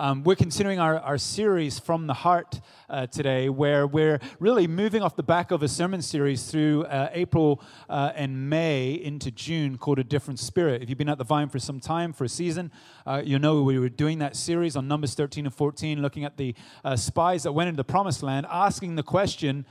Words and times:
Um, 0.00 0.22
we're 0.22 0.36
continuing 0.36 0.78
our, 0.78 1.00
our 1.00 1.18
series 1.18 1.80
from 1.80 2.06
the 2.06 2.14
heart 2.14 2.60
uh, 2.88 3.08
today, 3.08 3.48
where 3.48 3.84
we're 3.84 4.20
really 4.38 4.68
moving 4.68 5.02
off 5.02 5.16
the 5.16 5.24
back 5.24 5.50
of 5.50 5.60
a 5.64 5.66
sermon 5.66 6.02
series 6.02 6.48
through 6.48 6.84
uh, 6.84 7.08
April 7.10 7.60
uh, 7.90 8.12
and 8.14 8.48
May 8.48 8.92
into 8.92 9.32
June 9.32 9.76
called 9.76 9.98
A 9.98 10.04
Different 10.04 10.38
Spirit. 10.38 10.84
If 10.84 10.88
you've 10.88 10.98
been 10.98 11.08
at 11.08 11.18
the 11.18 11.24
Vine 11.24 11.48
for 11.48 11.58
some 11.58 11.80
time, 11.80 12.12
for 12.12 12.22
a 12.22 12.28
season, 12.28 12.70
uh, 13.08 13.22
you 13.24 13.40
know 13.40 13.60
we 13.64 13.76
were 13.76 13.88
doing 13.88 14.20
that 14.20 14.36
series 14.36 14.76
on 14.76 14.86
Numbers 14.86 15.14
13 15.14 15.46
and 15.46 15.54
14, 15.54 16.00
looking 16.00 16.24
at 16.24 16.36
the 16.36 16.54
uh, 16.84 16.94
spies 16.94 17.42
that 17.42 17.50
went 17.50 17.66
into 17.66 17.78
the 17.78 17.82
promised 17.82 18.22
land, 18.22 18.46
asking 18.48 18.94
the 18.94 19.02
question 19.02 19.66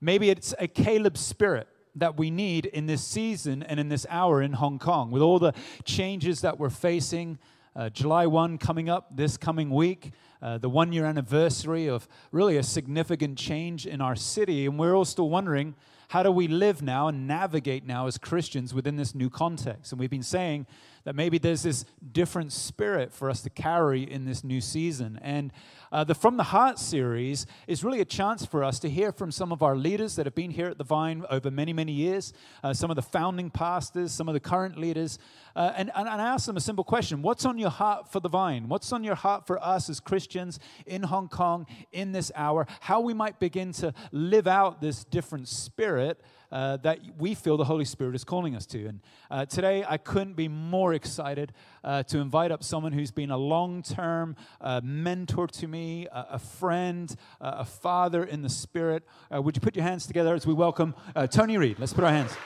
maybe 0.00 0.30
it's 0.30 0.54
a 0.60 0.68
Caleb 0.68 1.18
spirit 1.18 1.66
that 1.96 2.16
we 2.16 2.30
need 2.30 2.66
in 2.66 2.86
this 2.86 3.04
season 3.04 3.64
and 3.64 3.80
in 3.80 3.88
this 3.88 4.06
hour 4.08 4.42
in 4.42 4.52
Hong 4.52 4.78
Kong 4.78 5.10
with 5.10 5.22
all 5.22 5.40
the 5.40 5.52
changes 5.84 6.40
that 6.42 6.60
we're 6.60 6.70
facing 6.70 7.40
uh, 7.74 7.88
July 7.88 8.26
1 8.26 8.58
coming 8.58 8.90
up 8.90 9.16
this 9.16 9.36
coming 9.36 9.70
week, 9.70 10.12
uh, 10.42 10.58
the 10.58 10.68
one 10.68 10.92
year 10.92 11.06
anniversary 11.06 11.86
of 11.86 12.06
really 12.30 12.56
a 12.56 12.62
significant 12.62 13.38
change 13.38 13.86
in 13.86 14.00
our 14.00 14.14
city. 14.14 14.66
And 14.66 14.78
we're 14.78 14.94
all 14.94 15.04
still 15.04 15.30
wondering 15.30 15.74
how 16.08 16.22
do 16.22 16.30
we 16.30 16.46
live 16.46 16.82
now 16.82 17.08
and 17.08 17.26
navigate 17.26 17.86
now 17.86 18.06
as 18.06 18.18
Christians 18.18 18.74
within 18.74 18.96
this 18.96 19.14
new 19.14 19.30
context? 19.30 19.92
And 19.92 19.98
we've 19.98 20.10
been 20.10 20.22
saying 20.22 20.66
that 21.04 21.14
maybe 21.14 21.38
there's 21.38 21.62
this 21.62 21.86
different 22.12 22.52
spirit 22.52 23.10
for 23.10 23.30
us 23.30 23.40
to 23.42 23.50
carry 23.50 24.02
in 24.02 24.26
this 24.26 24.44
new 24.44 24.60
season. 24.60 25.18
And 25.22 25.52
uh, 25.92 26.04
the 26.04 26.14
From 26.14 26.38
the 26.38 26.44
Heart 26.44 26.78
series 26.78 27.46
is 27.66 27.84
really 27.84 28.00
a 28.00 28.04
chance 28.06 28.46
for 28.46 28.64
us 28.64 28.78
to 28.78 28.88
hear 28.88 29.12
from 29.12 29.30
some 29.30 29.52
of 29.52 29.62
our 29.62 29.76
leaders 29.76 30.16
that 30.16 30.24
have 30.24 30.34
been 30.34 30.50
here 30.50 30.68
at 30.68 30.78
the 30.78 30.84
Vine 30.84 31.22
over 31.28 31.50
many, 31.50 31.74
many 31.74 31.92
years, 31.92 32.32
uh, 32.64 32.72
some 32.72 32.90
of 32.90 32.96
the 32.96 33.02
founding 33.02 33.50
pastors, 33.50 34.10
some 34.10 34.26
of 34.26 34.32
the 34.32 34.40
current 34.40 34.78
leaders, 34.78 35.18
uh, 35.54 35.72
and, 35.76 35.90
and, 35.94 36.08
and 36.08 36.20
ask 36.20 36.46
them 36.46 36.56
a 36.56 36.60
simple 36.60 36.82
question 36.82 37.20
What's 37.20 37.44
on 37.44 37.58
your 37.58 37.70
heart 37.70 38.10
for 38.10 38.20
the 38.20 38.30
Vine? 38.30 38.68
What's 38.68 38.90
on 38.90 39.04
your 39.04 39.14
heart 39.14 39.46
for 39.46 39.62
us 39.62 39.90
as 39.90 40.00
Christians 40.00 40.58
in 40.86 41.02
Hong 41.02 41.28
Kong 41.28 41.66
in 41.92 42.12
this 42.12 42.32
hour? 42.34 42.66
How 42.80 43.00
we 43.00 43.12
might 43.12 43.38
begin 43.38 43.72
to 43.74 43.92
live 44.12 44.46
out 44.46 44.80
this 44.80 45.04
different 45.04 45.46
spirit 45.48 46.22
uh, 46.52 46.76
that 46.78 47.00
we 47.18 47.34
feel 47.34 47.56
the 47.56 47.64
Holy 47.64 47.84
Spirit 47.84 48.14
is 48.14 48.24
calling 48.24 48.54
us 48.54 48.66
to. 48.66 48.86
And 48.86 49.00
uh, 49.30 49.46
today, 49.46 49.84
I 49.88 49.96
couldn't 49.96 50.34
be 50.34 50.48
more 50.48 50.92
excited 50.92 51.52
uh, 51.82 52.02
to 52.04 52.18
invite 52.18 52.52
up 52.52 52.62
someone 52.62 52.92
who's 52.92 53.10
been 53.10 53.30
a 53.30 53.36
long 53.36 53.82
term 53.82 54.36
uh, 54.60 54.82
mentor 54.84 55.46
to 55.48 55.66
me, 55.66 56.06
a 56.12 56.38
friend, 56.38 57.14
a 57.40 57.64
father 57.64 58.22
in 58.22 58.42
the 58.42 58.50
Spirit. 58.50 59.02
Uh, 59.34 59.40
would 59.40 59.56
you 59.56 59.60
put 59.60 59.74
your 59.74 59.84
hands 59.84 60.06
together 60.06 60.34
as 60.34 60.46
we 60.46 60.52
welcome 60.52 60.94
uh, 61.16 61.26
Tony 61.26 61.56
Read? 61.56 61.78
Let's 61.78 61.94
put 61.94 62.04
our 62.04 62.10
hands. 62.10 62.36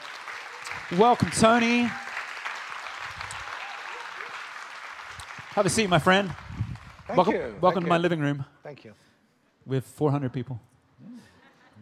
Welcome, 0.97 1.29
Tony. 1.31 1.89
Have 5.51 5.65
a 5.65 5.69
seat, 5.69 5.89
my 5.89 5.99
friend. 5.99 6.33
Thank 7.07 7.17
welcome, 7.17 7.33
you. 7.33 7.39
Welcome 7.39 7.61
Thank 7.61 7.75
to 7.75 7.81
you. 7.81 7.89
my 7.89 7.97
living 7.97 8.19
room. 8.19 8.45
Thank 8.63 8.85
you. 8.85 8.93
With 9.65 9.85
400 9.85 10.31
people. 10.31 10.61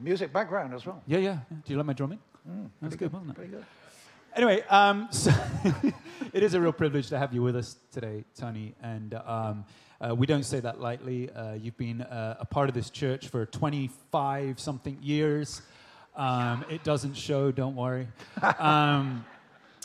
Music 0.01 0.33
background 0.33 0.73
as 0.73 0.85
well. 0.85 1.01
Yeah, 1.07 1.19
yeah. 1.19 1.37
Do 1.49 1.71
you 1.71 1.77
like 1.77 1.85
my 1.85 1.93
drumming? 1.93 2.19
Mm, 2.49 2.69
That's 2.81 2.95
good, 2.95 3.11
good, 3.11 3.13
wasn't 3.13 3.31
it? 3.31 3.35
Pretty 3.35 3.51
good. 3.51 3.65
Anyway, 4.35 4.61
um, 4.69 5.07
so 5.11 5.31
it 6.33 6.43
is 6.43 6.53
a 6.53 6.61
real 6.61 6.73
privilege 6.73 7.09
to 7.09 7.17
have 7.17 7.33
you 7.33 7.41
with 7.41 7.55
us 7.55 7.77
today, 7.91 8.25
Tony. 8.37 8.75
And 8.83 9.13
um, 9.13 9.65
uh, 10.01 10.13
we 10.13 10.27
don't 10.27 10.43
say 10.43 10.59
that 10.59 10.81
lightly. 10.81 11.29
Uh, 11.31 11.53
you've 11.53 11.77
been 11.77 12.01
uh, 12.01 12.35
a 12.39 12.45
part 12.45 12.67
of 12.67 12.75
this 12.75 12.89
church 12.89 13.29
for 13.29 13.45
25 13.45 14.59
something 14.59 14.97
years. 15.01 15.61
Um, 16.15 16.65
it 16.69 16.83
doesn't 16.83 17.15
show, 17.15 17.51
don't 17.51 17.75
worry. 17.75 18.07
Um, 18.59 19.25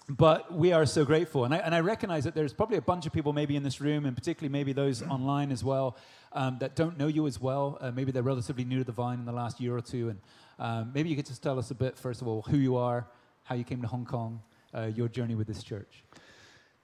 but 0.08 0.52
we 0.52 0.72
are 0.72 0.86
so 0.86 1.04
grateful. 1.04 1.44
And 1.44 1.54
I, 1.54 1.58
and 1.58 1.74
I 1.74 1.80
recognize 1.80 2.24
that 2.24 2.34
there's 2.34 2.52
probably 2.52 2.76
a 2.76 2.82
bunch 2.82 3.06
of 3.06 3.12
people, 3.12 3.32
maybe 3.32 3.54
in 3.54 3.62
this 3.62 3.80
room, 3.80 4.04
and 4.04 4.16
particularly 4.16 4.52
maybe 4.52 4.72
those 4.72 5.02
online 5.02 5.52
as 5.52 5.62
well, 5.62 5.96
um, 6.32 6.58
that 6.60 6.76
don't 6.76 6.98
know 6.98 7.06
you 7.06 7.26
as 7.26 7.40
well. 7.40 7.78
Uh, 7.80 7.90
maybe 7.90 8.12
they're 8.12 8.22
relatively 8.22 8.64
new 8.64 8.78
to 8.78 8.84
the 8.84 8.92
Vine 8.92 9.18
in 9.18 9.24
the 9.24 9.32
last 9.32 9.60
year 9.60 9.76
or 9.76 9.80
two. 9.80 10.10
And 10.10 10.20
um, 10.58 10.90
maybe 10.94 11.08
you 11.08 11.16
could 11.16 11.26
just 11.26 11.42
tell 11.42 11.58
us 11.58 11.70
a 11.70 11.74
bit, 11.74 11.98
first 11.98 12.22
of 12.22 12.28
all, 12.28 12.42
who 12.42 12.56
you 12.56 12.76
are, 12.76 13.06
how 13.44 13.54
you 13.54 13.64
came 13.64 13.82
to 13.82 13.88
Hong 13.88 14.04
Kong, 14.04 14.40
uh, 14.74 14.90
your 14.94 15.08
journey 15.08 15.34
with 15.34 15.46
this 15.46 15.62
church. 15.62 16.04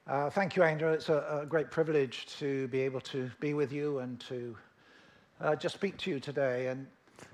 Uh, 0.06 0.30
thank 0.30 0.56
you, 0.56 0.62
Andrew. 0.62 0.92
It's 0.92 1.08
a, 1.08 1.40
a, 1.42 1.46
great 1.46 1.68
privilege 1.70 2.26
to 2.38 2.68
be 2.68 2.80
able 2.80 3.00
to 3.00 3.28
be 3.40 3.54
with 3.54 3.72
you 3.72 3.98
and 3.98 4.20
to 4.20 4.56
uh, 5.40 5.56
just 5.56 5.74
speak 5.74 5.96
to 5.98 6.10
you 6.10 6.20
today. 6.20 6.68
And 6.68 6.86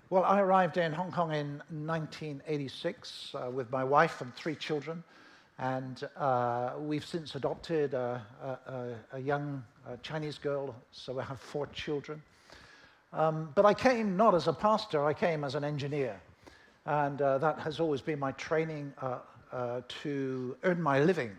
well, 0.08 0.24
I 0.24 0.40
arrived 0.40 0.78
in 0.78 0.90
Hong 0.92 1.12
Kong 1.12 1.32
in 1.32 1.62
1986 1.68 3.34
uh, 3.34 3.50
with 3.50 3.70
my 3.70 3.84
wife 3.84 4.22
and 4.22 4.34
three 4.34 4.54
children. 4.54 5.04
And 5.58 6.02
uh, 6.16 6.72
we've 6.78 7.04
since 7.04 7.34
adopted 7.34 7.94
a, 7.94 8.20
a, 8.66 9.16
a 9.16 9.20
young 9.20 9.62
Chinese 10.02 10.38
girl, 10.38 10.74
so 10.90 11.12
we 11.14 11.22
have 11.22 11.40
four 11.40 11.66
children. 11.68 12.22
Um, 13.12 13.50
but 13.54 13.66
I 13.66 13.74
came 13.74 14.16
not 14.16 14.34
as 14.34 14.48
a 14.48 14.52
pastor, 14.52 15.04
I 15.04 15.12
came 15.12 15.44
as 15.44 15.54
an 15.54 15.64
engineer. 15.64 16.20
And 16.86 17.20
uh, 17.20 17.38
that 17.38 17.58
has 17.60 17.78
always 17.78 18.00
been 18.00 18.18
my 18.18 18.32
training 18.32 18.92
uh, 19.00 19.18
uh, 19.52 19.82
to 20.02 20.56
earn 20.64 20.80
my 20.80 21.00
living. 21.00 21.30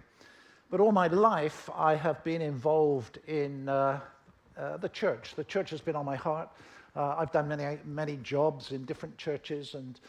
But 0.69 0.80
all 0.80 0.91
my 0.91 1.07
life, 1.07 1.69
I 1.75 1.95
have 1.95 2.24
been 2.24 2.41
involved 2.41 3.19
in 3.28 3.68
uh, 3.68 4.00
uh, 4.57 4.78
the 4.78 4.90
church. 4.90 5.34
The 5.35 5.44
church 5.44 5.69
has 5.72 5.81
been 5.81 5.95
on 5.95 6.06
my 6.06 6.16
heart. 6.16 6.50
Uh, 6.95 7.16
I've 7.18 7.31
done 7.31 7.47
many, 7.47 7.80
many 7.85 8.18
jobs 8.18 8.72
in 8.72 8.85
different 8.85 9.18
churches. 9.18 9.74
And 9.74 10.00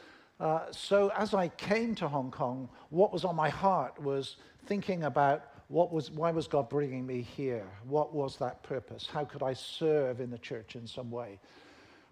so 0.71 1.13
as 1.17 1.35
I 1.35 1.49
came 1.49 1.95
to 1.97 2.09
Hong 2.09 2.31
Kong, 2.31 2.69
what 2.91 3.13
was 3.13 3.25
on 3.25 3.37
my 3.37 3.49
heart 3.49 4.01
was 4.01 4.37
thinking 4.67 5.05
about 5.05 5.45
what 5.69 5.93
was, 5.93 6.11
why 6.11 6.31
was 6.31 6.47
God 6.47 6.69
bringing 6.69 7.07
me 7.07 7.23
here? 7.23 7.67
What 7.89 8.15
was 8.15 8.37
that 8.37 8.63
purpose? 8.63 9.09
How 9.11 9.25
could 9.25 9.43
I 9.43 9.55
serve 9.55 10.21
in 10.21 10.31
the 10.31 10.39
church 10.39 10.77
in 10.77 10.87
some 10.87 11.11
way? 11.11 11.39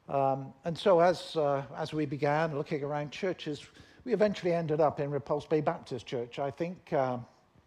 Um, 0.09 0.53
and 0.65 0.77
so 0.77 1.01
as, 1.01 1.37
uh, 1.37 1.63
as 1.77 1.93
we 1.93 2.07
began 2.07 2.57
looking 2.57 2.83
around 2.83 3.13
churches, 3.13 3.65
we 4.05 4.13
eventually 4.13 4.53
ended 4.53 4.81
up 4.81 5.01
in 5.01 5.11
Repulse 5.11 5.47
Bay 5.47 5.61
Baptist 5.61 6.07
Church. 6.07 6.39
I 6.39 6.51
think, 6.51 6.93
uh, 6.93 7.19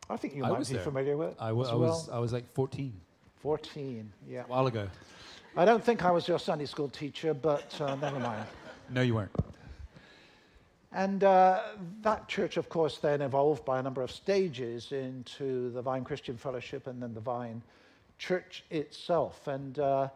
I 0.10 0.18
think 0.18 0.36
you 0.36 0.44
I 0.44 0.50
might 0.50 0.68
be 0.68 0.74
there. 0.74 0.84
familiar 0.84 1.16
with 1.18 1.30
it. 1.30 1.38
I, 1.40 1.50
w- 1.50 1.68
I, 1.68 1.76
well. 1.76 1.90
was, 1.90 2.10
I 2.10 2.20
was 2.20 2.34
like 2.34 2.52
14. 2.54 2.94
14, 3.38 4.12
yeah. 4.28 4.42
A 4.42 4.44
while 4.48 4.68
ago. 4.68 4.88
I 5.56 5.64
don't 5.64 5.84
think 5.84 6.04
I 6.04 6.12
was 6.12 6.28
your 6.28 6.40
Sunday 6.40 6.66
school 6.66 6.90
teacher, 6.90 7.34
but 7.34 7.80
uh, 7.80 7.96
never 7.96 8.20
mind. 8.20 8.46
No, 8.88 9.02
you 9.02 9.16
weren't. 9.16 9.32
And 10.96 11.26
uh, 11.26 11.60
that 12.04 12.30
church, 12.30 12.56
of 12.56 12.70
course, 12.70 13.00
then 13.00 13.22
evolved 13.22 13.66
by 13.66 13.80
a 13.80 13.84
number 13.84 14.02
of 14.02 14.10
stages 14.10 14.94
into 14.94 15.70
the 15.72 15.82
Vine 15.82 16.06
Christian 16.06 16.38
Fellowship 16.38 16.88
and 16.88 17.04
then 17.04 17.14
the 17.14 17.20
Vine 17.20 17.62
Church 18.18 18.64
itself. 18.70 19.46
And 19.50 19.78
uh, 19.78 20.08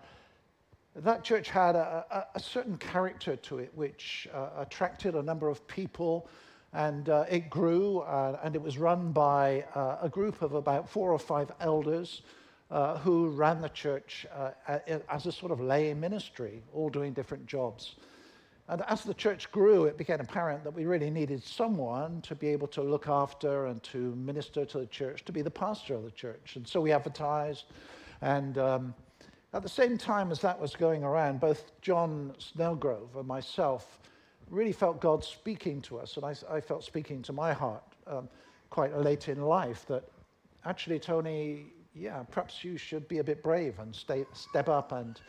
that 0.95 1.25
church 1.25 1.49
had 1.49 1.75
a, 1.75 2.27
a, 2.33 2.39
certain 2.39 2.77
character 2.77 3.35
to 3.35 3.59
it 3.59 3.73
which 3.75 4.29
uh, 4.33 4.51
attracted 4.57 5.15
a 5.15 5.21
number 5.21 5.49
of 5.49 5.67
people 5.67 6.29
and 6.71 7.09
uh, 7.09 7.25
it 7.29 7.49
grew 7.49 7.99
uh, 7.99 8.39
and 8.41 8.55
it 8.55 8.61
was 8.61 8.77
run 8.77 9.11
by 9.11 9.65
uh, 9.75 9.97
a 10.01 10.07
group 10.07 10.41
of 10.41 10.53
about 10.53 10.87
four 10.87 11.11
or 11.11 11.19
five 11.19 11.51
elders 11.59 12.21
uh, 12.71 12.97
who 12.99 13.27
ran 13.27 13.59
the 13.59 13.69
church 13.69 14.25
uh, 14.33 14.51
as 15.09 15.25
a 15.25 15.31
sort 15.31 15.51
of 15.51 15.59
lay 15.59 15.93
ministry, 15.93 16.61
all 16.73 16.89
doing 16.89 17.11
different 17.11 17.45
jobs. 17.45 17.95
And 18.69 18.83
as 18.87 19.03
the 19.03 19.13
church 19.15 19.51
grew, 19.51 19.85
it 19.85 19.97
became 19.97 20.19
apparent 20.19 20.63
that 20.63 20.73
we 20.73 20.85
really 20.85 21.09
needed 21.09 21.43
someone 21.43 22.21
to 22.21 22.35
be 22.35 22.47
able 22.47 22.67
to 22.67 22.81
look 22.83 23.07
after 23.07 23.65
and 23.65 23.81
to 23.83 24.15
minister 24.15 24.63
to 24.63 24.79
the 24.79 24.85
church, 24.85 25.25
to 25.25 25.31
be 25.31 25.41
the 25.41 25.51
pastor 25.51 25.95
of 25.95 26.03
the 26.03 26.11
church. 26.11 26.55
And 26.55 26.67
so 26.67 26.79
we 26.79 26.91
advertised 26.91 27.65
and 28.21 28.57
um, 28.57 28.93
at 29.53 29.63
the 29.63 29.69
same 29.69 29.97
time 29.97 30.31
as 30.31 30.39
that 30.41 30.59
was 30.59 30.75
going 30.75 31.03
around, 31.03 31.39
both 31.39 31.71
John 31.81 32.33
Snellgrove 32.37 33.15
and 33.15 33.27
myself 33.27 33.99
really 34.49 34.71
felt 34.71 34.99
God 34.99 35.23
speaking 35.23 35.81
to 35.83 35.99
us, 35.99 36.17
and 36.17 36.25
I, 36.25 36.35
I 36.49 36.59
felt 36.59 36.83
speaking 36.83 37.21
to 37.23 37.33
my 37.33 37.53
heart 37.53 37.83
um, 38.07 38.29
quite 38.69 38.95
late 38.95 39.27
in 39.27 39.41
life 39.41 39.85
that 39.87 40.03
actually, 40.65 40.99
Tony, 40.99 41.67
yeah, 41.95 42.23
perhaps 42.23 42.63
you 42.63 42.77
should 42.77 43.07
be 43.07 43.19
a 43.19 43.23
bit 43.23 43.41
brave 43.41 43.79
and 43.79 43.95
stay, 43.95 44.25
step 44.33 44.69
up, 44.69 44.91
and 44.91 45.19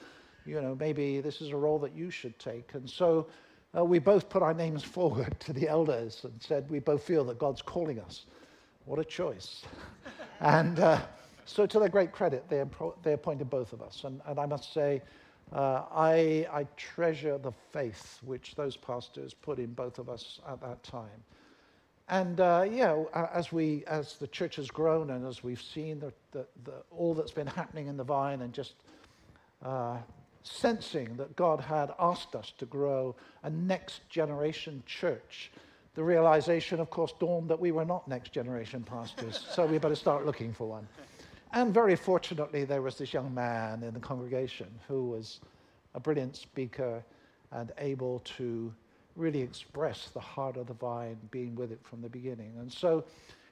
you 0.46 0.60
know 0.60 0.76
maybe 0.78 1.20
this 1.20 1.40
is 1.40 1.50
a 1.50 1.56
role 1.56 1.78
that 1.80 1.94
you 1.94 2.10
should 2.10 2.38
take. 2.38 2.74
And 2.74 2.88
so 2.88 3.26
uh, 3.76 3.84
we 3.84 3.98
both 3.98 4.28
put 4.28 4.42
our 4.42 4.54
names 4.54 4.82
forward 4.82 5.38
to 5.40 5.52
the 5.52 5.68
elders 5.68 6.20
and 6.24 6.32
said 6.40 6.70
we 6.70 6.78
both 6.78 7.02
feel 7.02 7.24
that 7.24 7.38
God's 7.38 7.62
calling 7.62 8.00
us. 8.00 8.26
What 8.84 8.98
a 8.98 9.04
choice! 9.04 9.62
and 10.40 10.80
uh, 10.80 11.00
so, 11.50 11.66
to 11.66 11.80
their 11.80 11.88
great 11.88 12.12
credit, 12.12 12.48
they, 12.48 12.62
they 13.02 13.12
appointed 13.14 13.50
both 13.50 13.72
of 13.72 13.82
us. 13.82 14.04
And, 14.04 14.20
and 14.26 14.38
I 14.38 14.46
must 14.46 14.72
say, 14.72 15.02
uh, 15.52 15.82
I, 15.90 16.46
I 16.52 16.64
treasure 16.76 17.38
the 17.38 17.50
faith 17.72 18.20
which 18.24 18.54
those 18.54 18.76
pastors 18.76 19.34
put 19.34 19.58
in 19.58 19.72
both 19.72 19.98
of 19.98 20.08
us 20.08 20.38
at 20.48 20.60
that 20.60 20.80
time. 20.84 21.24
And 22.08 22.40
uh, 22.40 22.66
yeah, 22.70 23.02
as, 23.34 23.50
we, 23.50 23.82
as 23.88 24.14
the 24.14 24.28
church 24.28 24.56
has 24.56 24.70
grown 24.70 25.10
and 25.10 25.26
as 25.26 25.42
we've 25.42 25.60
seen 25.60 25.98
the, 25.98 26.12
the, 26.30 26.46
the, 26.62 26.72
all 26.92 27.14
that's 27.14 27.32
been 27.32 27.48
happening 27.48 27.88
in 27.88 27.96
the 27.96 28.04
vine 28.04 28.42
and 28.42 28.52
just 28.52 28.74
uh, 29.64 29.96
sensing 30.42 31.16
that 31.16 31.36
God 31.36 31.60
had 31.60 31.92
asked 31.98 32.34
us 32.34 32.52
to 32.58 32.66
grow 32.66 33.14
a 33.42 33.50
next 33.50 34.08
generation 34.08 34.82
church, 34.86 35.50
the 35.94 36.02
realization, 36.02 36.80
of 36.80 36.90
course, 36.90 37.12
dawned 37.18 37.50
that 37.50 37.60
we 37.60 37.72
were 37.72 37.84
not 37.84 38.06
next 38.08 38.32
generation 38.32 38.82
pastors, 38.82 39.46
so 39.50 39.66
we 39.66 39.78
better 39.78 39.94
start 39.94 40.24
looking 40.24 40.52
for 40.52 40.68
one. 40.68 40.86
And 41.52 41.74
very 41.74 41.96
fortunately, 41.96 42.64
there 42.64 42.80
was 42.80 42.96
this 42.96 43.12
young 43.12 43.34
man 43.34 43.82
in 43.82 43.92
the 43.92 44.00
congregation 44.00 44.68
who 44.86 45.10
was 45.10 45.40
a 45.94 46.00
brilliant 46.00 46.36
speaker 46.36 47.02
and 47.50 47.72
able 47.78 48.20
to 48.20 48.72
really 49.16 49.40
express 49.40 50.10
the 50.10 50.20
heart 50.20 50.56
of 50.56 50.68
the 50.68 50.74
vine, 50.74 51.16
being 51.30 51.56
with 51.56 51.72
it 51.72 51.80
from 51.82 52.00
the 52.00 52.08
beginning. 52.08 52.52
And 52.58 52.72
so 52.72 53.04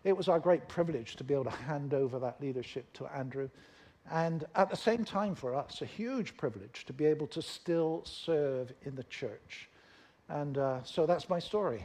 it 0.04 0.16
was 0.16 0.28
our 0.28 0.38
great 0.38 0.68
privilege 0.68 1.16
to 1.16 1.24
be 1.24 1.34
able 1.34 1.44
to 1.44 1.50
hand 1.50 1.92
over 1.92 2.18
that 2.20 2.40
leadership 2.40 2.92
to 2.94 3.06
Andrew. 3.06 3.48
And 4.10 4.44
at 4.54 4.70
the 4.70 4.76
same 4.76 5.04
time, 5.04 5.34
for 5.34 5.54
us, 5.54 5.82
a 5.82 5.84
huge 5.84 6.36
privilege 6.36 6.84
to 6.86 6.92
be 6.92 7.04
able 7.04 7.26
to 7.28 7.42
still 7.42 8.02
serve 8.04 8.72
in 8.84 8.94
the 8.94 9.04
church. 9.04 9.68
And 10.28 10.58
uh, 10.58 10.82
so 10.82 11.06
that's 11.06 11.28
my 11.28 11.38
story. 11.38 11.84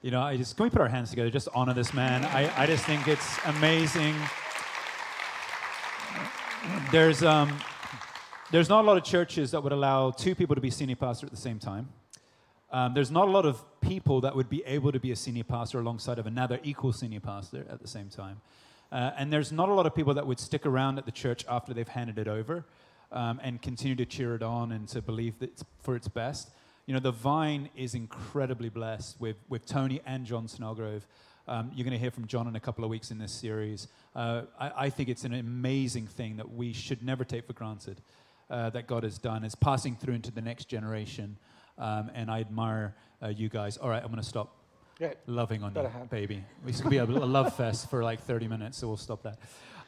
You 0.00 0.10
know, 0.10 0.20
I 0.20 0.36
just 0.36 0.56
can 0.56 0.64
we 0.64 0.70
put 0.70 0.80
our 0.80 0.88
hands 0.88 1.10
together, 1.10 1.30
just 1.30 1.48
honor 1.54 1.74
this 1.74 1.94
man. 1.94 2.24
I, 2.24 2.62
I 2.62 2.66
just 2.66 2.84
think 2.84 3.06
it's 3.06 3.38
amazing. 3.46 4.16
There's 6.90 7.22
um, 7.22 7.58
there's 8.50 8.68
not 8.68 8.84
a 8.84 8.86
lot 8.86 8.96
of 8.96 9.04
churches 9.04 9.52
that 9.52 9.62
would 9.62 9.72
allow 9.72 10.10
two 10.10 10.34
people 10.34 10.54
to 10.54 10.60
be 10.60 10.70
senior 10.70 10.96
pastor 10.96 11.26
at 11.26 11.32
the 11.32 11.38
same 11.38 11.58
time. 11.58 11.88
Um, 12.72 12.94
there's 12.94 13.10
not 13.10 13.28
a 13.28 13.30
lot 13.30 13.46
of 13.46 13.62
people 13.80 14.20
that 14.22 14.34
would 14.34 14.48
be 14.48 14.64
able 14.64 14.92
to 14.92 14.98
be 14.98 15.12
a 15.12 15.16
senior 15.16 15.44
pastor 15.44 15.78
alongside 15.78 16.18
of 16.18 16.26
another 16.26 16.58
equal 16.62 16.92
senior 16.92 17.20
pastor 17.20 17.64
at 17.70 17.80
the 17.80 17.88
same 17.88 18.08
time. 18.08 18.40
Uh, 18.92 19.10
and 19.16 19.32
there's 19.32 19.50
not 19.50 19.70
a 19.70 19.72
lot 19.72 19.86
of 19.86 19.94
people 19.94 20.12
that 20.12 20.26
would 20.26 20.38
stick 20.38 20.66
around 20.66 20.98
at 20.98 21.06
the 21.06 21.12
church 21.12 21.46
after 21.48 21.72
they've 21.72 21.88
handed 21.88 22.18
it 22.18 22.28
over 22.28 22.66
um, 23.10 23.40
and 23.42 23.62
continue 23.62 23.96
to 23.96 24.04
cheer 24.04 24.34
it 24.34 24.42
on 24.42 24.70
and 24.70 24.86
to 24.86 25.00
believe 25.00 25.38
that 25.38 25.50
it's 25.50 25.64
for 25.80 25.96
its 25.96 26.08
best. 26.08 26.50
You 26.86 26.92
know, 26.92 27.00
the 27.00 27.10
vine 27.10 27.70
is 27.74 27.94
incredibly 27.94 28.68
blessed 28.68 29.18
with, 29.18 29.36
with 29.48 29.64
Tony 29.64 30.02
and 30.04 30.26
John 30.26 30.46
Snellgrove. 30.46 31.02
Um, 31.48 31.70
you're 31.74 31.84
going 31.84 31.92
to 31.92 31.98
hear 31.98 32.10
from 32.10 32.26
John 32.26 32.46
in 32.46 32.54
a 32.54 32.60
couple 32.60 32.84
of 32.84 32.90
weeks 32.90 33.10
in 33.10 33.18
this 33.18 33.32
series. 33.32 33.88
Uh, 34.14 34.42
I, 34.60 34.72
I, 34.76 34.90
think 34.90 35.08
it's 35.08 35.24
an 35.24 35.34
amazing 35.34 36.06
thing 36.06 36.36
that 36.36 36.52
we 36.52 36.72
should 36.72 37.02
never 37.02 37.24
take 37.24 37.46
for 37.46 37.52
granted 37.52 38.00
uh, 38.50 38.70
that 38.70 38.86
God 38.86 39.02
has 39.02 39.18
done. 39.18 39.42
It's 39.42 39.54
passing 39.54 39.96
through 39.96 40.14
into 40.14 40.30
the 40.30 40.42
next 40.42 40.66
generation. 40.66 41.38
Um, 41.78 42.10
and 42.14 42.30
I 42.30 42.40
admire 42.40 42.94
uh, 43.22 43.28
you 43.28 43.48
guys. 43.48 43.76
All 43.76 43.88
right, 43.88 44.02
I'm 44.02 44.10
going 44.10 44.22
to 44.22 44.28
stop 44.28 44.61
yeah. 44.98 45.12
loving 45.26 45.62
on 45.62 45.74
you, 45.74 45.82
have. 45.82 46.10
baby. 46.10 46.44
We 46.64 46.72
could 46.72 46.90
be 46.90 46.98
a, 46.98 47.04
a 47.04 47.06
love 47.06 47.54
fest 47.56 47.90
for 47.90 48.02
like 48.02 48.20
30 48.20 48.48
minutes, 48.48 48.78
so 48.78 48.88
we'll 48.88 48.96
stop 48.96 49.22
that. 49.22 49.38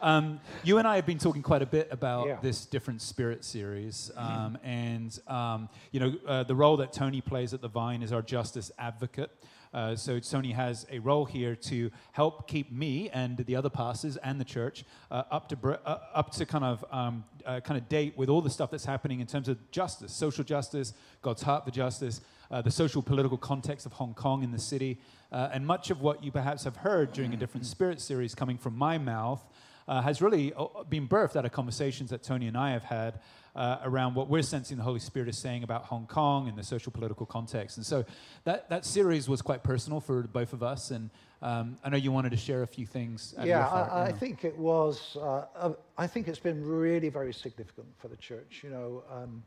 Um, 0.00 0.40
you 0.62 0.78
and 0.78 0.86
I 0.86 0.96
have 0.96 1.06
been 1.06 1.18
talking 1.18 1.42
quite 1.42 1.62
a 1.62 1.66
bit 1.66 1.88
about 1.90 2.26
yeah. 2.26 2.38
this 2.42 2.66
different 2.66 3.00
spirit 3.00 3.44
series, 3.44 4.10
um, 4.16 4.58
and 4.62 5.18
um, 5.28 5.68
you 5.92 6.00
know 6.00 6.14
uh, 6.26 6.42
the 6.42 6.54
role 6.54 6.76
that 6.78 6.92
Tony 6.92 7.20
plays 7.20 7.54
at 7.54 7.62
the 7.62 7.68
Vine 7.68 8.02
is 8.02 8.12
our 8.12 8.20
justice 8.20 8.70
advocate. 8.78 9.30
Uh, 9.72 9.96
so 9.96 10.20
Tony 10.20 10.52
has 10.52 10.86
a 10.90 11.00
role 11.00 11.24
here 11.24 11.56
to 11.56 11.90
help 12.12 12.46
keep 12.46 12.70
me 12.70 13.10
and 13.10 13.38
the 13.38 13.56
other 13.56 13.68
pastors 13.68 14.16
and 14.18 14.40
the 14.40 14.44
church 14.44 14.84
uh, 15.10 15.24
up 15.32 15.48
to 15.48 15.80
uh, 15.84 15.98
up 16.14 16.30
to 16.30 16.46
kind 16.46 16.64
of 16.64 16.84
um, 16.92 17.24
uh, 17.44 17.58
kind 17.60 17.80
of 17.80 17.88
date 17.88 18.16
with 18.16 18.28
all 18.28 18.40
the 18.40 18.50
stuff 18.50 18.70
that's 18.70 18.84
happening 18.84 19.18
in 19.20 19.26
terms 19.26 19.48
of 19.48 19.58
justice, 19.72 20.12
social 20.12 20.44
justice, 20.44 20.92
God's 21.22 21.42
heart 21.42 21.64
for 21.64 21.72
justice, 21.72 22.20
uh, 22.54 22.62
the 22.62 22.70
social 22.70 23.02
political 23.02 23.36
context 23.36 23.84
of 23.84 23.92
Hong 23.94 24.14
Kong 24.14 24.44
in 24.44 24.52
the 24.52 24.58
city, 24.58 24.98
uh, 25.32 25.50
and 25.52 25.66
much 25.66 25.90
of 25.90 26.00
what 26.00 26.22
you 26.22 26.30
perhaps 26.30 26.62
have 26.64 26.76
heard 26.76 27.12
during 27.12 27.34
a 27.34 27.36
different 27.36 27.66
spirit 27.66 28.00
series 28.00 28.34
coming 28.34 28.58
from 28.58 28.78
my 28.78 28.96
mouth. 28.96 29.44
has 29.88 30.22
really 30.22 30.52
been 30.88 31.08
birthed 31.08 31.36
out 31.36 31.44
of 31.44 31.52
conversations 31.52 32.10
that 32.10 32.22
Tony 32.22 32.46
and 32.46 32.56
I 32.56 32.70
have 32.70 32.84
had 32.84 33.20
uh, 33.56 33.78
around 33.84 34.14
what 34.14 34.28
we're 34.28 34.42
sensing 34.42 34.76
the 34.76 34.82
Holy 34.82 35.00
Spirit 35.00 35.28
is 35.28 35.38
saying 35.38 35.62
about 35.62 35.84
Hong 35.84 36.06
Kong 36.06 36.48
and 36.48 36.58
the 36.58 36.62
social 36.62 36.90
political 36.92 37.26
context. 37.26 37.76
And 37.76 37.86
so 37.86 38.04
that, 38.44 38.68
that 38.68 38.84
series 38.84 39.28
was 39.28 39.42
quite 39.42 39.62
personal 39.62 40.00
for 40.00 40.22
both 40.22 40.52
of 40.52 40.62
us. 40.62 40.90
And 40.90 41.10
um, 41.42 41.76
I 41.84 41.90
know 41.90 41.96
you 41.96 42.10
wanted 42.10 42.30
to 42.30 42.36
share 42.36 42.62
a 42.62 42.66
few 42.66 42.86
things. 42.86 43.34
yeah, 43.42 43.68
I, 43.68 44.06
I 44.06 44.12
think 44.12 44.44
it 44.44 44.56
was, 44.56 45.16
uh, 45.20 45.44
uh, 45.56 45.72
I 45.96 46.06
think 46.06 46.26
it's 46.26 46.38
been 46.38 46.64
really 46.64 47.08
very 47.08 47.32
significant 47.32 47.88
for 47.98 48.08
the 48.08 48.16
church. 48.16 48.60
You 48.64 48.70
know, 48.70 49.04
um, 49.10 49.42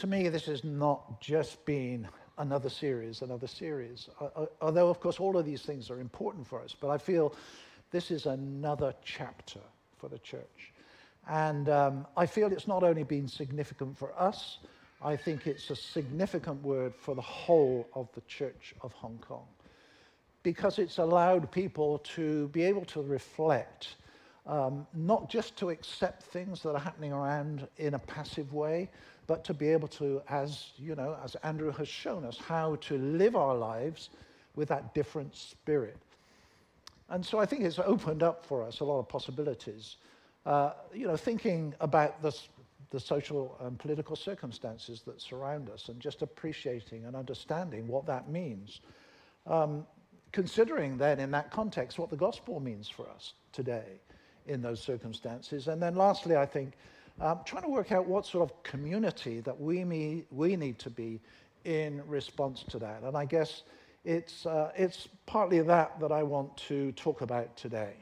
to 0.00 0.06
me, 0.06 0.28
this 0.28 0.46
has 0.46 0.64
not 0.64 1.20
just 1.20 1.62
been 1.66 2.08
another 2.38 2.70
series, 2.70 3.20
another 3.20 3.46
series. 3.46 4.08
Uh, 4.18 4.28
uh, 4.34 4.46
although, 4.62 4.88
of 4.88 4.98
course, 4.98 5.20
all 5.20 5.36
of 5.36 5.44
these 5.44 5.60
things 5.62 5.90
are 5.90 6.00
important 6.00 6.46
for 6.46 6.62
us, 6.62 6.74
but 6.78 6.88
I 6.88 6.96
feel 6.96 7.34
this 7.90 8.10
is 8.10 8.24
another 8.24 8.94
chapter 9.04 9.60
for 9.98 10.08
the 10.08 10.18
church. 10.18 10.72
And 11.28 11.68
um, 11.68 12.06
I 12.16 12.24
feel 12.24 12.50
it's 12.50 12.66
not 12.66 12.82
only 12.82 13.02
been 13.02 13.28
significant 13.28 13.98
for 13.98 14.18
us, 14.18 14.58
I 15.02 15.16
think 15.16 15.46
it's 15.46 15.68
a 15.68 15.76
significant 15.76 16.62
word 16.62 16.94
for 16.94 17.14
the 17.14 17.20
whole 17.20 17.86
of 17.94 18.08
the 18.14 18.22
Church 18.22 18.74
of 18.80 18.94
Hong 18.94 19.18
Kong 19.26 19.46
because 20.42 20.78
it's 20.78 20.96
allowed 20.96 21.50
people 21.50 21.98
to 21.98 22.48
be 22.48 22.62
able 22.62 22.86
to 22.86 23.02
reflect, 23.02 23.96
um, 24.46 24.86
not 24.94 25.28
just 25.28 25.56
to 25.58 25.68
accept 25.68 26.22
things 26.22 26.62
that 26.62 26.70
are 26.70 26.80
happening 26.80 27.12
around 27.12 27.68
in 27.76 27.92
a 27.92 27.98
passive 27.98 28.54
way, 28.54 28.88
but 29.30 29.44
to 29.44 29.54
be 29.54 29.68
able 29.68 29.86
to, 29.86 30.20
as 30.28 30.72
you 30.76 30.96
know, 30.96 31.16
as 31.22 31.36
Andrew 31.44 31.70
has 31.70 31.86
shown 31.86 32.24
us, 32.24 32.36
how 32.36 32.74
to 32.80 32.98
live 32.98 33.36
our 33.36 33.54
lives 33.54 34.10
with 34.56 34.68
that 34.70 34.92
different 34.92 35.36
spirit. 35.36 35.98
And 37.10 37.24
so 37.24 37.38
I 37.38 37.46
think 37.46 37.62
it's 37.62 37.78
opened 37.78 38.24
up 38.24 38.44
for 38.44 38.64
us 38.64 38.80
a 38.80 38.84
lot 38.84 38.98
of 38.98 39.08
possibilities 39.08 39.98
uh, 40.46 40.72
you 40.92 41.06
know, 41.06 41.16
thinking 41.16 41.72
about 41.80 42.20
the 42.22 42.98
social 42.98 43.56
and 43.60 43.78
political 43.78 44.16
circumstances 44.16 45.02
that 45.02 45.20
surround 45.20 45.70
us 45.70 45.90
and 45.90 46.00
just 46.00 46.22
appreciating 46.22 47.04
and 47.04 47.14
understanding 47.14 47.86
what 47.86 48.06
that 48.06 48.28
means. 48.28 48.80
Um, 49.46 49.86
considering 50.32 50.98
then 50.98 51.20
in 51.20 51.30
that 51.30 51.52
context 51.52 52.00
what 52.00 52.10
the 52.10 52.16
gospel 52.16 52.58
means 52.58 52.88
for 52.88 53.08
us 53.08 53.34
today 53.52 54.00
in 54.46 54.60
those 54.60 54.82
circumstances. 54.82 55.68
And 55.68 55.80
then 55.80 55.94
lastly, 55.94 56.36
I 56.36 56.46
think 56.46 56.72
um, 57.20 57.40
trying 57.44 57.62
to 57.62 57.68
work 57.68 57.92
out 57.92 58.06
what 58.06 58.26
sort 58.26 58.50
of 58.50 58.62
community 58.62 59.40
that 59.40 59.58
we, 59.58 59.84
me, 59.84 60.24
we 60.30 60.56
need 60.56 60.78
to 60.80 60.90
be 60.90 61.20
in 61.64 62.02
response 62.06 62.64
to 62.68 62.78
that. 62.78 63.02
And 63.02 63.16
I 63.16 63.24
guess 63.24 63.62
it's, 64.04 64.46
uh, 64.46 64.72
it's 64.76 65.08
partly 65.26 65.60
that 65.60 66.00
that 66.00 66.12
I 66.12 66.22
want 66.22 66.56
to 66.68 66.92
talk 66.92 67.20
about 67.20 67.56
today. 67.56 67.92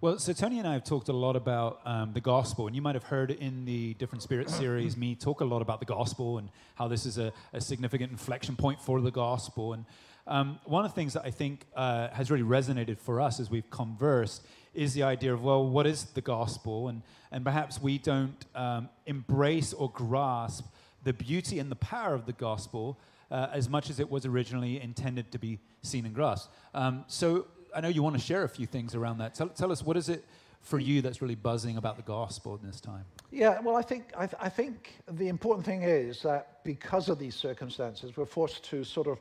Well, 0.00 0.18
so 0.18 0.32
Tony 0.32 0.58
and 0.58 0.66
I 0.66 0.72
have 0.72 0.82
talked 0.82 1.08
a 1.10 1.12
lot 1.12 1.36
about 1.36 1.80
um, 1.84 2.12
the 2.12 2.20
gospel, 2.20 2.66
and 2.66 2.74
you 2.74 2.82
might 2.82 2.96
have 2.96 3.04
heard 3.04 3.30
in 3.30 3.64
the 3.64 3.94
Different 3.94 4.20
Spirit 4.20 4.50
series 4.62 4.96
me 4.96 5.14
talk 5.14 5.42
a 5.42 5.44
lot 5.44 5.62
about 5.62 5.78
the 5.78 5.86
gospel 5.86 6.38
and 6.38 6.48
how 6.74 6.88
this 6.88 7.06
is 7.06 7.18
a, 7.18 7.32
a 7.52 7.60
significant 7.60 8.10
inflection 8.10 8.56
point 8.56 8.80
for 8.80 9.00
the 9.00 9.12
gospel. 9.12 9.74
And 9.74 9.84
um, 10.26 10.58
one 10.64 10.84
of 10.84 10.90
the 10.90 10.94
things 10.96 11.12
that 11.12 11.24
I 11.24 11.30
think 11.30 11.66
uh, 11.76 12.08
has 12.08 12.32
really 12.32 12.42
resonated 12.42 12.98
for 12.98 13.20
us 13.20 13.38
as 13.38 13.48
we've 13.48 13.70
conversed 13.70 14.44
is 14.74 14.94
the 14.94 15.02
idea 15.02 15.32
of, 15.32 15.42
well, 15.42 15.66
what 15.66 15.86
is 15.86 16.04
the 16.04 16.20
gospel? 16.20 16.88
And, 16.88 17.02
and 17.30 17.44
perhaps 17.44 17.80
we 17.80 17.98
don't 17.98 18.44
um, 18.54 18.88
embrace 19.06 19.72
or 19.72 19.90
grasp 19.90 20.66
the 21.04 21.12
beauty 21.12 21.58
and 21.58 21.70
the 21.70 21.76
power 21.76 22.14
of 22.14 22.26
the 22.26 22.32
gospel 22.32 22.98
uh, 23.30 23.48
as 23.52 23.68
much 23.68 23.90
as 23.90 23.98
it 23.98 24.10
was 24.10 24.24
originally 24.26 24.80
intended 24.80 25.30
to 25.32 25.38
be 25.38 25.58
seen 25.82 26.06
and 26.06 26.14
grasped. 26.14 26.52
Um, 26.74 27.04
so, 27.06 27.46
I 27.74 27.80
know 27.80 27.88
you 27.88 28.02
want 28.02 28.16
to 28.16 28.22
share 28.22 28.44
a 28.44 28.48
few 28.48 28.66
things 28.66 28.94
around 28.94 29.18
that. 29.18 29.34
Tell, 29.34 29.48
tell 29.48 29.72
us 29.72 29.82
what 29.82 29.96
is 29.96 30.08
it 30.08 30.24
for 30.60 30.78
you 30.78 31.02
that's 31.02 31.20
really 31.20 31.34
buzzing 31.34 31.76
about 31.76 31.96
the 31.96 32.02
gospel 32.02 32.58
in 32.60 32.66
this 32.66 32.80
time? 32.80 33.04
Yeah, 33.30 33.60
well, 33.60 33.76
I 33.76 33.82
think, 33.82 34.12
I, 34.16 34.26
th- 34.26 34.40
I, 34.40 34.48
think 34.48 34.94
the 35.10 35.28
important 35.28 35.66
thing 35.66 35.82
is 35.82 36.22
that 36.22 36.62
because 36.64 37.08
of 37.08 37.18
these 37.18 37.34
circumstances, 37.34 38.16
we're 38.16 38.26
forced 38.26 38.62
to 38.64 38.84
sort 38.84 39.08
of 39.08 39.18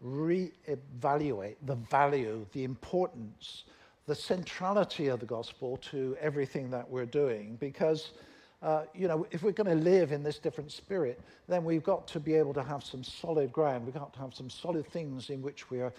re-evaluate 0.00 1.64
the 1.66 1.74
value, 1.74 2.46
the 2.52 2.64
importance, 2.64 3.64
the 4.06 4.14
centrality 4.14 5.08
of 5.08 5.20
the 5.20 5.26
gospel 5.26 5.76
to 5.78 6.16
everything 6.20 6.70
that 6.70 6.88
we're 6.88 7.06
doing. 7.06 7.56
Because, 7.56 8.12
uh, 8.62 8.84
you 8.94 9.08
know, 9.08 9.26
if 9.32 9.42
we're 9.42 9.52
going 9.52 9.68
to 9.68 9.82
live 9.82 10.12
in 10.12 10.22
this 10.22 10.38
different 10.38 10.70
spirit, 10.70 11.20
then 11.48 11.64
we've 11.64 11.82
got 11.82 12.06
to 12.08 12.20
be 12.20 12.34
able 12.34 12.54
to 12.54 12.62
have 12.62 12.84
some 12.84 13.02
solid 13.02 13.52
ground. 13.52 13.84
We've 13.84 13.94
got 13.94 14.12
to 14.14 14.20
have 14.20 14.34
some 14.34 14.48
solid 14.48 14.86
things 14.86 15.30
in 15.30 15.42
which 15.42 15.70
we 15.70 15.80
are 15.80 15.92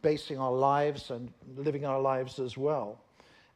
basing 0.00 0.38
our 0.38 0.52
lives 0.52 1.10
and 1.10 1.30
living 1.56 1.84
our 1.84 2.00
lives 2.00 2.38
as 2.38 2.56
well. 2.56 2.98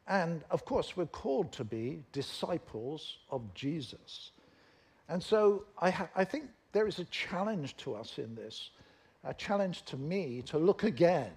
And 0.07 0.43
of 0.51 0.65
course, 0.65 0.95
we're 0.95 1.07
called 1.07 1.51
to 1.53 1.63
be 1.63 2.03
disciples 2.11 3.17
of 3.31 3.41
Jesus. 3.55 4.31
And 5.09 5.21
so 5.21 5.65
I, 5.81 6.07
I, 6.15 6.23
think 6.23 6.45
there 6.73 6.87
is 6.87 6.99
a 6.99 7.05
challenge 7.05 7.75
to 7.77 7.95
us 7.95 8.17
in 8.17 8.35
this, 8.35 8.69
a 9.23 9.33
challenge 9.33 9.83
to 9.85 9.97
me 9.97 10.43
to 10.47 10.57
look 10.59 10.83
again 10.83 11.31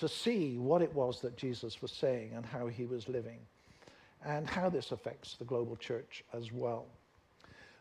to 0.00 0.08
see 0.08 0.58
what 0.58 0.82
it 0.82 0.92
was 0.94 1.20
that 1.20 1.36
Jesus 1.36 1.80
was 1.82 1.92
saying 1.92 2.32
and 2.34 2.44
how 2.44 2.66
he 2.66 2.84
was 2.84 3.08
living, 3.08 3.38
and 4.24 4.48
how 4.48 4.68
this 4.68 4.92
affects 4.92 5.34
the 5.34 5.44
global 5.44 5.76
church 5.76 6.24
as 6.32 6.52
well. 6.52 6.86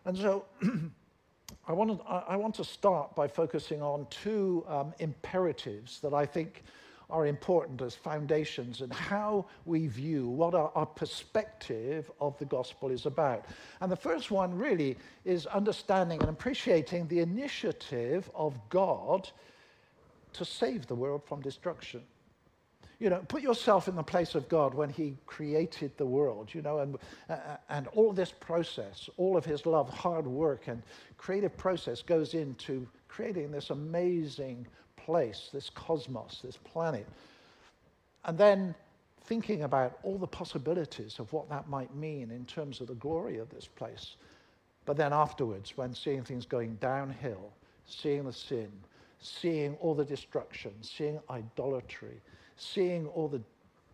And 0.06 0.18
so 0.18 0.46
I 1.68 1.74
want, 1.74 2.00
to, 2.00 2.06
I 2.08 2.36
want 2.36 2.56
to 2.56 2.64
start 2.64 3.16
by 3.16 3.28
focusing 3.28 3.82
on 3.82 4.08
two 4.10 4.64
um, 4.68 4.94
imperatives 5.00 6.00
that 6.02 6.14
I 6.14 6.26
think 6.26 6.64
are 7.10 7.28
important 7.28 7.82
as 7.82 7.96
foundations 7.96 8.82
and 8.82 8.92
how 8.92 9.46
we 9.66 9.88
view 9.88 10.28
what 10.28 10.56
our, 10.56 10.72
our, 10.74 10.86
perspective 10.86 12.10
of 12.20 12.38
the 12.40 12.46
gospel 12.46 12.90
is 12.90 13.06
about. 13.06 13.46
And 13.82 13.92
the 13.92 13.96
first 13.96 14.32
one 14.32 14.58
really 14.58 14.98
is 15.24 15.46
understanding 15.46 16.20
and 16.22 16.30
appreciating 16.30 17.08
the 17.08 17.20
initiative 17.20 18.30
of 18.34 18.58
God 18.70 19.30
to 20.38 20.46
save 20.46 20.88
the 20.88 20.96
world 20.96 21.24
from 21.26 21.42
destruction. 21.42 22.02
You 23.00 23.10
know, 23.10 23.24
put 23.28 23.42
yourself 23.42 23.88
in 23.88 23.96
the 23.96 24.04
place 24.04 24.36
of 24.36 24.48
God 24.48 24.74
when 24.74 24.90
He 24.90 25.18
created 25.26 25.98
the 25.98 26.06
world, 26.06 26.54
you 26.54 26.62
know, 26.62 26.80
and, 26.80 26.98
uh, 27.30 27.58
and 27.70 27.88
all 27.88 28.14
this 28.14 28.32
process, 28.32 29.10
all 29.18 29.36
of 29.36 29.44
His 29.44 29.66
love, 29.66 29.90
hard 29.90 30.26
work, 30.26 30.68
and 30.68 30.82
creative 31.18 31.58
process 31.58 32.02
goes 32.02 32.34
into 32.34 32.88
creating 33.10 33.52
this 33.52 33.70
amazing 33.70 34.66
place, 34.96 35.50
this 35.54 35.70
cosmos, 35.70 36.40
this 36.44 36.58
planet. 36.58 37.08
And 38.24 38.38
then 38.38 38.76
thinking 39.26 39.64
about 39.64 40.00
all 40.04 40.18
the 40.18 40.28
possibilities 40.28 41.20
of 41.20 41.32
what 41.34 41.50
that 41.50 41.68
might 41.68 41.94
mean 41.96 42.32
in 42.32 42.46
terms 42.46 42.80
of 42.80 42.88
the 42.88 42.96
glory 42.96 43.40
of 43.40 43.50
this 43.50 43.68
place. 43.68 44.16
But 44.86 44.98
then 44.98 45.14
afterwards, 45.14 45.76
when 45.76 45.94
seeing 45.94 46.24
things 46.24 46.46
going 46.46 46.76
downhill, 46.76 47.52
seeing 47.86 48.26
the 48.26 48.34
sin, 48.34 48.72
seeing 49.20 49.76
all 49.76 49.96
the 49.96 50.06
destruction, 50.06 50.72
seeing 50.82 51.20
idolatry, 51.30 52.22
seeing 52.58 53.08
all 53.08 53.28
the 53.28 53.42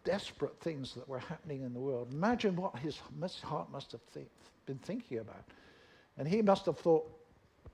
desperate 0.04 0.60
things 0.60 0.94
that 0.94 1.08
were 1.08 1.20
happening 1.20 1.62
in 1.62 1.74
the 1.74 1.80
world. 1.80 2.10
Imagine 2.12 2.56
what 2.56 2.76
his 2.80 3.00
heart 3.44 3.72
must 3.72 3.92
have 3.92 4.02
th- 4.14 4.26
been 4.66 4.80
thinking 4.80 5.20
about. 5.20 5.44
And 6.18 6.28
he 6.28 6.42
must 6.42 6.66
have 6.66 6.78
thought, 6.78 7.10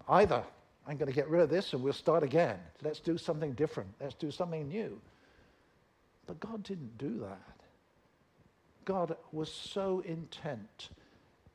either 0.10 0.44
I'm 0.88 0.98
going 0.98 1.12
to 1.12 1.16
get 1.16 1.30
rid 1.30 1.42
of 1.42 1.50
this 1.50 1.74
and 1.74 1.82
we'll 1.82 1.94
start 1.94 2.24
again. 2.24 2.60
Let's 2.84 3.00
do 3.00 3.18
something 3.18 3.54
different. 3.54 3.90
Let's 4.00 4.16
do 4.16 4.32
something 4.32 4.68
new. 4.68 5.00
But 6.26 6.40
God 6.40 6.64
didn't 6.64 6.98
do 6.98 7.20
that. 7.20 7.58
God 8.86 9.18
was 9.32 9.52
so 9.52 10.02
intent. 10.06 10.90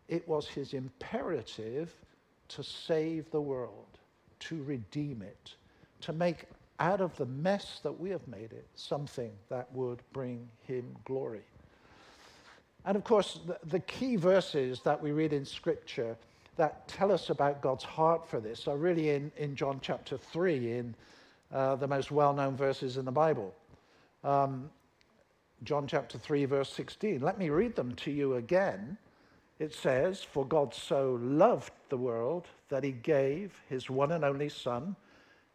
It 0.09 0.27
was 0.29 0.47
his 0.49 0.75
imperative 0.75 1.93
to 2.49 2.63
save 2.63 3.31
the 3.31 3.41
world, 3.41 3.99
to 4.41 4.63
redeem 4.63 5.23
it, 5.23 5.55
to 6.03 6.13
make 6.13 6.45
out 6.79 7.01
of 7.01 7.17
the 7.17 7.27
mess 7.27 7.81
that 7.83 7.99
we 7.99 8.11
have 8.11 8.27
made 8.27 8.53
it 8.53 8.67
something 8.75 9.31
that 9.49 9.73
would 9.73 10.03
bring 10.13 10.49
him 10.67 10.97
glory. 11.05 11.43
And 12.85 12.97
of 12.97 13.05
course, 13.05 13.39
the, 13.47 13.59
the, 13.65 13.81
key 13.81 14.17
verses 14.17 14.81
that 14.83 15.01
we 15.01 15.13
read 15.13 15.33
in 15.33 15.45
Scripture 15.45 16.17
that 16.57 16.87
tell 16.89 17.13
us 17.13 17.31
about 17.31 17.63
God's 17.63 17.85
heart 17.85 18.29
for 18.29 18.41
this 18.41 18.67
are 18.67 18.77
really 18.77 19.11
in, 19.11 19.31
in 19.37 19.55
John 19.55 19.79
chapter 19.81 20.17
3, 20.19 20.73
in 20.73 20.95
uh, 21.53 21.77
the 21.77 21.87
most 21.87 22.11
well 22.11 22.33
known 22.33 22.57
verses 22.57 22.97
in 22.97 23.05
the 23.05 23.13
Bible. 23.13 23.55
Um, 24.25 24.69
John 25.63 25.87
chapter 25.87 26.19
3, 26.19 26.45
verse 26.47 26.71
16. 26.71 27.21
Let 27.21 27.39
me 27.39 27.51
read 27.51 27.77
them 27.77 27.95
to 27.97 28.11
you 28.11 28.35
again. 28.35 28.99
It 29.61 29.73
says, 29.73 30.25
For 30.25 30.45
God 30.45 30.75
so 30.75 31.19
loved 31.23 31.73
the 31.89 31.97
world 31.97 32.49
that 32.69 32.83
he 32.83 32.91
gave 32.91 33.61
his 33.69 33.89
one 33.89 34.11
and 34.11 34.25
only 34.25 34.49
Son 34.49 34.97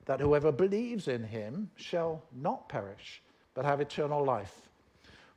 that 0.08 0.22
whoever 0.22 0.54
believes 0.54 1.10
in 1.10 1.22
him 1.22 1.70
shall 1.76 2.24
not 2.34 2.70
perish, 2.70 3.22
but 3.54 3.66
have 3.66 3.82
eternal 3.82 4.24
life. 4.24 4.70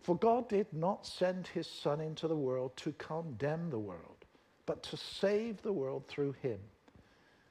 For 0.01 0.17
God 0.17 0.49
did 0.49 0.73
not 0.73 1.05
send 1.05 1.49
his 1.49 1.67
Son 1.67 2.01
into 2.01 2.29
the 2.29 2.37
world 2.37 2.77
to 2.77 2.93
condemn 2.93 3.69
the 3.69 3.79
world, 3.79 4.25
but 4.67 4.83
to 4.85 4.97
save 4.97 5.61
the 5.61 5.73
world 5.73 6.07
through 6.07 6.33
him. 6.41 6.61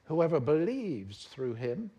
Whoever 0.04 0.40
believes 0.40 1.26
through 1.26 1.54
him 1.54 1.90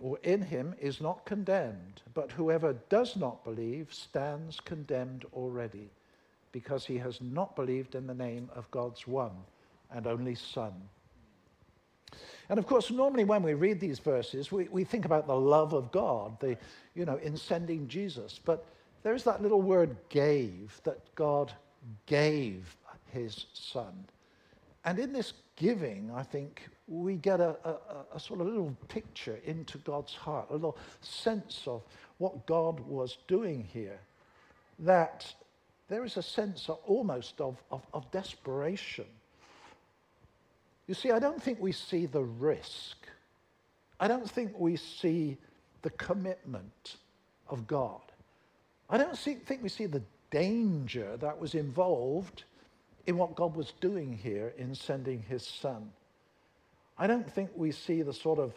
or 0.00 0.18
in 0.22 0.42
him 0.42 0.74
is 0.78 1.00
not 1.00 1.24
condemned, 1.24 2.02
but 2.12 2.32
whoever 2.32 2.74
does 2.90 3.16
not 3.16 3.42
believe 3.44 3.94
stands 3.94 4.60
condemned 4.60 5.24
already, 5.32 5.90
because 6.52 6.84
he 6.84 6.98
has 6.98 7.20
not 7.22 7.56
believed 7.56 7.94
in 7.94 8.06
the 8.06 8.14
name 8.14 8.50
of 8.54 8.70
God's 8.70 9.06
one 9.06 9.36
and 9.90 10.06
only 10.06 10.34
Son. 10.34 10.74
And 12.48 12.58
of 12.58 12.66
course, 12.66 12.90
normally 12.90 13.24
when 13.24 13.42
we 13.42 13.54
read 13.54 13.80
these 13.80 13.98
verses, 13.98 14.52
we, 14.52 14.64
we 14.64 14.84
think 14.84 15.04
about 15.04 15.26
the 15.26 15.36
love 15.36 15.72
of 15.72 15.90
God, 15.92 16.38
the, 16.40 16.56
you 16.94 17.04
know, 17.04 17.16
in 17.16 17.36
sending 17.36 17.88
Jesus. 17.88 18.40
But 18.44 18.66
there's 19.02 19.24
that 19.24 19.42
little 19.42 19.62
word 19.62 19.96
gave, 20.08 20.80
that 20.84 20.98
God 21.14 21.52
gave 22.06 22.76
his 23.10 23.46
son. 23.52 24.04
And 24.84 24.98
in 24.98 25.12
this 25.12 25.32
giving, 25.56 26.10
I 26.14 26.22
think 26.22 26.62
we 26.88 27.16
get 27.16 27.40
a, 27.40 27.56
a, 27.64 27.76
a, 28.16 28.20
sort 28.20 28.40
of 28.40 28.46
little 28.48 28.76
picture 28.88 29.38
into 29.44 29.78
God's 29.78 30.14
heart, 30.14 30.48
a 30.50 30.54
little 30.54 30.76
sense 31.00 31.62
of 31.66 31.82
what 32.18 32.46
God 32.46 32.80
was 32.80 33.18
doing 33.28 33.66
here. 33.72 34.00
That 34.80 35.32
there 35.88 36.04
is 36.04 36.16
a 36.16 36.22
sense 36.22 36.68
of, 36.68 36.78
almost 36.84 37.40
of, 37.40 37.62
of, 37.70 37.86
of 37.94 38.10
desperation 38.10 39.06
you 40.92 40.94
see, 40.94 41.10
I 41.10 41.20
don't 41.20 41.42
think 41.42 41.58
we 41.58 41.72
see 41.72 42.04
the 42.04 42.20
risk. 42.20 42.98
I 43.98 44.08
don't 44.08 44.28
think 44.28 44.52
we 44.58 44.76
see 44.76 45.38
the 45.80 45.88
commitment 45.88 46.96
of 47.48 47.66
God. 47.66 48.02
I 48.90 48.98
don't 48.98 49.16
see, 49.16 49.36
think 49.36 49.62
we 49.62 49.70
see 49.70 49.86
the 49.86 50.02
danger 50.30 51.16
that 51.16 51.40
was 51.40 51.54
involved 51.54 52.44
in 53.06 53.16
what 53.16 53.34
God 53.34 53.56
was 53.56 53.72
doing 53.80 54.18
here 54.22 54.52
in 54.58 54.74
sending 54.74 55.22
his 55.22 55.46
son. 55.46 55.90
I 56.98 57.06
don't 57.06 57.32
think 57.32 57.48
we 57.56 57.72
see 57.72 58.02
the 58.02 58.12
sort 58.12 58.38
of 58.38 58.52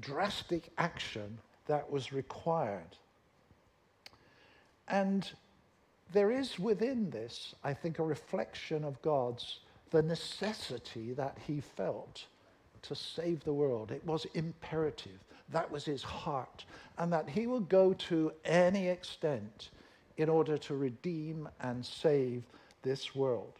drastic 0.00 0.70
action 0.78 1.38
that 1.68 1.88
was 1.88 2.12
required. 2.12 2.96
And 4.88 5.30
there 6.12 6.32
is 6.32 6.58
within 6.58 7.08
this, 7.10 7.54
I 7.62 7.72
think, 7.72 8.00
a 8.00 8.04
reflection 8.04 8.82
of 8.82 9.00
God's 9.00 9.60
the 9.90 10.02
necessity 10.02 11.12
that 11.14 11.36
he 11.46 11.60
felt 11.60 12.26
to 12.82 12.94
save 12.94 13.44
the 13.44 13.52
world. 13.52 13.90
It 13.90 14.04
was 14.06 14.26
imperative. 14.34 15.18
That 15.50 15.70
was 15.70 15.84
his 15.84 16.02
heart. 16.02 16.64
And 16.98 17.12
that 17.12 17.28
he 17.28 17.46
would 17.46 17.68
go 17.68 17.92
to 17.94 18.32
any 18.44 18.88
extent 18.88 19.70
in 20.16 20.28
order 20.28 20.58
to 20.58 20.74
redeem 20.74 21.48
and 21.60 21.84
save 21.84 22.42
this 22.82 23.14
world. 23.14 23.52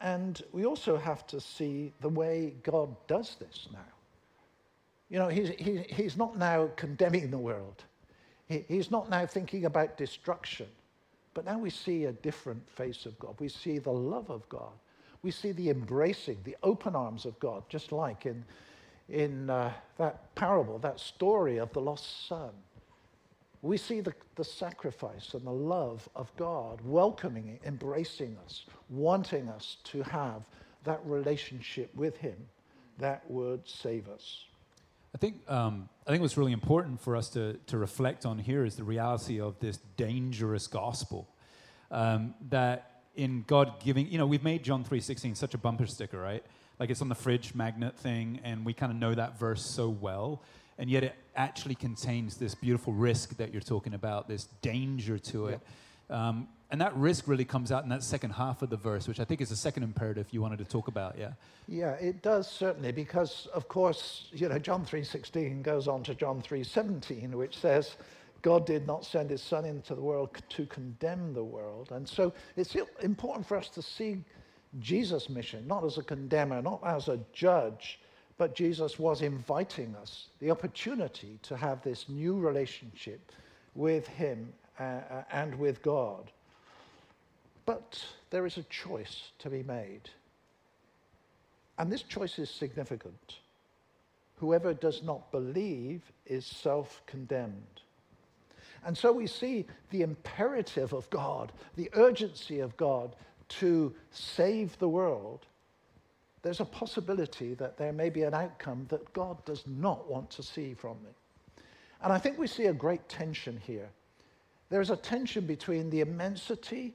And 0.00 0.42
we 0.52 0.66
also 0.66 0.96
have 0.96 1.26
to 1.28 1.40
see 1.40 1.92
the 2.00 2.08
way 2.08 2.54
God 2.62 2.94
does 3.06 3.36
this 3.36 3.68
now. 3.72 3.78
You 5.08 5.18
know, 5.18 5.28
he's, 5.28 5.48
he, 5.50 5.84
he's 5.88 6.16
not 6.16 6.36
now 6.36 6.68
condemning 6.76 7.30
the 7.30 7.38
world. 7.38 7.84
He, 8.46 8.64
he's 8.68 8.90
not 8.90 9.08
now 9.08 9.26
thinking 9.26 9.64
about 9.64 9.96
destruction. 9.96 10.66
But 11.34 11.44
now 11.44 11.58
we 11.58 11.70
see 11.70 12.04
a 12.04 12.12
different 12.12 12.68
face 12.70 13.06
of 13.06 13.18
God. 13.18 13.34
We 13.40 13.48
see 13.48 13.78
the 13.78 13.90
love 13.92 14.30
of 14.30 14.48
God. 14.48 14.72
We 15.22 15.30
see 15.30 15.52
the 15.52 15.70
embracing, 15.70 16.38
the 16.44 16.56
open 16.62 16.94
arms 16.94 17.24
of 17.24 17.38
God, 17.40 17.64
just 17.68 17.92
like 17.92 18.24
in, 18.24 18.44
in 19.08 19.50
uh, 19.50 19.72
that 19.98 20.34
parable, 20.34 20.78
that 20.78 21.00
story 21.00 21.58
of 21.58 21.72
the 21.72 21.80
lost 21.80 22.28
son. 22.28 22.50
We 23.62 23.78
see 23.78 24.00
the, 24.00 24.14
the 24.36 24.44
sacrifice 24.44 25.32
and 25.34 25.44
the 25.46 25.50
love 25.50 26.08
of 26.14 26.30
God 26.36 26.80
welcoming, 26.84 27.58
embracing 27.64 28.36
us, 28.44 28.66
wanting 28.90 29.48
us 29.48 29.78
to 29.84 30.02
have 30.02 30.42
that 30.84 31.00
relationship 31.04 31.92
with 31.94 32.16
Him 32.18 32.36
that 32.98 33.28
would 33.28 33.66
save 33.66 34.08
us. 34.08 34.44
I 35.14 35.16
think, 35.16 35.48
um, 35.48 35.88
I 36.06 36.10
think 36.10 36.22
what's 36.22 36.36
really 36.36 36.52
important 36.52 37.00
for 37.00 37.14
us 37.14 37.28
to, 37.30 37.54
to 37.68 37.78
reflect 37.78 38.26
on 38.26 38.38
here 38.38 38.64
is 38.64 38.74
the 38.74 38.82
reality 38.82 39.40
of 39.40 39.58
this 39.60 39.78
dangerous 39.96 40.66
gospel. 40.66 41.28
Um, 41.92 42.34
that 42.50 43.02
in 43.14 43.44
God 43.46 43.74
giving, 43.78 44.08
you 44.08 44.18
know, 44.18 44.26
we've 44.26 44.42
made 44.42 44.64
John 44.64 44.84
3.16 44.84 45.36
such 45.36 45.54
a 45.54 45.58
bumper 45.58 45.86
sticker, 45.86 46.20
right? 46.20 46.44
Like 46.80 46.90
it's 46.90 47.00
on 47.00 47.08
the 47.08 47.14
fridge 47.14 47.54
magnet 47.54 47.96
thing, 47.96 48.40
and 48.42 48.64
we 48.64 48.74
kind 48.74 48.90
of 48.90 48.98
know 48.98 49.14
that 49.14 49.38
verse 49.38 49.64
so 49.64 49.88
well. 49.88 50.42
And 50.78 50.90
yet 50.90 51.04
it 51.04 51.14
actually 51.36 51.76
contains 51.76 52.36
this 52.36 52.56
beautiful 52.56 52.92
risk 52.92 53.36
that 53.36 53.52
you're 53.52 53.62
talking 53.62 53.94
about, 53.94 54.26
this 54.26 54.48
danger 54.62 55.18
to 55.18 55.46
it. 55.46 55.60
Yeah. 56.10 56.28
Um, 56.28 56.48
and 56.74 56.80
that 56.80 56.96
risk 56.96 57.28
really 57.28 57.44
comes 57.44 57.70
out 57.70 57.84
in 57.84 57.88
that 57.90 58.02
second 58.02 58.30
half 58.30 58.60
of 58.60 58.68
the 58.68 58.76
verse, 58.76 59.06
which 59.06 59.20
I 59.20 59.24
think 59.24 59.40
is 59.40 59.50
the 59.50 59.54
second 59.54 59.84
imperative 59.84 60.26
you 60.32 60.42
wanted 60.42 60.58
to 60.58 60.64
talk 60.64 60.88
about, 60.88 61.16
yeah? 61.16 61.34
Yeah, 61.68 61.92
it 61.92 62.20
does 62.20 62.50
certainly, 62.50 62.90
because 62.90 63.46
of 63.54 63.68
course, 63.68 64.26
you 64.32 64.48
know, 64.48 64.58
John 64.58 64.84
3.16 64.84 65.62
goes 65.62 65.86
on 65.86 66.02
to 66.02 66.16
John 66.16 66.42
3.17, 66.42 67.30
which 67.34 67.56
says, 67.56 67.94
God 68.42 68.66
did 68.66 68.88
not 68.88 69.04
send 69.04 69.30
his 69.30 69.40
son 69.40 69.64
into 69.64 69.94
the 69.94 70.00
world 70.00 70.30
to 70.48 70.66
condemn 70.66 71.32
the 71.32 71.44
world. 71.44 71.92
And 71.92 72.08
so 72.08 72.32
it's 72.56 72.74
important 73.02 73.46
for 73.46 73.56
us 73.56 73.68
to 73.68 73.80
see 73.80 74.24
Jesus' 74.80 75.28
mission, 75.28 75.68
not 75.68 75.84
as 75.84 75.98
a 75.98 76.02
condemner, 76.02 76.60
not 76.60 76.80
as 76.84 77.06
a 77.06 77.20
judge, 77.32 78.00
but 78.36 78.56
Jesus 78.56 78.98
was 78.98 79.22
inviting 79.22 79.94
us 79.94 80.26
the 80.40 80.50
opportunity 80.50 81.38
to 81.44 81.56
have 81.56 81.84
this 81.84 82.08
new 82.08 82.36
relationship 82.36 83.30
with 83.76 84.08
him 84.08 84.52
uh, 84.80 84.82
uh 84.82 85.22
and 85.30 85.54
with 85.54 85.80
God. 85.80 86.32
But 87.66 88.04
there 88.30 88.46
is 88.46 88.56
a 88.58 88.64
choice 88.64 89.30
to 89.38 89.50
be 89.50 89.62
made. 89.62 90.10
And 91.78 91.90
this 91.90 92.02
choice 92.02 92.38
is 92.38 92.50
significant. 92.50 93.38
Whoever 94.36 94.74
does 94.74 95.02
not 95.02 95.32
believe 95.32 96.02
is 96.26 96.44
self 96.44 97.02
condemned. 97.06 97.80
And 98.84 98.96
so 98.96 99.12
we 99.12 99.26
see 99.26 99.66
the 99.90 100.02
imperative 100.02 100.92
of 100.92 101.08
God, 101.10 101.52
the 101.76 101.90
urgency 101.94 102.60
of 102.60 102.76
God 102.76 103.16
to 103.48 103.94
save 104.10 104.78
the 104.78 104.88
world. 104.88 105.46
There's 106.42 106.60
a 106.60 106.66
possibility 106.66 107.54
that 107.54 107.78
there 107.78 107.92
may 107.92 108.10
be 108.10 108.24
an 108.24 108.34
outcome 108.34 108.86
that 108.90 109.12
God 109.14 109.42
does 109.46 109.64
not 109.66 110.10
want 110.10 110.28
to 110.30 110.42
see 110.42 110.74
from 110.74 110.98
it. 111.08 111.62
And 112.02 112.12
I 112.12 112.18
think 112.18 112.38
we 112.38 112.46
see 112.46 112.66
a 112.66 112.74
great 112.74 113.08
tension 113.08 113.58
here. 113.66 113.88
There's 114.68 114.90
a 114.90 114.96
tension 114.96 115.46
between 115.46 115.88
the 115.88 116.02
immensity 116.02 116.94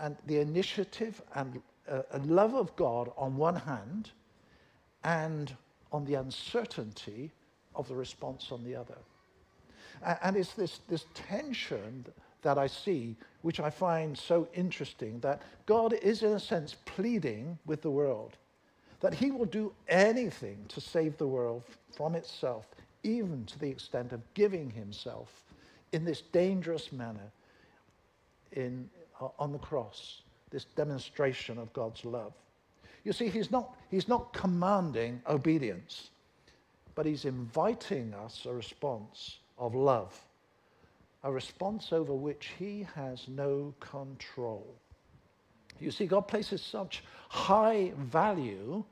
and 0.00 0.16
the 0.26 0.38
initiative 0.38 1.22
and 1.34 1.60
uh, 1.88 2.02
love 2.24 2.54
of 2.54 2.74
God 2.76 3.10
on 3.16 3.36
one 3.36 3.56
hand 3.56 4.10
and 5.04 5.54
on 5.92 6.04
the 6.04 6.14
uncertainty 6.14 7.30
of 7.74 7.88
the 7.88 7.94
response 7.94 8.48
on 8.50 8.64
the 8.64 8.74
other. 8.74 8.98
And 10.22 10.36
it's 10.36 10.52
this, 10.52 10.80
this 10.88 11.06
tension 11.14 12.04
that 12.42 12.58
I 12.58 12.66
see, 12.66 13.16
which 13.42 13.60
I 13.60 13.70
find 13.70 14.16
so 14.16 14.48
interesting, 14.54 15.20
that 15.20 15.42
God 15.64 15.94
is, 15.94 16.22
in 16.22 16.32
a 16.32 16.40
sense, 16.40 16.76
pleading 16.84 17.58
with 17.66 17.82
the 17.82 17.90
world 17.90 18.36
that 19.00 19.14
he 19.14 19.30
will 19.30 19.44
do 19.44 19.72
anything 19.88 20.58
to 20.68 20.80
save 20.80 21.16
the 21.18 21.26
world 21.26 21.62
from 21.94 22.14
itself, 22.14 22.66
even 23.02 23.44
to 23.46 23.58
the 23.58 23.68
extent 23.68 24.12
of 24.12 24.20
giving 24.34 24.70
himself 24.70 25.44
in 25.92 26.04
this 26.04 26.22
dangerous 26.22 26.92
manner 26.92 27.30
in, 28.52 28.88
on 29.38 29.52
the 29.52 29.58
cross, 29.58 30.22
this 30.50 30.64
demonstration 30.64 31.58
of 31.58 31.72
God's 31.72 32.04
love. 32.04 32.32
You 33.04 33.12
see, 33.12 33.28
he's 33.28 33.50
not, 33.50 33.74
he's 33.90 34.08
not 34.08 34.32
commanding 34.32 35.22
obedience, 35.28 36.10
but 36.94 37.06
he's 37.06 37.24
inviting 37.24 38.14
us 38.14 38.46
a 38.46 38.52
response 38.52 39.38
of 39.58 39.74
love, 39.74 40.18
a 41.22 41.30
response 41.30 41.92
over 41.92 42.14
which 42.14 42.50
he 42.58 42.86
has 42.94 43.28
no 43.28 43.72
control. 43.80 44.66
You 45.78 45.90
see, 45.90 46.06
God 46.06 46.22
places 46.22 46.62
such 46.62 47.04
high 47.28 47.92
value 47.96 48.82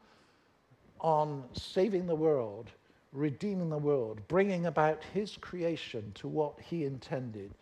on 1.00 1.44
saving 1.52 2.06
the 2.06 2.14
world, 2.14 2.70
redeeming 3.12 3.70
the 3.70 3.78
world, 3.78 4.20
bringing 4.28 4.66
about 4.66 5.02
his 5.12 5.36
creation 5.40 6.12
to 6.16 6.28
what 6.28 6.54
he 6.60 6.84
intended, 6.84 7.52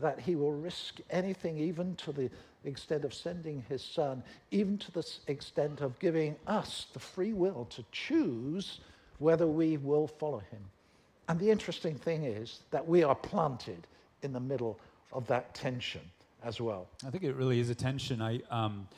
that 0.00 0.20
he 0.20 0.36
will 0.36 0.52
risk 0.52 1.00
anything, 1.10 1.58
even 1.58 1.94
to 1.96 2.12
the 2.12 2.30
extent 2.64 3.04
of 3.04 3.14
sending 3.14 3.64
his 3.68 3.82
son, 3.82 4.22
even 4.50 4.78
to 4.78 4.92
the 4.92 5.06
extent 5.26 5.80
of 5.80 5.98
giving 5.98 6.36
us 6.46 6.86
the 6.92 6.98
free 6.98 7.32
will 7.32 7.66
to 7.70 7.84
choose 7.92 8.80
whether 9.18 9.46
we 9.46 9.76
will 9.76 10.06
follow 10.06 10.38
him. 10.38 10.62
And 11.28 11.38
the 11.38 11.50
interesting 11.50 11.96
thing 11.96 12.24
is 12.24 12.60
that 12.70 12.86
we 12.86 13.02
are 13.02 13.14
planted 13.14 13.86
in 14.22 14.32
the 14.32 14.40
middle 14.40 14.78
of 15.12 15.26
that 15.26 15.54
tension 15.54 16.02
as 16.42 16.60
well. 16.60 16.86
I 17.06 17.10
think 17.10 17.24
it 17.24 17.34
really 17.34 17.60
is 17.60 17.70
a 17.70 17.74
tension. 17.74 18.22
I, 18.22 18.40
um, 18.50 18.88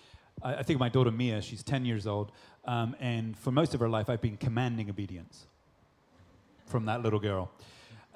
I, 0.43 0.57
I 0.57 0.63
think 0.63 0.79
my 0.79 0.89
daughter 0.89 1.11
Mia, 1.11 1.43
she's 1.43 1.63
10 1.63 1.85
years 1.85 2.07
old, 2.07 2.33
um, 2.67 2.95
and 3.01 3.37
for 3.37 3.51
most 3.51 3.75
of 3.75 3.81
her 3.81 3.89
life, 3.89 4.11
I've 4.11 4.21
been 4.21 4.37
commanding 4.37 4.91
obedience 4.91 5.47
from 6.67 6.87
that 6.87 7.03
little 7.03 7.19
girl. 7.19 7.51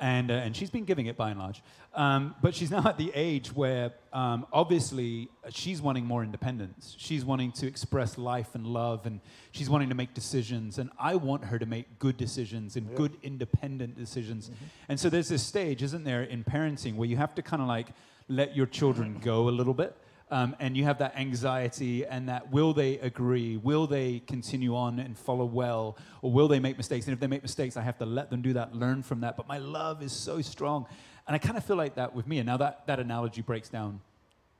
And, 0.00 0.30
uh, 0.30 0.34
and 0.34 0.56
she's 0.56 0.70
been 0.70 0.84
giving 0.84 1.06
it 1.06 1.16
by 1.16 1.30
and 1.30 1.38
large. 1.38 1.62
Um, 1.94 2.34
but 2.42 2.54
she's 2.54 2.70
now 2.76 2.86
at 2.86 2.98
the 2.98 3.12
age 3.14 3.54
where 3.54 3.92
um, 4.12 4.46
obviously 4.52 5.28
she's 5.50 5.80
wanting 5.80 6.04
more 6.04 6.22
independence. 6.22 6.96
She's 6.98 7.24
wanting 7.24 7.52
to 7.52 7.66
express 7.66 8.18
life 8.18 8.54
and 8.54 8.66
love, 8.66 9.06
and 9.06 9.20
she's 9.52 9.70
wanting 9.70 9.88
to 9.88 9.94
make 9.94 10.14
decisions. 10.14 10.78
And 10.78 10.90
I 10.98 11.14
want 11.14 11.44
her 11.44 11.58
to 11.58 11.66
make 11.66 11.98
good 11.98 12.16
decisions 12.16 12.76
and 12.76 12.94
good 12.94 13.16
independent 13.22 13.96
decisions. 13.96 14.48
Mm-hmm. 14.48 14.64
And 14.88 15.00
so 15.00 15.08
there's 15.08 15.28
this 15.28 15.42
stage, 15.42 15.82
isn't 15.82 16.04
there, 16.04 16.22
in 16.22 16.44
parenting 16.44 16.96
where 16.96 17.08
you 17.08 17.16
have 17.16 17.34
to 17.36 17.42
kind 17.42 17.62
of 17.62 17.68
like 17.68 17.88
let 18.28 18.56
your 18.56 18.66
children 18.66 19.18
go 19.22 19.48
a 19.48 19.50
little 19.50 19.74
bit. 19.74 19.96
Um, 20.34 20.56
and 20.58 20.76
you 20.76 20.82
have 20.82 20.98
that 20.98 21.16
anxiety 21.16 22.04
and 22.04 22.28
that 22.28 22.50
will 22.50 22.74
they 22.74 22.98
agree? 22.98 23.56
Will 23.56 23.86
they 23.86 24.18
continue 24.26 24.74
on 24.74 24.98
and 24.98 25.16
follow 25.16 25.44
well? 25.44 25.96
Or 26.22 26.32
will 26.32 26.48
they 26.48 26.58
make 26.58 26.76
mistakes? 26.76 27.06
And 27.06 27.14
if 27.14 27.20
they 27.20 27.28
make 27.28 27.42
mistakes, 27.42 27.76
I 27.76 27.82
have 27.82 27.98
to 27.98 28.04
let 28.04 28.30
them 28.30 28.42
do 28.42 28.52
that, 28.54 28.74
learn 28.74 29.04
from 29.04 29.20
that. 29.20 29.36
But 29.36 29.46
my 29.46 29.58
love 29.58 30.02
is 30.02 30.10
so 30.10 30.42
strong. 30.42 30.86
And 31.28 31.36
I 31.36 31.38
kind 31.38 31.56
of 31.56 31.64
feel 31.64 31.76
like 31.76 31.94
that 31.94 32.16
with 32.16 32.26
me. 32.26 32.38
And 32.38 32.48
now 32.48 32.56
that, 32.56 32.84
that 32.88 32.98
analogy 32.98 33.42
breaks 33.42 33.68
down 33.68 34.00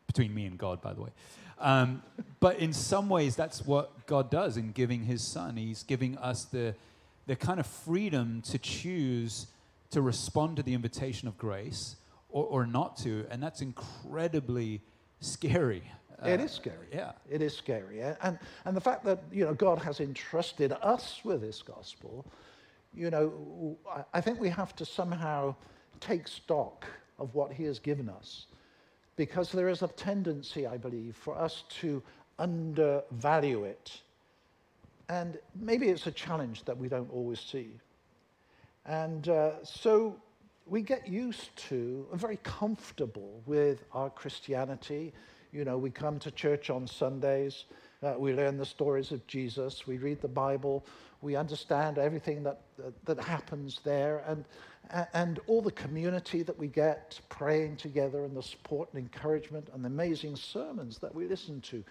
between 0.06 0.32
me 0.32 0.46
and 0.46 0.56
God, 0.56 0.80
by 0.80 0.92
the 0.92 1.02
way. 1.02 1.10
Um, 1.58 2.04
but 2.38 2.60
in 2.60 2.72
some 2.72 3.08
ways, 3.08 3.34
that's 3.34 3.66
what 3.66 4.06
God 4.06 4.30
does 4.30 4.56
in 4.56 4.70
giving 4.70 5.02
his 5.02 5.22
son. 5.24 5.56
He's 5.56 5.82
giving 5.82 6.16
us 6.18 6.44
the, 6.44 6.76
the 7.26 7.34
kind 7.34 7.58
of 7.58 7.66
freedom 7.66 8.42
to 8.42 8.58
choose 8.58 9.48
to 9.90 10.00
respond 10.00 10.58
to 10.58 10.62
the 10.62 10.74
invitation 10.74 11.26
of 11.26 11.36
grace 11.36 11.96
or, 12.28 12.44
or 12.44 12.64
not 12.64 12.96
to. 12.98 13.26
And 13.28 13.42
that's 13.42 13.60
incredibly 13.60 14.80
scary. 15.26 15.82
Uh, 16.22 16.28
it 16.28 16.40
is 16.40 16.52
scary. 16.52 16.86
Yeah. 16.92 17.12
It 17.28 17.42
is 17.42 17.56
scary. 17.56 18.00
And, 18.00 18.38
and 18.64 18.76
the 18.76 18.80
fact 18.80 19.04
that, 19.04 19.22
you 19.32 19.44
know, 19.44 19.54
God 19.54 19.78
has 19.78 20.00
entrusted 20.00 20.72
us 20.82 21.20
with 21.24 21.40
this 21.40 21.62
gospel, 21.62 22.24
you 22.94 23.10
know, 23.10 23.76
I 24.12 24.20
think 24.20 24.40
we 24.40 24.48
have 24.48 24.74
to 24.76 24.84
somehow 24.84 25.54
take 26.00 26.28
stock 26.28 26.86
of 27.18 27.34
what 27.34 27.52
he 27.52 27.64
has 27.64 27.78
given 27.78 28.08
us. 28.08 28.46
Because 29.16 29.52
there 29.52 29.68
is 29.68 29.82
a 29.82 29.88
tendency, 29.88 30.66
I 30.66 30.76
believe, 30.76 31.16
for 31.16 31.36
us 31.38 31.64
to 31.80 32.02
undervalue 32.38 33.64
it. 33.64 34.00
And 35.08 35.38
maybe 35.54 35.88
it's 35.88 36.06
a 36.06 36.12
challenge 36.12 36.64
that 36.64 36.76
we 36.76 36.88
don't 36.88 37.12
always 37.12 37.38
see. 37.38 37.78
And 38.86 39.28
uh, 39.28 39.64
so 39.64 40.16
we 40.66 40.82
get 40.82 41.06
used 41.06 41.54
to, 41.68 42.06
and 42.10 42.20
very 42.20 42.38
comfortable 42.42 43.42
with 43.46 43.84
our 43.92 44.08
Christianity. 44.08 45.12
You 45.52 45.64
know, 45.64 45.78
we 45.78 45.90
come 45.90 46.18
to 46.20 46.30
church 46.30 46.70
on 46.70 46.86
Sundays, 46.86 47.66
uh, 48.02 48.14
we 48.18 48.32
learn 48.32 48.56
the 48.56 48.66
stories 48.66 49.12
of 49.12 49.26
Jesus, 49.26 49.86
we 49.86 49.98
read 49.98 50.20
the 50.20 50.28
Bible, 50.28 50.84
we 51.20 51.36
understand 51.36 51.98
everything 51.98 52.42
that, 52.42 52.62
uh, 52.84 52.90
that 53.04 53.20
happens 53.20 53.80
there, 53.84 54.24
and, 54.26 54.44
and 55.12 55.38
all 55.46 55.62
the 55.62 55.70
community 55.70 56.42
that 56.42 56.58
we 56.58 56.66
get 56.66 57.20
praying 57.28 57.76
together, 57.76 58.24
and 58.24 58.36
the 58.36 58.42
support 58.42 58.88
and 58.92 59.02
encouragement, 59.02 59.68
and 59.74 59.84
the 59.84 59.88
amazing 59.88 60.34
sermons 60.34 60.98
that 60.98 61.14
we 61.14 61.26
listen 61.26 61.60
to. 61.60 61.84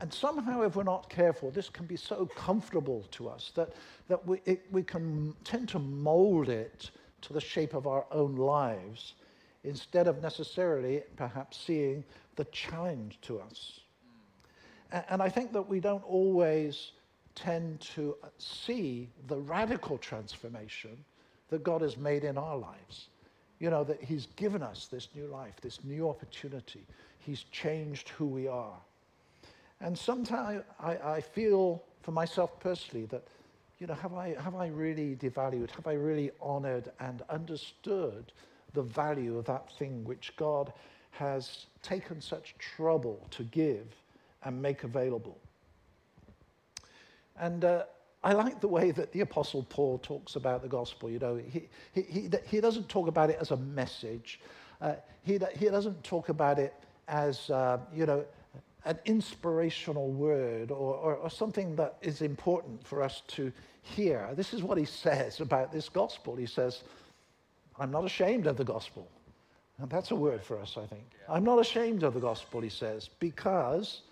And 0.00 0.12
somehow, 0.12 0.62
if 0.62 0.76
we're 0.76 0.82
not 0.82 1.08
careful, 1.08 1.50
this 1.50 1.68
can 1.68 1.86
be 1.86 1.96
so 1.96 2.26
comfortable 2.36 3.04
to 3.12 3.28
us 3.28 3.50
that, 3.54 3.72
that 4.08 4.26
we, 4.26 4.40
it, 4.44 4.66
we 4.70 4.82
can 4.82 5.34
tend 5.42 5.68
to 5.70 5.78
mold 5.78 6.48
it 6.48 6.90
to 7.22 7.32
the 7.32 7.40
shape 7.40 7.74
of 7.74 7.86
our 7.86 8.06
own 8.10 8.36
lives 8.36 9.14
instead 9.64 10.06
of 10.06 10.22
necessarily 10.22 11.02
perhaps 11.16 11.58
seeing 11.58 12.04
the 12.36 12.44
challenge 12.46 13.18
to 13.22 13.40
us. 13.40 13.80
And 15.08 15.20
I 15.20 15.28
think 15.28 15.52
that 15.52 15.68
we 15.68 15.80
don't 15.80 16.04
always 16.04 16.92
tend 17.34 17.80
to 17.80 18.16
uh, 18.22 18.28
see 18.38 19.08
the 19.26 19.36
radical 19.36 19.98
transformation 19.98 20.96
that 21.50 21.62
God 21.62 21.82
has 21.82 21.96
made 21.96 22.24
in 22.24 22.38
our 22.38 22.56
lives. 22.56 23.08
You 23.58 23.70
know, 23.70 23.84
that 23.84 24.02
He's 24.02 24.26
given 24.36 24.62
us 24.62 24.86
this 24.86 25.08
new 25.14 25.26
life, 25.26 25.54
this 25.60 25.84
new 25.84 26.08
opportunity. 26.08 26.86
He's 27.18 27.44
changed 27.44 28.10
who 28.10 28.26
we 28.26 28.48
are. 28.48 28.78
And 29.80 29.96
sometimes 29.98 30.62
I, 30.80 30.96
I 30.96 31.20
feel 31.20 31.82
for 32.02 32.12
myself 32.12 32.58
personally 32.60 33.06
that 33.06 33.26
you 33.78 33.86
know, 33.86 33.94
have 33.94 34.14
I, 34.14 34.34
have 34.40 34.54
I 34.54 34.68
really 34.68 35.16
devalued, 35.16 35.70
have 35.72 35.86
I 35.86 35.94
really 35.94 36.30
honored 36.40 36.90
and 37.00 37.22
understood 37.28 38.32
the 38.72 38.82
value 38.82 39.38
of 39.38 39.44
that 39.46 39.70
thing 39.78 40.04
which 40.04 40.32
God 40.36 40.72
has 41.10 41.66
taken 41.82 42.20
such 42.20 42.54
trouble 42.58 43.26
to 43.30 43.42
give 43.44 43.86
and 44.44 44.60
make 44.60 44.84
available? 44.84 45.38
And 47.38 47.64
uh, 47.64 47.84
I 48.24 48.32
like 48.32 48.60
the 48.60 48.68
way 48.68 48.92
that 48.92 49.12
the 49.12 49.20
Apostle 49.20 49.64
Paul 49.68 49.98
talks 49.98 50.36
about 50.36 50.62
the 50.62 50.68
gospel. 50.68 51.10
You 51.10 51.18
know, 51.18 51.36
he, 51.36 51.68
he, 51.92 52.02
he, 52.02 52.30
he 52.46 52.60
doesn't 52.60 52.88
talk 52.88 53.08
about 53.08 53.30
it 53.30 53.38
as 53.40 53.50
a 53.50 53.56
message. 53.56 54.40
Uh, 54.80 54.94
he, 55.22 55.38
he 55.54 55.66
doesn't 55.66 56.02
talk 56.02 56.28
about 56.28 56.58
it 56.58 56.74
as, 57.08 57.50
uh, 57.50 57.78
you 57.94 58.06
know, 58.06 58.24
an 58.86 58.98
inspirational 59.04 60.10
word 60.12 60.70
or, 60.70 60.94
or, 60.94 61.16
or, 61.16 61.28
something 61.28 61.74
that 61.74 61.96
is 62.02 62.22
important 62.22 62.86
for 62.86 63.02
us 63.02 63.22
to 63.26 63.52
hear. 63.82 64.28
This 64.34 64.54
is 64.54 64.62
what 64.62 64.78
he 64.78 64.84
says 64.84 65.40
about 65.40 65.72
this 65.72 65.88
gospel. 65.88 66.36
He 66.36 66.46
says, 66.46 66.84
I'm 67.80 67.90
not 67.90 68.04
ashamed 68.04 68.46
of 68.46 68.56
the 68.56 68.64
gospel. 68.64 69.08
And 69.78 69.90
that's 69.90 70.12
a 70.12 70.14
word 70.14 70.42
for 70.42 70.58
us, 70.60 70.76
I 70.76 70.86
think. 70.86 71.02
Yeah. 71.12 71.34
I'm 71.34 71.42
not 71.42 71.58
ashamed 71.58 72.04
of 72.04 72.14
the 72.14 72.20
gospel, 72.20 72.60
he 72.60 72.68
says, 72.68 73.10
because 73.18 74.02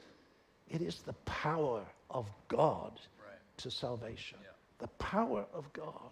it 0.69 0.83
is 0.83 0.99
the 0.99 1.15
power 1.25 1.83
of 2.11 2.29
God 2.49 2.99
right. 3.25 3.39
to 3.59 3.71
salvation. 3.71 4.39
Yeah. 4.43 4.51
The 4.79 4.89
power 4.99 5.47
of 5.55 5.73
God. 5.73 6.11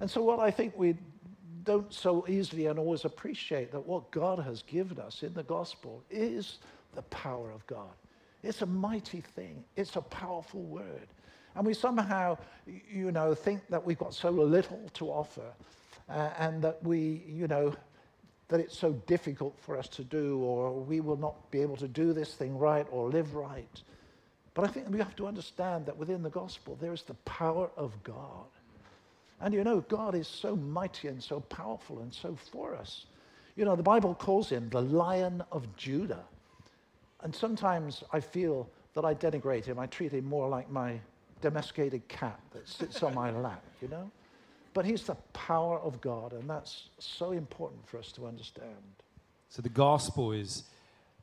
And 0.00 0.10
so, 0.10 0.22
what 0.22 0.40
I 0.40 0.50
think 0.50 0.76
we 0.76 0.96
don't 1.64 1.92
so 1.92 2.24
easily 2.28 2.66
and 2.66 2.78
always 2.78 3.04
appreciate 3.04 3.70
that 3.72 3.86
what 3.86 4.10
God 4.10 4.38
has 4.40 4.62
given 4.62 4.98
us 4.98 5.22
in 5.22 5.32
the 5.34 5.44
gospel 5.44 6.02
is 6.10 6.58
the 6.94 7.02
power 7.02 7.50
of 7.50 7.66
God. 7.66 7.90
It's 8.42 8.62
a 8.62 8.66
mighty 8.66 9.20
thing, 9.20 9.64
it's 9.76 9.96
a 9.96 10.00
powerful 10.02 10.62
word. 10.62 11.08
And 11.54 11.66
we 11.66 11.74
somehow, 11.74 12.38
you 12.66 13.12
know, 13.12 13.34
think 13.34 13.60
that 13.68 13.84
we've 13.84 13.98
got 13.98 14.14
so 14.14 14.30
little 14.30 14.90
to 14.94 15.08
offer 15.08 15.52
uh, 16.08 16.30
and 16.38 16.62
that 16.62 16.82
we, 16.82 17.22
you 17.26 17.46
know, 17.46 17.74
that 18.48 18.60
it's 18.60 18.76
so 18.76 18.92
difficult 19.06 19.58
for 19.60 19.76
us 19.76 19.88
to 19.88 20.04
do 20.04 20.38
or 20.38 20.72
we 20.72 21.00
will 21.00 21.16
not 21.16 21.50
be 21.50 21.60
able 21.60 21.76
to 21.76 21.88
do 21.88 22.12
this 22.12 22.34
thing 22.34 22.56
right 22.58 22.86
or 22.90 23.10
live 23.10 23.34
right. 23.34 23.82
But 24.54 24.64
I 24.64 24.68
think 24.68 24.90
we 24.90 24.98
have 24.98 25.16
to 25.16 25.26
understand 25.26 25.86
that 25.86 25.96
within 25.96 26.22
the 26.22 26.30
gospel 26.30 26.76
there 26.80 26.92
is 26.92 27.02
the 27.02 27.14
power 27.24 27.70
of 27.76 28.02
God. 28.02 28.46
And 29.40 29.52
you 29.54 29.64
know, 29.64 29.80
God 29.80 30.14
is 30.14 30.28
so 30.28 30.54
mighty 30.54 31.08
and 31.08 31.22
so 31.22 31.40
powerful 31.40 32.00
and 32.00 32.12
so 32.12 32.36
for 32.52 32.74
us. 32.74 33.06
You 33.56 33.64
know, 33.64 33.76
the 33.76 33.82
Bible 33.82 34.14
calls 34.14 34.48
him 34.48 34.68
the 34.70 34.80
Lion 34.80 35.42
of 35.50 35.74
Judah. 35.76 36.24
And 37.22 37.34
sometimes 37.34 38.02
I 38.12 38.20
feel 38.20 38.68
that 38.94 39.04
I 39.04 39.14
denigrate 39.14 39.64
him. 39.64 39.78
I 39.78 39.86
treat 39.86 40.12
him 40.12 40.24
more 40.24 40.48
like 40.48 40.70
my 40.70 41.00
domesticated 41.40 42.06
cat 42.08 42.40
that 42.52 42.68
sits 42.68 43.02
on 43.02 43.14
my 43.14 43.30
lap, 43.46 43.64
you 43.80 43.88
know? 43.88 44.10
But 44.74 44.86
he's 44.86 45.02
the 45.02 45.16
power 45.32 45.78
of 45.80 46.00
God, 46.00 46.32
and 46.32 46.48
that's 46.48 46.88
so 46.98 47.32
important 47.32 47.86
for 47.86 47.98
us 47.98 48.10
to 48.12 48.26
understand. 48.26 48.74
So 49.50 49.60
the 49.60 49.68
gospel 49.68 50.32
is 50.32 50.64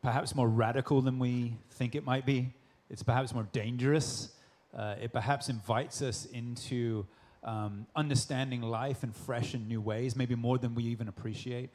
perhaps 0.03 0.35
more 0.35 0.47
radical 0.47 1.01
than 1.01 1.17
we 1.17 1.55
think 1.71 1.95
it 1.95 2.05
might 2.05 2.25
be. 2.25 2.53
It's 2.89 3.01
perhaps 3.01 3.33
more 3.33 3.47
dangerous. 3.51 4.29
Uh, 4.75 4.95
it 5.01 5.11
perhaps 5.11 5.49
invites 5.49 6.01
us 6.03 6.25
into 6.25 7.07
um, 7.43 7.87
understanding 7.95 8.61
life 8.61 9.03
in 9.03 9.11
fresh 9.11 9.53
and 9.53 9.67
new 9.67 9.81
ways, 9.81 10.15
maybe 10.15 10.35
more 10.35 10.57
than 10.57 10.75
we 10.75 10.83
even 10.83 11.07
appreciate. 11.07 11.69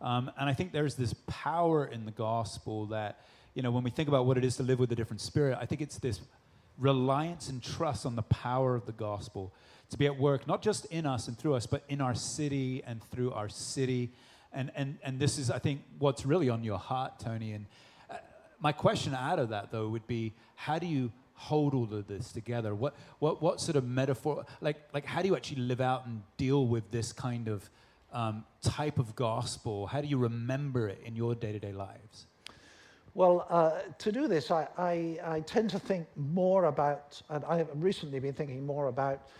Um, 0.00 0.30
and 0.38 0.48
I 0.48 0.52
think 0.52 0.72
there's 0.72 0.94
this 0.94 1.14
power 1.26 1.86
in 1.86 2.04
the 2.04 2.10
gospel 2.12 2.86
that, 2.86 3.20
you 3.56 3.62
know, 3.62 3.70
when 3.70 3.82
we 3.82 3.90
think 3.90 4.06
about 4.06 4.26
what 4.26 4.36
it 4.36 4.44
is 4.44 4.56
to 4.58 4.62
live 4.62 4.78
with 4.78 4.92
a 4.92 4.94
different 4.94 5.22
spirit, 5.22 5.56
I 5.58 5.64
think 5.64 5.80
it's 5.80 5.96
this 5.96 6.20
reliance 6.78 7.48
and 7.48 7.62
trust 7.62 8.04
on 8.04 8.14
the 8.14 8.22
power 8.22 8.74
of 8.74 8.84
the 8.84 8.92
gospel 8.92 9.50
to 9.88 9.96
be 9.96 10.04
at 10.04 10.18
work, 10.18 10.46
not 10.46 10.60
just 10.60 10.84
in 10.86 11.06
us 11.06 11.26
and 11.26 11.38
through 11.38 11.54
us, 11.54 11.64
but 11.64 11.82
in 11.88 12.02
our 12.02 12.14
city 12.14 12.82
and 12.86 13.02
through 13.10 13.32
our 13.32 13.48
city. 13.48 14.12
And, 14.52 14.70
and, 14.76 14.98
and 15.02 15.18
this 15.18 15.38
is, 15.38 15.50
I 15.50 15.58
think, 15.58 15.80
what's 15.98 16.26
really 16.26 16.50
on 16.50 16.64
your 16.64 16.76
heart, 16.76 17.18
Tony. 17.18 17.52
And 17.54 17.64
uh, 18.10 18.16
my 18.60 18.72
question 18.72 19.14
out 19.14 19.38
of 19.38 19.48
that, 19.48 19.72
though, 19.72 19.88
would 19.88 20.06
be 20.06 20.34
how 20.54 20.78
do 20.78 20.86
you 20.86 21.10
hold 21.32 21.72
all 21.72 21.84
of 21.84 22.06
this 22.06 22.32
together? 22.32 22.74
What, 22.74 22.94
what, 23.20 23.40
what 23.40 23.58
sort 23.62 23.76
of 23.76 23.86
metaphor, 23.86 24.44
like, 24.60 24.76
like 24.92 25.06
how 25.06 25.22
do 25.22 25.28
you 25.28 25.36
actually 25.36 25.62
live 25.62 25.80
out 25.80 26.04
and 26.04 26.22
deal 26.36 26.66
with 26.66 26.90
this 26.90 27.10
kind 27.10 27.48
of 27.48 27.70
um, 28.12 28.44
type 28.60 28.98
of 28.98 29.16
gospel? 29.16 29.86
How 29.86 30.02
do 30.02 30.08
you 30.08 30.18
remember 30.18 30.90
it 30.90 31.00
in 31.06 31.16
your 31.16 31.34
day 31.34 31.52
to 31.52 31.58
day 31.58 31.72
lives? 31.72 32.26
Well, 33.16 33.46
uh, 33.48 33.80
to 33.96 34.12
do 34.12 34.28
this, 34.28 34.50
I, 34.50 34.68
I, 34.76 35.18
I, 35.24 35.40
tend 35.40 35.70
to 35.70 35.78
think 35.78 36.06
more 36.16 36.66
about, 36.66 37.22
and 37.30 37.42
I 37.46 37.56
have 37.56 37.70
recently 37.72 38.20
been 38.20 38.34
thinking 38.34 38.66
more 38.66 38.88
about 38.88 39.30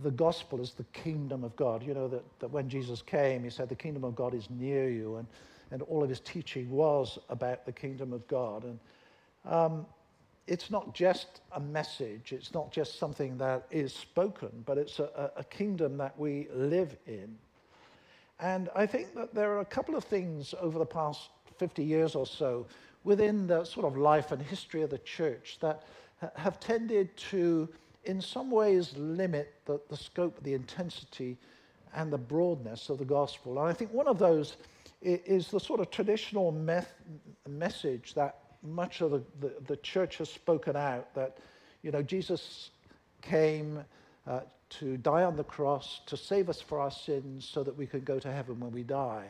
the 0.00 0.10
gospel 0.10 0.58
as 0.58 0.72
the 0.72 0.84
kingdom 0.84 1.44
of 1.44 1.54
God. 1.54 1.82
You 1.82 1.92
know, 1.92 2.08
that, 2.08 2.24
that 2.38 2.50
when 2.50 2.66
Jesus 2.66 3.02
came, 3.02 3.44
he 3.44 3.50
said, 3.50 3.68
The 3.68 3.74
kingdom 3.74 4.04
of 4.04 4.16
God 4.16 4.32
is 4.32 4.48
near 4.48 4.88
you. 4.88 5.16
And, 5.16 5.26
and 5.70 5.82
all 5.82 6.02
of 6.02 6.08
his 6.08 6.20
teaching 6.20 6.70
was 6.70 7.18
about 7.28 7.66
the 7.66 7.72
kingdom 7.72 8.14
of 8.14 8.26
God. 8.26 8.64
And 8.64 8.78
um, 9.44 9.86
it's 10.46 10.70
not 10.70 10.94
just 10.94 11.42
a 11.52 11.60
message, 11.60 12.32
it's 12.32 12.54
not 12.54 12.72
just 12.72 12.98
something 12.98 13.36
that 13.36 13.66
is 13.70 13.92
spoken, 13.92 14.48
but 14.64 14.78
it's 14.78 14.98
a, 14.98 15.30
a 15.36 15.44
kingdom 15.44 15.98
that 15.98 16.18
we 16.18 16.48
live 16.54 16.96
in. 17.06 17.36
And 18.40 18.70
I 18.74 18.86
think 18.86 19.14
that 19.14 19.34
there 19.34 19.52
are 19.52 19.60
a 19.60 19.66
couple 19.66 19.94
of 19.94 20.04
things 20.04 20.54
over 20.58 20.78
the 20.78 20.86
past 20.86 21.28
50 21.58 21.84
years 21.84 22.14
or 22.14 22.26
so 22.26 22.66
within 23.06 23.46
the 23.46 23.62
sort 23.64 23.86
of 23.86 23.96
life 23.96 24.32
and 24.32 24.42
history 24.42 24.82
of 24.82 24.90
the 24.90 24.98
church 24.98 25.58
that 25.60 25.84
have 26.34 26.58
tended 26.58 27.16
to, 27.16 27.68
in 28.04 28.20
some 28.20 28.50
ways, 28.50 28.92
limit 28.96 29.54
the, 29.64 29.80
the 29.88 29.96
scope, 29.96 30.42
the 30.42 30.52
intensity, 30.52 31.38
and 31.94 32.12
the 32.12 32.18
broadness 32.18 32.90
of 32.90 32.98
the 32.98 33.04
gospel. 33.04 33.60
And 33.60 33.68
I 33.68 33.72
think 33.72 33.92
one 33.92 34.08
of 34.08 34.18
those 34.18 34.56
is 35.02 35.48
the 35.48 35.60
sort 35.60 35.78
of 35.78 35.88
traditional 35.90 36.50
meth- 36.50 36.94
message 37.48 38.12
that 38.14 38.40
much 38.64 39.00
of 39.02 39.12
the, 39.12 39.22
the, 39.38 39.54
the, 39.68 39.76
church 39.76 40.16
has 40.18 40.28
spoken 40.28 40.74
out 40.74 41.14
that, 41.14 41.38
you 41.82 41.92
know, 41.92 42.02
Jesus 42.02 42.70
came 43.22 43.84
uh, 44.26 44.40
to 44.68 44.96
die 44.96 45.22
on 45.22 45.36
the 45.36 45.44
cross 45.44 46.00
to 46.06 46.16
save 46.16 46.48
us 46.48 46.60
for 46.60 46.80
our 46.80 46.90
sins 46.90 47.48
so 47.48 47.62
that 47.62 47.76
we 47.76 47.86
could 47.86 48.04
go 48.04 48.18
to 48.18 48.32
heaven 48.32 48.58
when 48.58 48.72
we 48.72 48.82
die. 48.82 49.26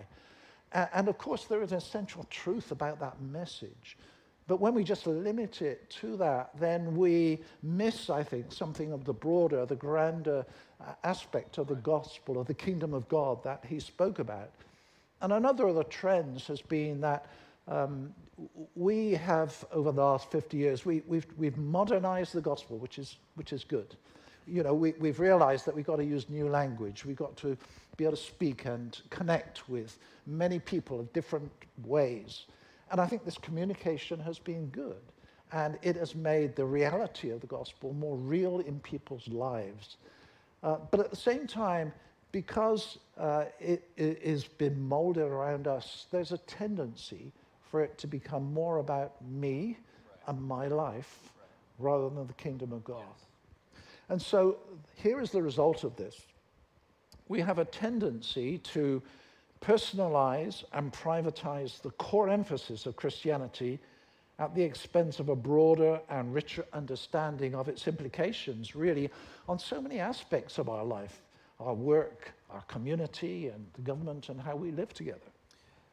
And, 0.72 0.88
and 0.92 1.09
of 1.09 1.18
course, 1.18 1.44
there 1.44 1.62
is 1.62 1.72
an 1.72 1.79
essential 1.79 2.26
truth 2.31 2.70
about 2.70 3.00
that 3.00 3.20
message. 3.20 3.96
But 4.48 4.61
when 4.61 4.74
we 4.74 4.85
just 4.85 5.07
limit 5.07 5.61
it 5.61 5.90
to 6.00 6.16
that, 6.18 6.50
then 6.59 6.96
we 6.96 7.40
miss, 7.62 8.11
I 8.11 8.22
think, 8.22 8.52
something 8.52 8.92
of 8.92 9.05
the 9.05 9.12
broader, 9.12 9.66
the 9.66 9.74
grander 9.74 10.46
uh, 10.81 10.92
aspect 11.02 11.59
of 11.59 11.66
the 11.66 11.74
gospel, 11.74 12.40
of 12.40 12.46
the 12.46 12.55
kingdom 12.55 12.94
of 12.94 13.09
God 13.09 13.42
that 13.42 13.64
he 13.68 13.81
spoke 13.81 14.20
about. 14.20 14.50
And 15.20 15.33
another 15.33 15.66
of 15.66 15.74
the 15.74 15.85
trends 15.85 16.46
has 16.46 16.61
been 16.61 17.00
that 17.00 17.26
um, 17.66 18.14
we 18.76 19.12
have, 19.12 19.64
over 19.72 19.90
the 19.90 20.00
last 20.00 20.31
50 20.31 20.57
years, 20.57 20.85
we, 20.85 21.02
we've, 21.09 21.26
we've 21.37 21.57
modernized 21.57 22.35
the 22.35 22.40
gospel, 22.40 22.79
which 22.79 22.98
is, 22.98 23.16
which 23.35 23.52
is 23.52 23.64
good. 23.64 23.96
You 24.46 24.62
know, 24.62 24.74
we, 24.74 24.92
we've 25.00 25.18
realized 25.18 25.66
that 25.66 25.74
we've 25.74 25.87
got 25.87 25.96
to 25.96 26.05
use 26.05 26.29
new 26.29 26.48
language. 26.48 27.05
We've 27.05 27.16
got 27.16 27.37
to 27.38 27.57
be 27.96 28.04
able 28.04 28.16
to 28.16 28.22
speak 28.22 28.64
and 28.66 29.00
connect 29.11 29.68
with 29.68 29.98
many 30.26 30.59
people 30.59 31.00
in 31.00 31.09
different 31.12 31.50
ways. 31.85 32.44
And 32.90 33.00
I 33.00 33.06
think 33.06 33.24
this 33.24 33.38
communication 33.38 34.20
has 34.20 34.38
been 34.38 34.66
good. 34.68 35.00
And 35.52 35.78
it 35.82 35.96
has 35.96 36.14
made 36.14 36.56
the 36.56 36.64
reality 36.64 37.30
of 37.30 37.40
the 37.40 37.46
gospel 37.46 37.92
more 37.92 38.16
real 38.16 38.59
in 38.61 38.80
people's 38.80 39.28
lives. 39.28 39.96
Uh, 40.62 40.76
but 40.90 41.00
at 41.00 41.11
the 41.11 41.16
same 41.16 41.46
time, 41.46 41.92
because 42.32 42.98
uh, 43.16 43.44
it, 43.61 43.88
it 43.96 44.26
has 44.26 44.44
been 44.44 44.80
molded 44.80 45.22
around 45.22 45.68
us, 45.68 46.06
there's 46.11 46.32
a 46.32 46.38
tendency 46.38 47.32
for 47.70 47.80
it 47.80 47.96
to 47.98 48.06
become 48.06 48.52
more 48.52 48.78
about 48.78 49.24
me 49.24 49.76
right. 50.11 50.28
and 50.28 50.42
my 50.42 50.66
life 50.66 51.30
right. 51.38 51.46
rather 51.78 52.09
than 52.11 52.26
the 52.26 52.32
kingdom 52.35 52.72
of 52.72 52.82
God. 52.85 53.04
Yes. 53.09 53.80
And 54.09 54.20
so 54.20 54.56
here 54.96 55.20
is 55.20 55.30
the 55.30 55.42
result 55.42 55.85
of 55.85 55.96
this 55.96 56.20
we 57.28 57.40
have 57.40 57.58
a 57.58 57.64
tendency 57.64 58.58
to 58.58 59.02
personalize 59.60 60.64
and 60.72 60.92
privatize 60.92 61.80
the 61.80 61.90
core 61.92 62.28
emphasis 62.28 62.86
of 62.86 62.96
Christianity 62.96 63.78
at 64.38 64.54
the 64.54 64.62
expense 64.62 65.18
of 65.18 65.28
a 65.28 65.36
broader 65.36 66.00
and 66.10 66.34
richer 66.34 66.64
understanding 66.72 67.54
of 67.54 67.68
its 67.68 67.88
implications, 67.88 68.76
really, 68.76 69.10
on 69.48 69.58
so 69.58 69.80
many 69.80 69.98
aspects 69.98 70.58
of 70.58 70.68
our 70.68 70.84
life 70.84 71.22
our 71.58 71.72
work, 71.72 72.32
our 72.50 72.60
community, 72.68 73.48
and 73.48 73.66
the 73.72 73.80
government, 73.80 74.28
and 74.28 74.38
how 74.38 74.54
we 74.54 74.70
live 74.70 74.92
together. 74.92 75.32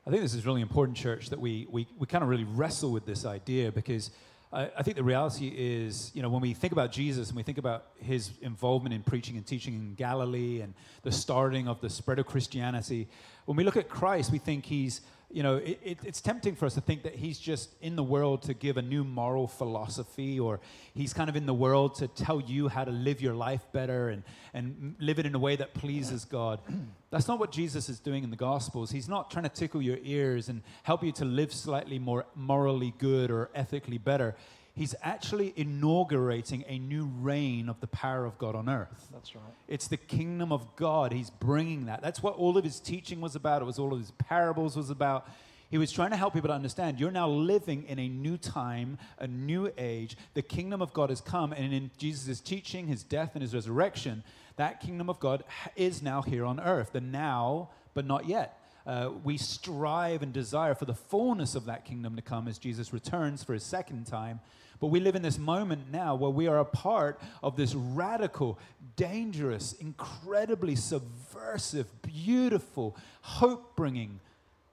I 0.05 0.09
think 0.09 0.21
this 0.21 0.33
is 0.33 0.45
really 0.45 0.61
important, 0.61 0.97
church, 0.97 1.29
that 1.29 1.39
we, 1.39 1.67
we, 1.71 1.87
we 1.97 2.05
kind 2.05 2.21
of 2.21 2.29
really 2.29 2.43
wrestle 2.43 2.91
with 2.91 3.05
this 3.05 3.25
idea 3.25 3.71
because 3.71 4.11
I, 4.53 4.69
I, 4.77 4.83
think 4.83 4.97
the 4.97 5.03
reality 5.03 5.51
is, 5.55 6.11
you 6.13 6.21
know, 6.21 6.29
when 6.29 6.41
we 6.41 6.53
think 6.53 6.73
about 6.73 6.91
Jesus 6.91 7.29
and 7.29 7.35
we 7.35 7.43
think 7.43 7.57
about 7.57 7.87
his 7.99 8.31
involvement 8.41 8.93
in 8.93 9.01
preaching 9.01 9.35
and 9.35 9.45
teaching 9.45 9.73
in 9.73 9.95
Galilee 9.95 10.61
and 10.61 10.73
the 11.01 11.11
starting 11.11 11.67
of 11.67 11.81
the 11.81 11.89
spread 11.89 12.19
of 12.19 12.27
Christianity, 12.27 13.07
when 13.45 13.57
we 13.57 13.63
look 13.63 13.77
at 13.77 13.89
Christ, 13.89 14.31
we 14.31 14.37
think 14.37 14.65
he's 14.65 15.01
you 15.33 15.41
know, 15.41 15.55
it, 15.55 15.79
it, 15.83 15.97
it's 16.05 16.21
tempting 16.21 16.55
for 16.55 16.67
us 16.67 16.75
to 16.75 16.81
think 16.81 17.01
that 17.03 17.15
he's 17.15 17.39
just 17.39 17.71
in 17.81 17.95
the 17.95 18.03
world 18.03 18.43
to 18.43 18.53
give 18.53 18.77
a 18.77 18.83
new 18.83 19.03
moral 19.03 19.47
philosophy, 19.47 20.39
or 20.39 20.59
he's 20.93 21.11
kind 21.11 21.27
of 21.27 21.35
in 21.35 21.47
the 21.47 21.53
world 21.53 21.95
to 21.95 22.07
tell 22.07 22.39
you 22.39 22.67
how 22.67 22.83
to 22.83 22.91
live 22.91 23.19
your 23.19 23.33
life 23.33 23.65
better 23.71 24.09
and, 24.09 24.21
and 24.53 24.95
live 24.99 25.17
it 25.17 25.25
in 25.25 25.33
a 25.33 25.39
way 25.39 25.55
that 25.55 25.73
pleases 25.73 26.23
God. 26.23 26.59
That's 27.09 27.27
not 27.27 27.39
what 27.39 27.51
Jesus 27.51 27.89
is 27.89 27.99
doing 27.99 28.23
in 28.23 28.29
the 28.29 28.35
Gospels. 28.35 28.91
He's 28.91 29.09
not 29.09 29.31
trying 29.31 29.43
to 29.43 29.49
tickle 29.49 29.81
your 29.81 29.97
ears 30.03 30.49
and 30.49 30.61
help 30.83 31.03
you 31.03 31.11
to 31.13 31.25
live 31.25 31.51
slightly 31.51 31.97
more 31.97 32.25
morally 32.35 32.93
good 32.99 33.31
or 33.31 33.49
ethically 33.55 33.97
better 33.97 34.35
he's 34.75 34.95
actually 35.01 35.53
inaugurating 35.55 36.63
a 36.67 36.79
new 36.79 37.05
reign 37.05 37.69
of 37.69 37.79
the 37.79 37.87
power 37.87 38.25
of 38.25 38.37
God 38.37 38.55
on 38.55 38.69
earth. 38.69 39.07
That's 39.11 39.35
right. 39.35 39.43
It's 39.67 39.87
the 39.87 39.97
kingdom 39.97 40.51
of 40.51 40.75
God. 40.75 41.11
He's 41.11 41.29
bringing 41.29 41.85
that. 41.85 42.01
That's 42.01 42.23
what 42.23 42.35
all 42.35 42.57
of 42.57 42.63
his 42.63 42.79
teaching 42.79 43.21
was 43.21 43.35
about. 43.35 43.61
It 43.61 43.65
was 43.65 43.79
all 43.79 43.93
of 43.93 43.99
his 43.99 44.11
parables 44.11 44.75
was 44.75 44.89
about. 44.89 45.27
He 45.69 45.79
was 45.79 45.91
trying 45.91 46.11
to 46.11 46.17
help 46.17 46.33
people 46.35 46.49
to 46.49 46.53
understand 46.53 46.99
you're 46.99 47.09
now 47.09 47.27
living 47.27 47.83
in 47.87 47.97
a 47.97 48.07
new 48.07 48.37
time, 48.37 48.99
a 49.17 49.25
new 49.25 49.71
age. 49.77 50.15
The 50.35 50.43
kingdom 50.43 50.81
of 50.83 50.93
God 50.93 51.09
has 51.09 51.19
come, 51.19 51.51
and 51.51 51.73
in 51.73 51.89
Jesus' 51.97 52.39
teaching, 52.39 52.85
his 52.85 53.03
death, 53.03 53.31
and 53.33 53.41
his 53.41 53.55
resurrection, 53.55 54.23
that 54.57 54.81
kingdom 54.81 55.09
of 55.09 55.19
God 55.19 55.43
is 55.75 56.03
now 56.03 56.21
here 56.21 56.45
on 56.45 56.59
earth. 56.59 56.91
The 56.91 57.01
now, 57.01 57.69
but 57.95 58.05
not 58.05 58.27
yet. 58.27 58.59
Uh, 58.85 59.11
we 59.23 59.37
strive 59.37 60.21
and 60.21 60.33
desire 60.33 60.75
for 60.75 60.85
the 60.85 60.93
fullness 60.93 61.55
of 61.55 61.65
that 61.65 61.85
kingdom 61.85 62.15
to 62.15 62.21
come 62.21 62.47
as 62.47 62.57
Jesus 62.57 62.91
returns 62.91 63.43
for 63.43 63.53
his 63.53 63.63
second 63.63 64.05
time. 64.05 64.39
But 64.79 64.87
we 64.87 64.99
live 64.99 65.15
in 65.15 65.21
this 65.21 65.37
moment 65.37 65.91
now 65.91 66.15
where 66.15 66.29
we 66.29 66.47
are 66.47 66.59
a 66.59 66.65
part 66.65 67.21
of 67.41 67.55
this 67.55 67.73
radical, 67.73 68.59
dangerous, 68.97 69.73
incredibly 69.73 70.75
subversive, 70.75 71.87
beautiful, 72.01 72.97
hope 73.21 73.77
bringing 73.77 74.19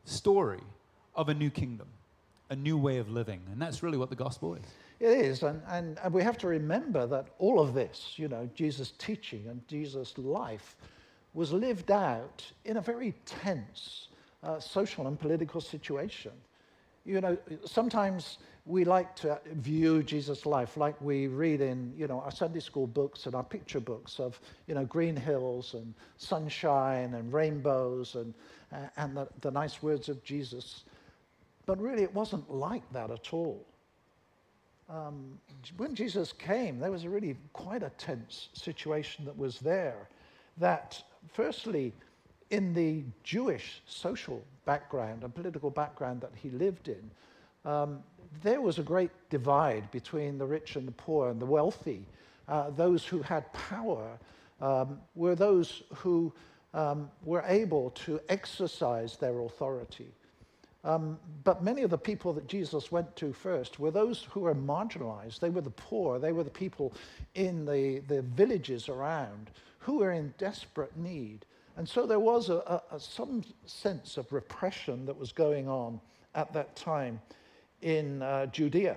story 0.05 0.63
of 1.15 1.29
a 1.29 1.35
new 1.35 1.51
kingdom, 1.51 1.87
a 2.49 2.57
new 2.57 2.77
way 2.77 2.99
of 2.99 3.09
living. 3.09 3.41
And 3.53 3.63
that's 3.63 3.83
really 3.85 3.99
what 3.99 4.11
the 4.11 4.17
gospel 4.17 4.55
is. 4.55 4.65
It 4.99 5.07
is. 5.07 5.43
And, 5.45 5.63
and, 5.69 5.99
and 6.03 6.13
we 6.13 6.23
have 6.25 6.37
to 6.39 6.49
remember 6.49 7.07
that 7.07 7.29
all 7.39 7.61
of 7.61 7.73
this, 7.73 8.15
you 8.17 8.27
know, 8.27 8.51
Jesus' 8.55 8.93
teaching 8.99 9.47
and 9.49 9.67
Jesus' 9.69 10.19
life, 10.19 10.77
was 11.35 11.53
lived 11.53 11.91
out 11.91 12.45
in 12.65 12.77
a 12.77 12.81
very 12.81 13.15
tense 13.25 14.09
uh, 14.43 14.59
social 14.59 15.07
and 15.07 15.19
political 15.19 15.61
situation. 15.61 16.33
You 17.05 17.21
know, 17.21 17.39
sometimes 17.65 18.39
we 18.67 18.85
like 18.85 19.17
to 19.17 19.41
view 19.55 20.03
Jesus' 20.03 20.45
life 20.45 20.77
like 20.77 21.01
we 21.01 21.27
read 21.27 21.61
in, 21.61 21.93
you 21.97 22.07
know, 22.07 22.21
our 22.21 22.31
Sunday 22.31 22.61
school 22.61 22.87
books 22.87 23.27
and 23.27 23.35
our 23.35 23.43
picture 23.43 23.81
books 23.81 24.21
of, 24.21 24.39
you 24.67 24.75
know, 24.75 24.85
green 24.85 25.17
hills 25.17 25.75
and 25.75 25.95
sunshine 26.19 27.15
and 27.15 27.33
rainbows 27.33 28.15
and, 28.17 28.35
uh, 28.73 28.89
and 28.97 29.17
the, 29.17 29.29
the 29.41 29.51
nice 29.51 29.83
words 29.83 30.09
of 30.09 30.23
Jesus. 30.23 30.85
But 31.67 31.81
really, 31.81 32.03
it 32.03 32.15
wasn't 32.15 32.51
like 32.53 32.91
that 32.93 33.11
at 33.11 33.33
all. 33.33 33.65
Um, 34.89 35.39
when 35.77 35.95
Jesus 35.95 36.33
came, 36.33 36.81
there 36.81 36.91
was 36.91 37.05
a 37.05 37.09
really 37.09 37.37
quite 37.53 37.83
a 37.83 37.91
tense 37.91 38.49
situation 38.53 39.25
that 39.25 39.37
was 39.39 39.61
there. 39.61 40.09
That, 40.59 41.01
firstly, 41.29 41.93
in 42.51 42.75
the 42.75 43.05
Jewish 43.23 43.83
social 43.87 44.43
background 44.65 45.23
and 45.23 45.35
political 45.35 45.71
background 45.71 46.21
that 46.21 46.33
he 46.35 46.51
lived 46.51 46.89
in, 46.89 47.11
um, 47.65 48.03
there 48.43 48.61
was 48.61 48.79
a 48.79 48.83
great 48.83 49.11
divide 49.29 49.91
between 49.91 50.39
the 50.39 50.47
rich 50.47 50.77
and 50.77 50.87
the 50.87 50.93
poor 50.93 51.31
and 51.31 51.41
the 51.41 51.47
wealthy. 51.47 52.05
Uh, 52.49 52.71
those 52.71 53.05
who 53.05 53.23
had 53.23 53.53
power 53.53 54.19
um, 54.61 54.99
were 55.15 55.35
those 55.35 55.83
who 55.95 56.33
um, 56.75 57.11
were 57.25 57.45
able 57.47 57.91
to 57.91 58.21
exercise 58.29 59.17
their 59.17 59.41
authority. 59.41 60.09
Um, 60.83 61.19
but 61.45 61.63
many 61.63 61.83
of 61.83 61.91
the 61.91 61.99
people 61.99 62.33
that 62.33 62.47
Jesus 62.47 62.91
went 62.91 63.15
to 63.17 63.33
first 63.33 63.79
were 63.79 63.91
those 63.91 64.27
who 64.31 64.41
were 64.41 64.55
marginalized. 64.55 65.41
They 65.41 65.51
were 65.51 65.61
the 65.61 65.71
poor, 65.71 66.19
they 66.19 66.33
were 66.33 66.45
the 66.45 66.51
people 66.51 66.95
in 67.35 67.67
the, 67.67 67.99
the 68.09 68.23
villages 68.23 68.89
around 68.89 69.51
who 69.81 69.99
were 69.99 70.13
in 70.13 70.33
desperate 70.39 70.97
need. 70.97 71.45
And 71.77 71.89
so 71.89 72.07
there 72.07 72.21
was 72.21 72.49
a, 72.49 72.57
a, 72.57 72.83
a, 72.97 73.01
some 73.01 73.43
sense 73.67 74.17
of 74.17 74.33
repression 74.33 75.07
that 75.07 75.19
was 75.19 75.33
going 75.33 75.69
on 75.69 76.01
at 76.35 76.53
that 76.53 76.77
time 76.77 77.21
in 77.83 78.23
uh, 78.23 78.47
Judea. 78.47 78.97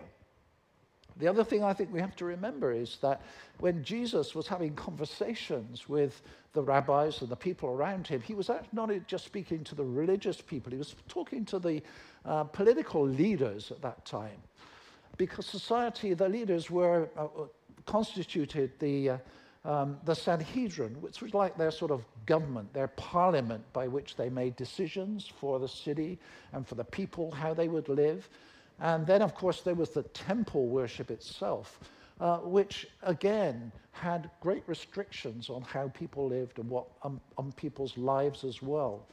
The 1.17 1.27
other 1.27 1.43
thing 1.43 1.63
I 1.63 1.73
think 1.73 1.93
we 1.93 1.99
have 1.99 2.15
to 2.17 2.25
remember 2.25 2.71
is 2.71 2.97
that 3.01 3.21
when 3.59 3.83
Jesus 3.83 4.33
was 4.33 4.47
having 4.47 4.73
conversations 4.73 5.87
with 5.87 6.21
the 6.53 6.61
rabbis 6.61 7.21
and 7.21 7.29
the 7.29 7.35
people 7.35 7.69
around 7.69 8.07
him, 8.07 8.21
he 8.21 8.33
was 8.33 8.49
not 8.71 8.89
just 9.07 9.25
speaking 9.25 9.63
to 9.65 9.75
the 9.75 9.83
religious 9.83 10.41
people, 10.41 10.71
he 10.71 10.77
was 10.77 10.95
talking 11.07 11.45
to 11.45 11.59
the 11.59 11.81
uh, 12.25 12.43
political 12.45 13.07
leaders 13.07 13.71
at 13.71 13.81
that 13.81 14.03
time. 14.05 14.41
Because 15.17 15.45
society, 15.45 16.15
the 16.15 16.27
leaders 16.27 16.71
were 16.71 17.09
uh, 17.15 17.25
uh 17.25 17.45
constituted 17.85 18.71
the, 18.79 19.09
uh, 19.09 19.17
um, 19.65 19.97
the 20.03 20.13
Sanhedrin, 20.13 20.93
which 21.01 21.21
was 21.21 21.33
like 21.33 21.57
their 21.57 21.71
sort 21.71 21.91
of 21.91 22.03
government, 22.25 22.73
their 22.73 22.89
parliament 22.89 23.63
by 23.71 23.87
which 23.87 24.15
they 24.15 24.29
made 24.29 24.55
decisions 24.55 25.31
for 25.39 25.59
the 25.59 25.67
city 25.67 26.19
and 26.51 26.67
for 26.67 26.75
the 26.75 26.83
people, 26.83 27.31
how 27.31 27.53
they 27.53 27.67
would 27.67 27.87
live. 27.87 28.27
And 28.79 29.07
then, 29.07 29.21
of 29.21 29.35
course, 29.35 29.61
there 29.61 29.75
was 29.75 29.91
the 29.91 30.03
temple 30.03 30.67
worship 30.67 31.11
itself, 31.11 31.79
uh, 32.19 32.37
which 32.39 32.87
again 33.03 33.71
had 33.91 34.29
great 34.41 34.63
restrictions 34.67 35.49
on 35.49 35.61
how 35.61 35.87
people 35.89 36.27
lived 36.27 36.59
and 36.59 36.69
what 36.69 36.87
um, 37.03 37.21
on 37.37 37.51
people's 37.53 37.97
lives 37.97 38.43
as 38.43 38.61
well. 38.61 39.05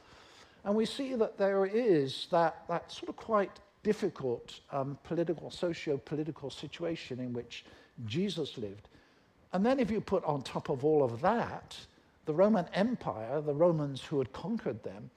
And 0.63 0.75
we 0.75 0.85
see 0.85 1.15
that 1.15 1.37
there 1.37 1.65
is 1.65 2.27
that, 2.31 2.63
that 2.67 2.91
sort 2.91 3.09
of 3.09 3.15
quite 3.15 3.59
difficult 3.83 4.59
um, 4.71 4.97
political, 5.03 5.49
socio-political 5.49 6.49
situation 6.49 7.19
in 7.19 7.33
which 7.33 7.65
Jesus 8.05 8.57
lived. 8.57 8.89
And 9.53 9.65
then 9.65 9.79
if 9.79 9.91
you 9.91 10.01
put 10.01 10.23
on 10.23 10.41
top 10.41 10.69
of 10.69 10.85
all 10.85 11.03
of 11.03 11.21
that, 11.21 11.77
the 12.25 12.33
Roman 12.33 12.65
Empire, 12.73 13.41
the 13.41 13.53
Romans 13.53 14.01
who 14.01 14.19
had 14.19 14.31
conquered 14.31 14.83
them, 14.83 15.09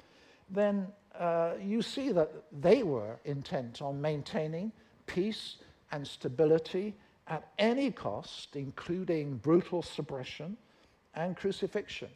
then 0.51 0.89
uh, 1.19 1.53
you 1.63 1.83
see 1.83 2.11
that 2.13 2.31
they 2.61 2.83
were 2.83 3.17
intent 3.25 3.81
on 3.81 4.01
maintaining 4.01 4.73
peace 5.07 5.57
and 5.93 6.07
stability 6.07 6.95
at 7.29 7.49
any 7.59 7.91
cost, 7.91 8.57
including 8.57 9.37
brutal 9.37 9.83
suppression 9.83 10.57
and 11.15 11.37
crucifixion. 11.37 12.09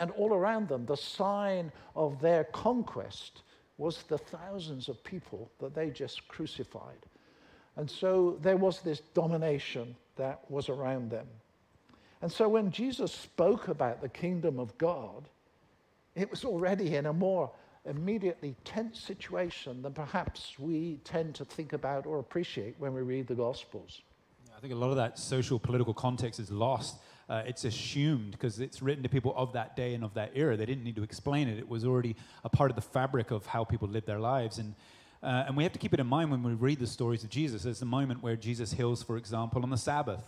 And 0.00 0.10
all 0.12 0.34
around 0.34 0.68
them, 0.68 0.84
the 0.84 0.96
sign 0.96 1.72
of 1.94 2.20
their 2.20 2.44
conquest 2.44 3.42
was 3.78 4.02
the 4.04 4.18
thousands 4.18 4.88
of 4.88 5.02
people 5.04 5.50
that 5.60 5.74
they 5.74 5.90
just 5.90 6.26
crucified. 6.28 7.06
And 7.76 7.90
so 7.90 8.38
there 8.40 8.56
was 8.56 8.80
this 8.80 9.00
domination 9.14 9.94
that 10.16 10.40
was 10.50 10.68
around 10.68 11.10
them. 11.10 11.26
And 12.22 12.32
so 12.32 12.48
when 12.48 12.70
Jesus 12.70 13.12
spoke 13.12 13.68
about 13.68 14.00
the 14.00 14.08
kingdom 14.08 14.58
of 14.58 14.76
God, 14.78 15.28
it 16.14 16.30
was 16.30 16.44
already 16.44 16.96
in 16.96 17.06
a 17.06 17.12
more 17.12 17.50
immediately 17.84 18.56
tense 18.64 18.98
situation 18.98 19.82
than 19.82 19.92
perhaps 19.92 20.58
we 20.58 20.98
tend 21.04 21.34
to 21.36 21.44
think 21.44 21.72
about 21.74 22.06
or 22.06 22.18
appreciate 22.18 22.74
when 22.78 22.94
we 22.94 23.02
read 23.02 23.26
the 23.26 23.34
Gospels. 23.34 24.00
I 24.56 24.60
think 24.60 24.72
a 24.72 24.76
lot 24.76 24.90
of 24.90 24.96
that 24.96 25.18
social 25.18 25.58
political 25.58 25.92
context 25.92 26.40
is 26.40 26.50
lost. 26.50 26.96
Uh, 27.28 27.42
it's 27.46 27.64
assumed 27.64 28.32
because 28.32 28.58
it's 28.58 28.80
written 28.80 29.02
to 29.02 29.08
people 29.08 29.34
of 29.36 29.52
that 29.52 29.76
day 29.76 29.92
and 29.94 30.02
of 30.02 30.14
that 30.14 30.30
era. 30.34 30.56
They 30.56 30.64
didn't 30.64 30.84
need 30.84 30.96
to 30.96 31.02
explain 31.02 31.48
it. 31.48 31.58
It 31.58 31.68
was 31.68 31.84
already 31.84 32.16
a 32.42 32.48
part 32.48 32.70
of 32.70 32.76
the 32.76 32.82
fabric 32.82 33.30
of 33.30 33.44
how 33.44 33.64
people 33.64 33.86
lived 33.86 34.06
their 34.06 34.20
lives. 34.20 34.58
And, 34.58 34.74
uh, 35.22 35.44
and 35.46 35.56
we 35.56 35.62
have 35.62 35.72
to 35.72 35.78
keep 35.78 35.94
it 35.94 36.00
in 36.00 36.06
mind 36.06 36.30
when 36.30 36.42
we 36.42 36.52
read 36.52 36.78
the 36.78 36.86
stories 36.86 37.24
of 37.24 37.30
Jesus. 37.30 37.62
There's 37.62 37.80
the 37.80 37.86
moment 37.86 38.22
where 38.22 38.36
Jesus 38.36 38.72
heals, 38.72 39.02
for 39.02 39.16
example, 39.16 39.62
on 39.62 39.70
the 39.70 39.76
Sabbath. 39.76 40.22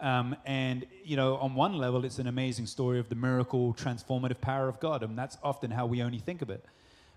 Um, 0.00 0.36
and, 0.46 0.86
you 1.04 1.16
know, 1.16 1.36
on 1.36 1.54
one 1.54 1.74
level, 1.74 2.04
it's 2.04 2.18
an 2.18 2.28
amazing 2.28 2.66
story 2.66 3.00
of 3.00 3.08
the 3.08 3.14
miracle, 3.14 3.74
transformative 3.74 4.40
power 4.40 4.68
of 4.68 4.78
God. 4.80 5.02
And 5.02 5.18
that's 5.18 5.38
often 5.42 5.70
how 5.70 5.86
we 5.86 6.02
only 6.02 6.18
think 6.18 6.42
of 6.42 6.50
it. 6.50 6.64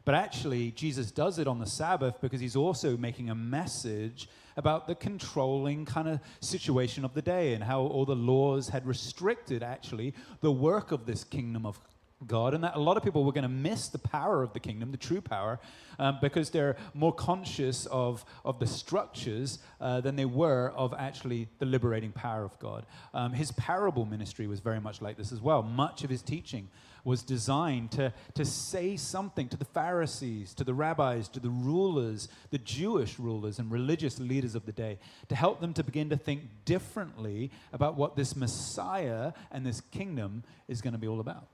But 0.03 0.15
actually, 0.15 0.71
Jesus 0.71 1.11
does 1.11 1.37
it 1.37 1.47
on 1.47 1.59
the 1.59 1.67
Sabbath 1.67 2.19
because 2.21 2.39
he's 2.39 2.55
also 2.55 2.97
making 2.97 3.29
a 3.29 3.35
message 3.35 4.27
about 4.57 4.87
the 4.87 4.95
controlling 4.95 5.85
kind 5.85 6.07
of 6.07 6.19
situation 6.39 7.05
of 7.05 7.13
the 7.13 7.21
day 7.21 7.53
and 7.53 7.63
how 7.63 7.81
all 7.81 8.05
the 8.05 8.15
laws 8.15 8.69
had 8.69 8.85
restricted, 8.87 9.61
actually, 9.61 10.13
the 10.41 10.51
work 10.51 10.91
of 10.91 11.05
this 11.05 11.23
kingdom 11.23 11.65
of 11.65 11.79
God, 12.27 12.53
and 12.53 12.63
that 12.63 12.75
a 12.75 12.79
lot 12.79 12.97
of 12.97 13.03
people 13.03 13.23
were 13.23 13.31
going 13.31 13.43
to 13.43 13.49
miss 13.49 13.87
the 13.87 13.99
power 13.99 14.43
of 14.43 14.53
the 14.53 14.59
kingdom, 14.59 14.91
the 14.91 14.97
true 14.97 15.21
power, 15.21 15.59
um, 15.99 16.17
because 16.21 16.49
they're 16.49 16.77
more 16.93 17.13
conscious 17.13 17.85
of, 17.87 18.25
of 18.45 18.59
the 18.59 18.67
structures 18.67 19.59
uh, 19.79 20.01
than 20.01 20.15
they 20.15 20.25
were 20.25 20.71
of 20.75 20.93
actually 20.97 21.47
the 21.59 21.65
liberating 21.65 22.11
power 22.11 22.43
of 22.43 22.57
God. 22.59 22.85
Um, 23.13 23.33
his 23.33 23.51
parable 23.53 24.05
ministry 24.05 24.47
was 24.47 24.59
very 24.59 24.79
much 24.79 25.01
like 25.01 25.17
this 25.17 25.31
as 25.31 25.41
well. 25.41 25.63
Much 25.63 26.03
of 26.03 26.09
his 26.09 26.21
teaching 26.21 26.69
was 27.03 27.23
designed 27.23 27.91
to, 27.91 28.13
to 28.35 28.45
say 28.45 28.95
something 28.95 29.47
to 29.49 29.57
the 29.57 29.65
Pharisees, 29.65 30.53
to 30.53 30.63
the 30.63 30.73
rabbis, 30.73 31.27
to 31.29 31.39
the 31.39 31.49
rulers, 31.49 32.27
the 32.51 32.57
Jewish 32.59 33.17
rulers 33.17 33.59
and 33.59 33.71
religious 33.71 34.19
leaders 34.19 34.55
of 34.55 34.65
the 34.65 34.71
day, 34.71 34.99
to 35.29 35.35
help 35.35 35.61
them 35.61 35.73
to 35.73 35.83
begin 35.83 36.09
to 36.09 36.17
think 36.17 36.43
differently 36.65 37.51
about 37.73 37.95
what 37.95 38.15
this 38.15 38.35
Messiah 38.35 39.33
and 39.51 39.65
this 39.65 39.81
kingdom 39.81 40.43
is 40.67 40.81
going 40.81 40.93
to 40.93 40.99
be 40.99 41.07
all 41.07 41.19
about. 41.19 41.47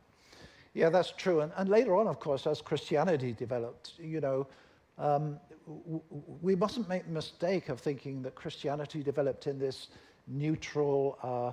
Yeah, 0.78 0.92
that's 0.92 1.10
true. 1.10 1.42
And, 1.42 1.52
and 1.58 1.70
later 1.70 1.96
on, 1.96 2.06
of 2.06 2.20
course, 2.20 2.46
as 2.46 2.62
Christianity 2.62 3.34
developed, 3.34 3.94
you 3.98 4.22
know, 4.22 4.46
um, 5.00 5.40
we 6.40 6.56
mustn't 6.56 6.88
make 6.88 7.06
the 7.06 7.12
mistake 7.12 7.70
of 7.70 7.80
thinking 7.80 8.22
that 8.22 8.36
Christianity 8.36 9.02
developed 9.02 9.48
in 9.48 9.58
this 9.58 9.88
neutral, 10.28 11.18
uh, 11.24 11.52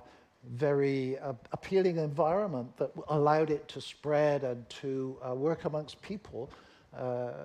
very 0.50 1.18
uh, 1.20 1.32
appealing 1.52 1.96
environment 1.96 2.76
that 2.76 2.90
allowed 3.08 3.48
it 3.48 3.66
to 3.68 3.80
spread 3.80 4.44
and 4.44 4.68
to 4.68 5.16
uh, 5.26 5.34
work 5.34 5.64
amongst 5.64 6.02
people, 6.02 6.50
uh, 6.94 7.44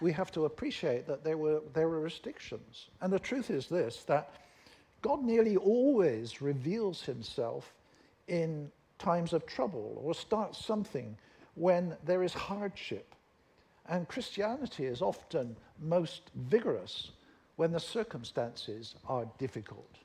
we 0.00 0.12
have 0.12 0.30
to 0.30 0.44
appreciate 0.44 1.04
that 1.08 1.24
there 1.24 1.36
were, 1.36 1.62
there 1.74 1.88
were 1.88 1.98
restrictions. 1.98 2.90
And 3.00 3.12
the 3.12 3.18
truth 3.18 3.50
is 3.50 3.66
this 3.66 4.04
that 4.04 4.34
God 5.02 5.24
nearly 5.24 5.56
always 5.56 6.40
reveals 6.40 7.02
himself 7.02 7.74
in 8.28 8.70
times 8.98 9.32
of 9.32 9.46
trouble 9.46 10.00
or 10.02 10.14
start 10.14 10.54
something 10.54 11.16
when 11.54 11.96
there 12.04 12.22
is 12.22 12.34
hardship. 12.34 13.14
And 13.88 14.06
Christianity 14.08 14.84
is 14.84 15.00
often 15.00 15.56
most 15.80 16.30
vigorous 16.34 17.10
when 17.56 17.72
the 17.72 17.80
circumstances 17.80 18.94
are 19.06 19.26
difficult 19.38 19.98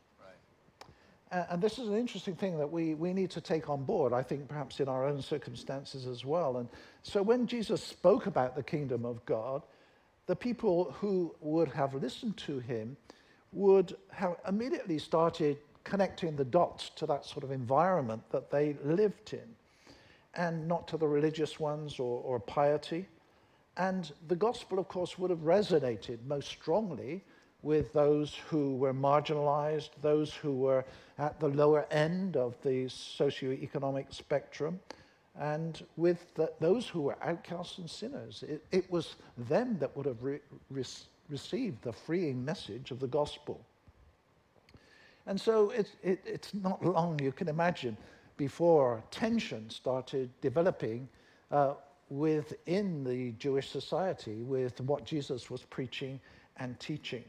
and 1.34 1.62
this 1.62 1.80
is 1.80 1.88
an 1.88 1.98
interesting 1.98 2.36
thing 2.36 2.60
that 2.60 2.72
we, 2.72 2.94
we 2.94 3.12
need 3.12 3.32
to 3.32 3.42
take 3.42 3.68
on 3.68 3.84
board, 3.84 4.14
I 4.14 4.22
think, 4.22 4.48
perhaps 4.48 4.80
in 4.80 4.88
our 4.88 5.06
own 5.06 5.22
circumstances 5.22 6.06
as 6.06 6.24
well. 6.24 6.58
And 6.58 6.70
so 7.02 7.24
when 7.24 7.48
Jesus 7.48 7.84
spoke 7.84 8.28
about 8.28 8.56
the 8.56 8.62
kingdom 8.62 9.04
of 9.04 9.26
God, 9.26 9.64
the 10.28 10.36
people 10.36 10.96
who 11.00 11.34
would 11.42 11.70
have 11.70 11.96
listened 11.96 12.38
to 12.38 12.60
him 12.60 12.96
would 13.52 13.96
have 14.12 14.36
immediately 14.48 15.00
started 15.00 15.58
connecting 15.94 16.36
the 16.36 16.44
dots 16.44 16.90
to 16.96 17.06
that 17.06 17.24
sort 17.24 17.44
of 17.44 17.52
environment 17.52 18.24
that 18.32 18.50
they 18.50 18.76
lived 18.84 19.32
in, 19.32 19.48
and 20.34 20.68
not 20.68 20.88
to 20.88 20.98
the 20.98 21.08
religious 21.08 21.60
ones 21.60 22.00
or, 22.00 22.20
or 22.24 22.40
piety. 22.40 23.06
And 23.78 24.12
the 24.28 24.36
gospel, 24.36 24.80
of 24.80 24.88
course, 24.88 25.20
would 25.20 25.30
have 25.30 25.42
resonated 25.42 26.18
most 26.26 26.48
strongly 26.48 27.24
with 27.62 27.94
those 27.94 28.34
who 28.50 28.76
were 28.76 28.92
marginalized, 28.92 29.92
those 30.02 30.34
who 30.34 30.54
were 30.54 30.84
at 31.20 31.40
the 31.40 31.50
lower 31.50 31.86
end 31.92 32.38
of 32.38 32.56
the 32.64 32.86
socioeconomic 32.86 34.12
spectrum, 34.12 34.80
and 35.40 35.86
with 35.96 36.34
the, 36.34 36.52
those 36.60 36.88
who 36.88 37.02
were 37.02 37.18
outcasts 37.22 37.78
and 37.78 37.88
sinners. 37.88 38.44
It, 38.48 38.66
it, 38.72 38.92
was 38.92 39.16
them 39.38 39.78
that 39.78 39.96
would 39.96 40.08
have 40.08 40.24
re, 40.24 40.40
re, 40.72 40.84
received 41.30 41.84
the 41.84 41.94
freeing 41.94 42.44
message 42.44 42.90
of 42.90 43.00
the 43.00 43.08
gospel. 43.08 43.64
And 45.26 45.40
so 45.40 45.70
it's, 45.70 45.92
it, 46.02 46.22
it's 46.26 46.54
not 46.54 46.84
long, 46.84 47.20
you 47.22 47.32
can 47.32 47.48
imagine, 47.48 47.98
before 48.38 49.04
tension 49.12 49.70
started 49.70 50.30
developing 50.42 51.08
uh, 51.52 51.74
within 52.10 53.04
the 53.04 53.32
Jewish 53.34 53.70
society 53.70 54.42
with 54.42 54.82
what 54.82 55.06
Jesus 55.06 55.50
was 55.50 55.64
preaching 55.64 56.20
and 56.58 56.80
teaching. 56.80 57.24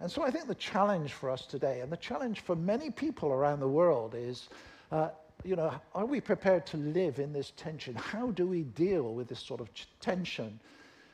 And 0.00 0.10
so 0.10 0.22
I 0.22 0.30
think 0.30 0.46
the 0.46 0.54
challenge 0.54 1.12
for 1.12 1.30
us 1.30 1.46
today, 1.46 1.80
and 1.80 1.92
the 1.92 1.96
challenge 1.96 2.40
for 2.40 2.56
many 2.56 2.90
people 2.90 3.30
around 3.30 3.60
the 3.60 3.68
world, 3.68 4.14
is 4.16 4.48
uh, 4.90 5.10
you 5.44 5.56
know, 5.56 5.72
are 5.94 6.04
we 6.04 6.20
prepared 6.20 6.66
to 6.66 6.76
live 6.76 7.18
in 7.18 7.32
this 7.32 7.52
tension? 7.56 7.94
How 7.94 8.30
do 8.30 8.46
we 8.46 8.62
deal 8.62 9.14
with 9.14 9.28
this 9.28 9.40
sort 9.40 9.60
of 9.60 9.70
tension 10.00 10.60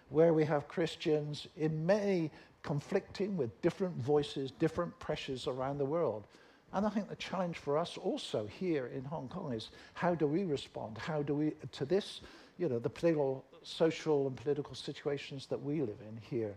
where 0.08 0.32
we 0.32 0.44
have 0.44 0.68
Christians 0.68 1.46
in 1.56 1.84
many 1.84 2.30
conflicting 2.66 3.36
with 3.38 3.62
different 3.62 3.96
voices, 3.96 4.50
different 4.50 4.98
pressures 4.98 5.46
around 5.46 5.78
the 5.78 5.86
world? 5.86 6.26
And 6.74 6.84
I 6.84 6.90
think 6.90 7.08
the 7.08 7.16
challenge 7.16 7.56
for 7.56 7.78
us 7.78 7.96
also 7.96 8.46
here 8.46 8.88
in 8.88 9.04
Hong 9.04 9.28
Kong 9.28 9.52
is 9.52 9.70
how 9.94 10.14
do 10.14 10.26
we 10.26 10.44
respond? 10.44 10.98
How 10.98 11.22
do 11.22 11.34
we, 11.34 11.52
to 11.72 11.86
this, 11.86 12.20
you 12.58 12.68
know, 12.68 12.78
the 12.78 12.90
political, 12.90 13.46
social 13.62 14.26
and 14.26 14.36
political 14.36 14.74
situations 14.74 15.46
that 15.46 15.62
we 15.62 15.80
live 15.80 16.00
in 16.06 16.18
here 16.28 16.54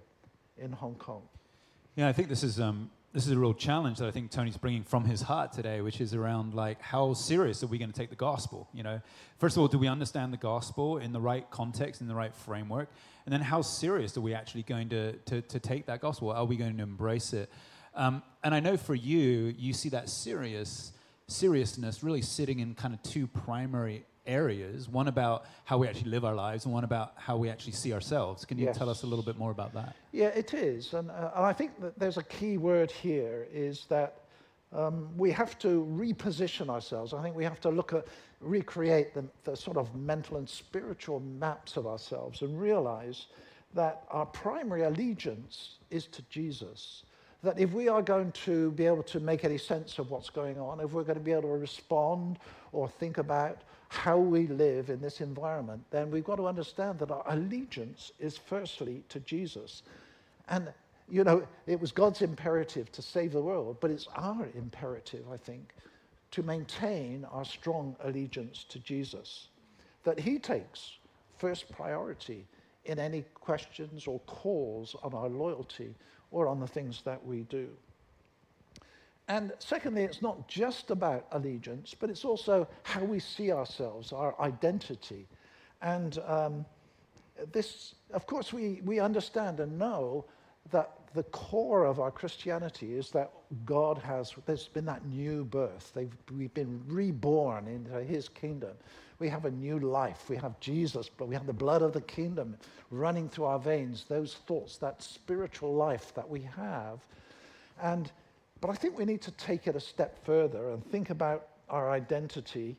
in 0.57 0.73
Hong 0.73 0.95
Kong? 0.95 1.21
Yeah, 1.95 2.09
I 2.09 2.13
think 2.13 2.27
this 2.27 2.43
is 2.43 2.59
um, 2.59 2.89
this 3.11 3.25
is 3.25 3.31
a 3.31 3.37
real 3.37 3.55
challenge 3.55 3.97
that 3.97 4.07
I 4.07 4.11
think 4.11 4.29
Tony's 4.29 4.57
bringing 4.57 4.83
from 4.83 5.03
his 5.03 5.21
heart 5.21 5.51
today, 5.51 5.81
which 5.81 5.99
is 5.99 6.13
around 6.13 6.53
like 6.53 6.79
how 6.79 7.13
serious 7.13 7.63
are 7.63 7.67
we 7.67 7.79
going 7.79 7.91
to 7.91 7.97
take 7.97 8.11
the 8.11 8.15
gospel? 8.15 8.69
You 8.71 8.83
know, 8.83 9.01
first 9.39 9.57
of 9.57 9.61
all, 9.61 9.67
do 9.67 9.79
we 9.79 9.87
understand 9.87 10.31
the 10.31 10.37
gospel 10.37 10.99
in 10.99 11.11
the 11.11 11.19
right 11.19 11.49
context, 11.49 12.01
in 12.01 12.07
the 12.07 12.13
right 12.13 12.35
framework, 12.35 12.89
and 13.25 13.33
then 13.33 13.41
how 13.41 13.63
serious 13.63 14.15
are 14.15 14.21
we 14.21 14.35
actually 14.35 14.63
going 14.63 14.89
to 14.89 15.13
to, 15.13 15.41
to 15.41 15.59
take 15.59 15.87
that 15.87 16.01
gospel? 16.01 16.31
Are 16.31 16.45
we 16.45 16.55
going 16.55 16.77
to 16.77 16.83
embrace 16.83 17.33
it? 17.33 17.49
Um, 17.95 18.21
and 18.43 18.53
I 18.53 18.59
know 18.59 18.77
for 18.77 18.93
you, 18.93 19.55
you 19.57 19.73
see 19.73 19.89
that 19.89 20.09
serious 20.09 20.93
seriousness 21.27 22.03
really 22.03 22.21
sitting 22.21 22.59
in 22.59 22.75
kind 22.75 22.93
of 22.93 23.01
two 23.03 23.27
primary 23.27 24.05
areas 24.29 24.87
one 24.87 25.07
about 25.07 25.45
how 25.65 25.77
we 25.77 25.87
actually 25.87 26.11
live 26.11 26.23
our 26.23 26.35
lives 26.35 26.65
and 26.65 26.73
one 26.73 26.83
about 26.83 27.13
how 27.15 27.35
we 27.35 27.49
actually 27.49 27.73
see 27.73 27.91
ourselves. 27.91 28.45
Can 28.45 28.57
you 28.57 28.65
yes. 28.65 28.77
tell 28.77 28.89
us 28.89 29.03
a 29.03 29.07
little 29.07 29.25
bit 29.25 29.37
more 29.37 29.51
about 29.51 29.73
that? 29.73 29.95
Yeah, 30.11 30.27
it 30.27 30.53
is. 30.53 30.93
And, 30.93 31.09
uh, 31.09 31.31
and 31.35 31.45
I 31.45 31.53
think 31.53 31.79
that 31.81 31.97
there's 31.99 32.17
a 32.17 32.23
key 32.23 32.57
word 32.57 32.91
here 32.91 33.47
is 33.51 33.85
that 33.89 34.21
um, 34.71 35.09
we 35.17 35.31
have 35.31 35.57
to 35.59 35.85
reposition 35.91 36.69
ourselves. 36.69 37.13
I 37.13 37.21
think 37.23 37.35
we 37.35 37.43
have 37.43 37.59
to 37.61 37.69
look 37.69 37.91
at, 37.93 38.05
recreate 38.39 39.13
the, 39.13 39.25
the 39.43 39.55
sort 39.55 39.77
of 39.77 39.93
mental 39.95 40.37
and 40.37 40.47
spiritual 40.47 41.19
maps 41.19 41.75
of 41.75 41.87
ourselves 41.87 42.41
and 42.43 42.59
realize 42.59 43.27
that 43.73 44.03
our 44.09 44.25
primary 44.25 44.83
allegiance 44.83 45.77
is 45.89 46.05
to 46.07 46.21
Jesus 46.29 47.03
that 47.41 47.57
if 47.57 47.71
we 47.71 47.87
are 47.87 48.01
going 48.01 48.31
to 48.33 48.71
be 48.71 48.85
able 48.85 49.03
to 49.03 49.19
make 49.19 49.45
any 49.45 49.57
sense 49.57 49.97
of 49.97 50.11
what's 50.11 50.29
going 50.29 50.59
on, 50.59 50.79
if 50.81 50.91
we're 50.91 51.03
going 51.03 51.17
to 51.17 51.23
be 51.23 51.31
able 51.31 51.43
to 51.43 51.47
respond 51.47 52.37
or 52.73 52.89
think 52.89 53.17
about 53.17 53.61
how 53.89 54.17
we 54.17 54.47
live 54.47 54.89
in 54.89 55.01
this 55.01 55.19
environment, 55.19 55.83
then 55.89 56.11
we've 56.11 56.23
got 56.23 56.35
to 56.35 56.47
understand 56.47 56.99
that 56.99 57.11
our 57.11 57.23
allegiance 57.27 58.11
is 58.19 58.37
firstly 58.37 59.03
to 59.09 59.19
Jesus. 59.21 59.81
And, 60.47 60.71
you 61.09 61.23
know, 61.23 61.45
it 61.65 61.79
was 61.79 61.91
God's 61.91 62.21
imperative 62.21 62.91
to 62.93 63.01
save 63.01 63.33
the 63.33 63.41
world, 63.41 63.77
but 63.81 63.91
it's 63.91 64.07
our 64.15 64.47
imperative, 64.55 65.25
I 65.31 65.37
think, 65.37 65.73
to 66.31 66.43
maintain 66.43 67.25
our 67.31 67.43
strong 67.43 67.95
allegiance 68.03 68.63
to 68.69 68.79
Jesus. 68.79 69.47
That 70.03 70.19
He 70.19 70.37
takes 70.37 70.97
first 71.37 71.71
priority 71.71 72.45
in 72.85 72.99
any 72.99 73.23
questions 73.33 74.05
or 74.05 74.19
calls 74.21 74.95
on 75.03 75.15
our 75.15 75.29
loyalty 75.29 75.95
or 76.31 76.47
on 76.47 76.59
the 76.59 76.67
things 76.67 77.01
that 77.05 77.25
we 77.25 77.41
do. 77.43 77.69
And 79.29 79.53
secondly, 79.59 80.03
it's 80.03 80.23
not 80.23 80.47
just 80.47 80.89
about 80.89 81.27
allegiance, 81.31 81.95
but 81.97 82.09
it's 82.09 82.25
also 82.25 82.67
how 82.81 83.03
we 83.03 83.19
see 83.19 83.51
ourselves, 83.51 84.11
our 84.11 84.35
identity. 84.41 85.27
And 85.83 86.17
um, 86.25 86.65
this, 87.51 87.93
of 88.11 88.25
course, 88.25 88.51
we, 88.51 88.81
we 88.83 88.99
understand 88.99 89.59
and 89.59 89.77
know 89.77 90.25
that 90.71 90.95
the 91.13 91.23
core 91.23 91.85
of 91.85 91.99
our 91.99 92.11
Christianity 92.11 92.95
is 92.95 93.11
that 93.11 93.31
God 93.65 93.99
has, 93.99 94.33
there's 94.47 94.67
been 94.67 94.85
that 94.85 95.05
new 95.05 95.45
birth. 95.45 95.91
They've, 95.93 96.15
we've 96.35 96.53
been 96.53 96.81
reborn 96.87 97.67
into 97.67 98.03
his 98.03 98.29
kingdom. 98.29 98.71
We 99.19 99.29
have 99.29 99.45
a 99.45 99.51
new 99.51 99.79
life. 99.79 100.29
We 100.29 100.37
have 100.37 100.59
Jesus, 100.59 101.07
but 101.07 101.27
we 101.27 101.35
have 101.35 101.45
the 101.45 101.53
blood 101.53 101.83
of 101.83 101.93
the 101.93 102.01
kingdom 102.01 102.57
running 102.89 103.29
through 103.29 103.45
our 103.45 103.59
veins, 103.59 104.05
those 104.09 104.35
thoughts, 104.47 104.77
that 104.77 105.03
spiritual 105.03 105.75
life 105.75 106.13
that 106.15 106.27
we 106.27 106.41
have. 106.55 106.99
And 107.81 108.11
but 108.61 108.69
I 108.69 108.73
think 108.73 108.97
we 108.97 109.05
need 109.05 109.21
to 109.21 109.31
take 109.31 109.67
it 109.67 109.75
a 109.75 109.79
step 109.79 110.23
further 110.25 110.71
and 110.71 110.85
think 110.91 111.09
about 111.09 111.47
our 111.69 111.91
identity. 111.91 112.75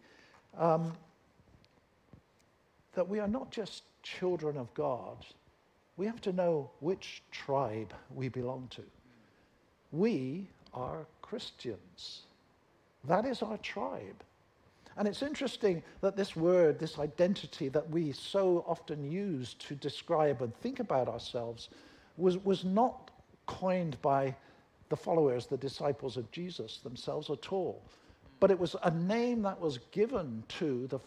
Um, 0.59 0.93
that 2.95 3.09
we 3.09 3.21
are 3.21 3.29
not 3.29 3.51
just 3.51 3.85
children 4.03 4.57
of 4.57 4.73
God, 4.75 5.25
we 5.97 6.07
have 6.07 6.21
to 6.23 6.33
know 6.33 6.71
which 6.81 7.23
tribe 7.31 7.93
we 8.15 8.29
belong 8.29 8.69
to. 8.71 8.83
We 9.93 10.49
are 10.73 11.07
Christians. 11.23 12.23
That 13.05 13.27
is 13.27 13.43
our 13.43 13.59
tribe. 13.59 14.25
And 14.97 15.07
it's 15.07 15.23
interesting 15.23 15.83
that 16.01 16.17
this 16.17 16.35
word, 16.35 16.79
this 16.79 16.99
identity 16.99 17.69
that 17.69 17.89
we 17.91 18.13
so 18.13 18.65
often 18.67 19.11
use 19.11 19.55
to 19.61 19.75
describe 19.75 20.43
and 20.43 20.55
think 20.57 20.81
about 20.81 21.09
ourselves, 21.09 21.69
was, 22.17 22.37
was 22.45 22.65
not 22.65 23.11
coined 23.47 24.01
by 24.03 24.35
the 24.91 24.97
followers, 24.97 25.47
the 25.47 25.57
disciples 25.57 26.19
of 26.19 26.31
Jesus 26.31 26.79
themselves 26.79 27.31
at 27.31 27.53
all. 27.53 27.83
But 28.41 28.51
it 28.51 28.59
was 28.59 28.77
a 28.83 28.91
name 28.91 29.41
that 29.43 29.59
was 29.59 29.79
given 29.93 30.45
to 30.59 30.87
the, 30.89 30.99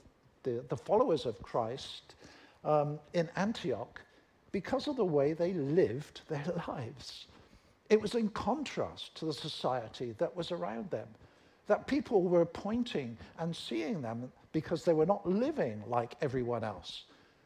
the, 0.43 0.63
the 0.69 0.77
followers 0.77 1.25
of 1.25 1.39
Christ 1.43 2.15
um, 2.63 2.99
in 3.13 3.29
Antioch 3.35 4.01
because 4.51 4.87
of 4.87 4.95
the 4.95 5.05
way 5.05 5.33
they 5.33 5.53
lived 5.53 6.21
their 6.29 6.45
lives. 6.67 7.27
It 7.89 8.01
was 8.01 8.15
in 8.15 8.29
contrast 8.29 9.15
to 9.15 9.25
the 9.25 9.33
society 9.33 10.15
that 10.17 10.35
was 10.35 10.51
around 10.51 10.89
them, 10.89 11.07
that 11.67 11.85
people 11.85 12.23
were 12.23 12.45
pointing 12.45 13.17
and 13.39 13.55
seeing 13.55 14.01
them 14.01 14.31
because 14.53 14.85
they 14.85 14.93
were 14.93 15.05
not 15.05 15.27
living 15.27 15.83
like 15.87 16.15
everyone 16.21 16.63
else. 16.63 17.03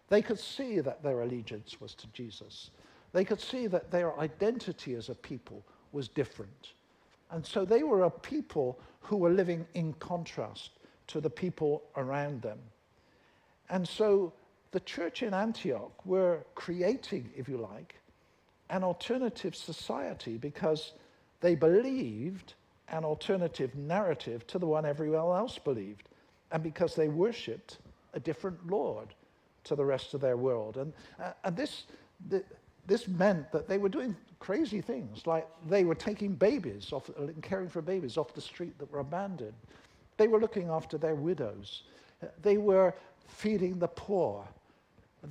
They 0.10 0.22
could 0.22 0.40
see 0.40 0.80
that 0.82 1.02
their 1.02 1.22
allegiance 1.22 1.82
was 1.82 1.96
to 1.96 2.08
Jesus. 2.08 2.70
They 3.14 3.26
could 3.26 3.42
see 3.42 3.68
that 3.68 3.90
their 3.90 4.18
identity 4.20 4.94
as 4.94 5.10
a 5.10 5.16
people 5.16 5.64
was 5.92 6.08
different. 6.08 6.74
And 7.32 7.46
so 7.46 7.66
they 7.66 7.84
were 7.84 8.04
a 8.04 8.10
people 8.10 8.80
who 9.02 9.18
were 9.18 9.30
living 9.30 9.66
in 9.74 9.94
contrast 9.94 10.72
to 11.08 11.22
the 11.22 11.30
people 11.30 11.84
around 11.96 12.42
them. 12.42 12.60
And 13.70 13.88
so 13.88 14.34
the 14.72 14.80
church 14.82 15.24
in 15.24 15.34
Antioch 15.34 16.06
were 16.06 16.46
creating, 16.56 17.30
if 17.36 17.48
you 17.48 17.58
like, 17.58 17.96
an 18.70 18.84
alternative 18.84 19.56
society 19.56 20.38
because 20.38 20.94
they 21.40 21.56
believed 21.56 22.54
an 22.90 23.04
alternative 23.04 23.76
narrative 23.76 24.48
to 24.48 24.60
the 24.60 24.66
one 24.66 24.86
everyone 24.86 25.36
else 25.38 25.58
believed, 25.58 26.10
and 26.52 26.64
because 26.64 26.96
they 26.96 27.10
worshipped 27.10 27.80
a 28.14 28.20
different 28.20 28.70
Lord 28.70 29.14
to 29.66 29.76
the 29.76 29.84
rest 29.84 30.14
of 30.14 30.22
their 30.22 30.38
world. 30.38 30.78
And, 30.78 30.94
uh, 31.22 31.34
and 31.44 31.56
this, 31.56 31.84
the, 32.30 32.44
this 32.88 33.08
meant 33.08 33.52
that 33.52 33.68
they 33.68 33.78
were 33.78 33.90
doing 33.90 34.16
crazy 34.40 34.82
things, 34.82 35.28
like 35.28 35.48
they 35.68 35.84
were 35.84 35.96
taking 35.96 36.34
babies 36.34 36.92
off, 36.94 37.10
caring 37.42 37.70
for 37.70 37.82
babies 37.82 38.18
off 38.18 38.34
the 38.34 38.42
street 38.42 38.78
that 38.80 38.92
were 38.92 39.00
abandoned. 39.00 39.54
They 40.16 40.28
were 40.28 40.40
looking 40.40 40.70
after 40.70 40.98
their 40.98 41.16
widows. 41.16 41.84
They 42.42 42.58
were 42.58 42.96
feeding 43.28 43.78
the 43.78 43.90
poor. 43.90 44.48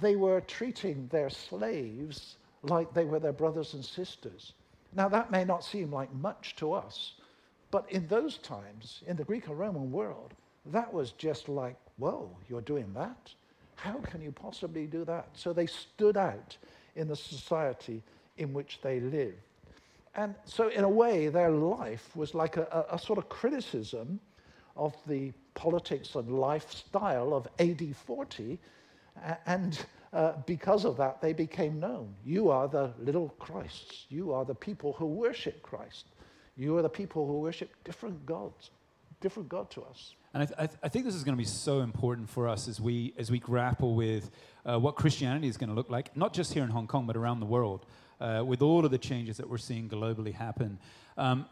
They 0.01 0.17
were 0.17 0.43
treating 0.43 1.09
their 1.09 1.31
slaves 1.31 2.37
like 2.63 2.93
they 2.93 3.05
were 3.05 3.19
their 3.19 3.33
brothers 3.33 3.75
and 3.75 3.85
sisters. 3.85 4.53
Now, 4.95 5.09
that 5.09 5.31
may 5.31 5.45
not 5.45 5.65
seem 5.65 5.91
like 5.91 6.13
much 6.15 6.57
to 6.57 6.73
us, 6.73 7.15
but 7.71 7.91
in 7.91 8.07
those 8.07 8.39
times, 8.39 9.03
in 9.07 9.17
the 9.17 9.25
Greek 9.25 9.49
and 9.49 9.59
Roman 9.59 9.91
world, 9.91 10.35
that 10.67 10.93
was 10.93 11.13
just 11.13 11.49
like, 11.49 11.77
whoa, 11.99 12.31
you're 12.49 12.61
doing 12.61 12.93
that? 12.95 13.33
How 13.77 13.99
can 13.99 14.21
you 14.21 14.33
possibly 14.33 14.87
do 14.87 15.05
that? 15.05 15.29
So 15.35 15.53
they 15.53 15.67
stood 15.67 16.17
out 16.17 16.57
in 16.97 17.09
the 17.09 17.17
society 17.17 18.03
in 18.39 18.53
which 18.53 18.81
they 18.83 19.01
lived. 19.01 19.37
And 20.15 20.35
so, 20.45 20.69
in 20.69 20.83
a 20.83 20.89
way, 20.89 21.29
their 21.29 21.51
life 21.51 22.17
was 22.17 22.35
like 22.35 22.57
a, 22.57 22.87
a, 22.91 22.97
a 22.97 22.99
sort 22.99 23.19
of 23.19 23.29
criticism 23.29 24.19
of 24.77 24.95
the 25.07 25.33
politics 25.55 26.15
and 26.15 26.39
lifestyle 26.39 27.35
of 27.35 27.47
AD 27.59 27.95
40. 28.07 28.59
And 29.47 29.79
uh, 30.13 30.33
because 30.47 30.85
of 30.85 30.97
that, 30.97 31.21
they 31.21 31.33
became 31.33 31.81
known. 31.81 32.15
You 32.25 32.51
are 32.51 32.69
the 32.69 32.93
little 32.99 33.31
Christs. 33.39 34.07
You 34.09 34.33
are 34.33 34.45
the 34.45 34.55
people 34.55 34.95
who 34.95 35.07
worship 35.07 35.63
Christ. 35.63 36.07
You 36.57 36.79
are 36.79 36.83
the 36.83 36.89
people 36.89 37.27
who 37.27 37.41
worship 37.41 37.71
different 37.85 38.25
gods, 38.25 38.71
different 39.21 39.49
God 39.49 39.71
to 39.71 39.83
us. 39.83 40.15
And 40.37 40.43
I, 40.43 40.47
th- 40.47 40.59
I, 40.59 40.67
th- 40.67 40.79
I, 40.83 40.89
think 40.91 41.07
this 41.07 41.15
is 41.15 41.25
going 41.25 41.35
to 41.35 41.41
be 41.43 41.49
so 41.49 41.81
important 41.81 42.29
for 42.29 42.47
us 42.47 42.69
as 42.69 42.79
we, 42.79 43.15
as 43.17 43.31
we 43.31 43.39
grapple 43.39 43.95
with 43.95 44.31
uh, 44.67 44.79
what 44.79 44.95
Christianity 44.95 45.49
is 45.49 45.57
going 45.57 45.71
to 45.71 45.75
look 45.75 45.89
like, 45.89 46.15
not 46.15 46.35
just 46.35 46.53
here 46.53 46.63
in 46.63 46.69
Hong 46.69 46.87
Kong, 46.87 47.07
but 47.07 47.17
around 47.17 47.41
the 47.41 47.47
world. 47.47 47.87
uh, 48.21 48.43
with 48.45 48.63
all 48.63 48.85
of 48.85 48.91
the 48.91 48.99
changes 48.99 49.37
that 49.37 49.49
we're 49.49 49.59
seeing 49.59 49.89
globally 49.89 50.33
happen. 50.33 50.79
Um, 51.19 51.47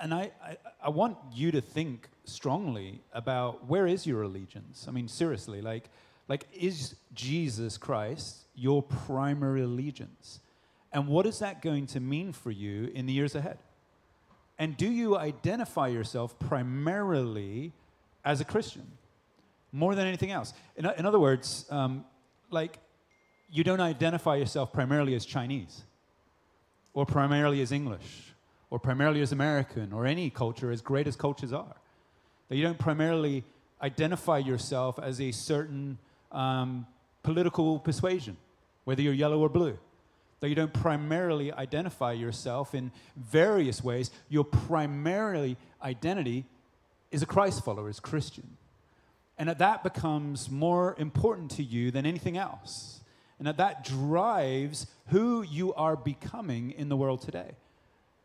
and 0.00 0.14
I, 0.14 0.30
I, 0.42 0.56
I 0.82 0.88
want 0.88 1.16
you 1.32 1.50
to 1.52 1.60
think 1.60 2.08
strongly 2.24 3.00
about 3.12 3.66
where 3.66 3.86
is 3.86 4.06
your 4.06 4.22
allegiance? 4.22 4.86
I 4.88 4.90
mean, 4.90 5.08
seriously, 5.08 5.60
like, 5.60 5.90
like 6.28 6.46
is 6.54 6.94
Jesus 7.14 7.76
Christ 7.76 8.44
your 8.54 8.82
primary 8.82 9.62
allegiance? 9.62 10.40
And 10.92 11.08
what 11.08 11.26
is 11.26 11.38
that 11.38 11.62
going 11.62 11.86
to 11.88 12.00
mean 12.00 12.32
for 12.32 12.50
you 12.50 12.90
in 12.94 13.06
the 13.06 13.12
years 13.12 13.34
ahead? 13.34 13.58
And 14.58 14.76
do 14.76 14.90
you 14.90 15.16
identify 15.16 15.88
yourself 15.88 16.38
primarily 16.38 17.72
as 18.24 18.40
a 18.40 18.44
Christian 18.44 18.86
more 19.72 19.94
than 19.94 20.06
anything 20.06 20.30
else? 20.30 20.52
In, 20.76 20.86
in 20.86 21.06
other 21.06 21.18
words, 21.18 21.66
um, 21.70 22.04
like, 22.50 22.78
you 23.50 23.64
don't 23.64 23.80
identify 23.80 24.36
yourself 24.36 24.72
primarily 24.72 25.14
as 25.14 25.24
Chinese 25.24 25.82
or 26.94 27.06
primarily 27.06 27.60
as 27.60 27.72
English 27.72 28.32
or 28.70 28.78
primarily 28.78 29.20
as 29.20 29.32
American 29.32 29.92
or 29.92 30.06
any 30.06 30.30
culture, 30.30 30.70
as 30.70 30.80
great 30.80 31.06
as 31.06 31.16
cultures 31.16 31.52
are. 31.52 31.76
That 32.48 32.56
you 32.56 32.62
don't 32.62 32.78
primarily 32.78 33.44
identify 33.82 34.38
yourself 34.38 34.98
as 34.98 35.20
a 35.20 35.32
certain 35.32 35.98
um, 36.30 36.86
political 37.22 37.78
persuasion, 37.78 38.36
whether 38.84 39.02
you're 39.02 39.12
yellow 39.12 39.40
or 39.40 39.50
blue. 39.50 39.78
That 40.40 40.48
you 40.48 40.54
don't 40.54 40.72
primarily 40.72 41.52
identify 41.52 42.12
yourself 42.12 42.74
in 42.74 42.90
various 43.14 43.84
ways. 43.84 44.10
Your 44.28 44.44
primarily 44.44 45.56
identity 45.82 46.46
is 47.12 47.22
a 47.22 47.26
Christ 47.26 47.64
follower, 47.64 47.88
is 47.88 48.00
Christian. 48.00 48.56
And 49.38 49.48
that 49.48 49.58
that 49.58 49.82
becomes 49.84 50.50
more 50.50 50.96
important 50.98 51.52
to 51.52 51.62
you 51.62 51.90
than 51.90 52.06
anything 52.06 52.36
else. 52.36 53.00
And 53.38 53.46
that 53.46 53.58
that 53.58 53.84
drives 53.84 54.86
who 55.08 55.42
you 55.42 55.74
are 55.74 55.96
becoming 55.96 56.72
in 56.72 56.88
the 56.88 56.96
world 56.96 57.22
today. 57.22 57.56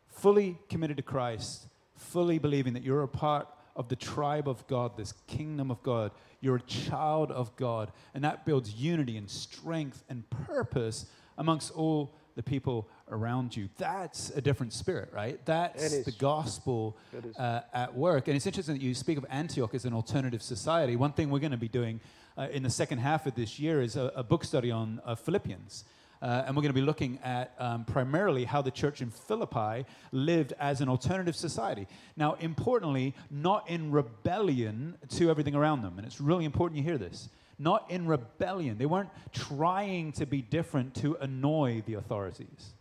Fully 0.08 0.58
committed 0.68 0.96
to 0.96 1.02
Christ, 1.02 1.66
fully 1.96 2.38
believing 2.38 2.72
that 2.74 2.82
you're 2.82 3.02
a 3.02 3.08
part 3.08 3.48
of 3.76 3.88
the 3.88 3.96
tribe 3.96 4.48
of 4.48 4.66
God, 4.66 4.96
this 4.96 5.12
kingdom 5.26 5.70
of 5.70 5.82
God. 5.82 6.10
You're 6.40 6.56
a 6.56 6.62
child 6.62 7.30
of 7.30 7.54
God. 7.56 7.92
And 8.14 8.24
that 8.24 8.44
builds 8.44 8.74
unity 8.74 9.16
and 9.16 9.30
strength 9.30 10.02
and 10.08 10.28
purpose 10.30 11.06
amongst 11.36 11.72
all 11.72 12.14
the 12.36 12.42
people 12.42 12.88
around 13.10 13.56
you. 13.56 13.68
That's 13.78 14.30
a 14.30 14.40
different 14.40 14.72
spirit, 14.72 15.10
right? 15.12 15.38
That's 15.44 16.04
the 16.04 16.12
gospel 16.12 16.96
uh, 17.38 17.60
at 17.72 17.94
work. 17.94 18.28
And 18.28 18.36
it's 18.36 18.46
interesting 18.46 18.74
that 18.74 18.82
you 18.82 18.94
speak 18.94 19.18
of 19.18 19.26
Antioch 19.30 19.74
as 19.74 19.84
an 19.84 19.92
alternative 19.92 20.42
society. 20.42 20.96
One 20.96 21.12
thing 21.12 21.30
we're 21.30 21.38
going 21.38 21.52
to 21.52 21.56
be 21.56 21.68
doing 21.68 22.00
uh, 22.36 22.48
in 22.50 22.62
the 22.62 22.70
second 22.70 22.98
half 22.98 23.26
of 23.26 23.34
this 23.34 23.58
year 23.58 23.82
is 23.82 23.96
a, 23.96 24.12
a 24.14 24.22
book 24.22 24.44
study 24.44 24.70
on 24.70 25.00
uh, 25.04 25.14
Philippians. 25.14 25.84
Uh, 26.20 26.44
and 26.46 26.56
we're 26.56 26.62
going 26.62 26.74
to 26.74 26.80
be 26.80 26.84
looking 26.84 27.18
at 27.22 27.54
um, 27.58 27.84
primarily 27.84 28.44
how 28.44 28.60
the 28.60 28.72
church 28.72 29.00
in 29.00 29.10
Philippi 29.10 29.86
lived 30.10 30.52
as 30.58 30.80
an 30.80 30.88
alternative 30.88 31.36
society. 31.36 31.86
Now, 32.16 32.34
importantly, 32.40 33.14
not 33.30 33.70
in 33.70 33.92
rebellion 33.92 34.96
to 35.10 35.30
everything 35.30 35.54
around 35.54 35.82
them. 35.82 35.94
And 35.96 36.04
it's 36.04 36.20
really 36.20 36.44
important 36.44 36.78
you 36.78 36.84
hear 36.84 36.98
this 36.98 37.28
not 37.58 37.90
in 37.90 38.06
rebellion. 38.06 38.78
They 38.78 38.86
weren't 38.86 39.10
trying 39.32 40.12
to 40.12 40.26
be 40.26 40.42
different 40.42 40.94
to 40.96 41.16
annoy 41.20 41.82
the 41.86 41.94
authorities. 41.94 42.72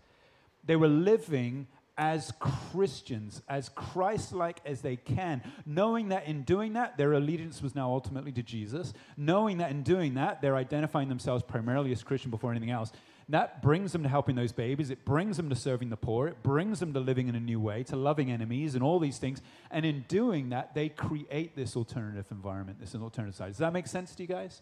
They 0.67 0.75
were 0.75 0.87
living 0.87 1.67
as 1.97 2.31
Christians, 2.39 3.41
as 3.49 3.69
Christ 3.69 4.31
like 4.31 4.59
as 4.65 4.81
they 4.81 4.97
can, 4.97 5.41
knowing 5.65 6.09
that 6.09 6.27
in 6.27 6.43
doing 6.43 6.73
that, 6.73 6.95
their 6.95 7.13
allegiance 7.13 7.61
was 7.61 7.73
now 7.73 7.89
ultimately 7.91 8.31
to 8.33 8.43
Jesus, 8.43 8.93
knowing 9.17 9.57
that 9.57 9.71
in 9.71 9.81
doing 9.81 10.13
that, 10.13 10.41
they're 10.41 10.55
identifying 10.55 11.09
themselves 11.09 11.43
primarily 11.43 11.91
as 11.91 12.03
Christian 12.03 12.29
before 12.29 12.51
anything 12.51 12.69
else. 12.69 12.91
That 13.29 13.61
brings 13.61 13.91
them 13.91 14.03
to 14.03 14.09
helping 14.09 14.35
those 14.35 14.51
babies. 14.51 14.89
It 14.89 15.03
brings 15.03 15.37
them 15.37 15.49
to 15.49 15.55
serving 15.55 15.89
the 15.89 15.97
poor. 15.97 16.27
It 16.27 16.43
brings 16.43 16.79
them 16.79 16.93
to 16.93 16.99
living 16.99 17.27
in 17.27 17.35
a 17.35 17.39
new 17.39 17.59
way, 17.59 17.83
to 17.83 17.95
loving 17.95 18.31
enemies, 18.31 18.75
and 18.75 18.83
all 18.83 18.99
these 18.99 19.17
things. 19.17 19.41
And 19.71 19.85
in 19.85 20.05
doing 20.07 20.49
that, 20.49 20.75
they 20.75 20.89
create 20.89 21.55
this 21.55 21.75
alternative 21.75 22.27
environment, 22.31 22.79
this 22.79 22.95
alternative 22.95 23.35
side. 23.35 23.49
Does 23.49 23.57
that 23.57 23.73
make 23.73 23.87
sense 23.87 24.15
to 24.15 24.23
you 24.23 24.29
guys? 24.29 24.61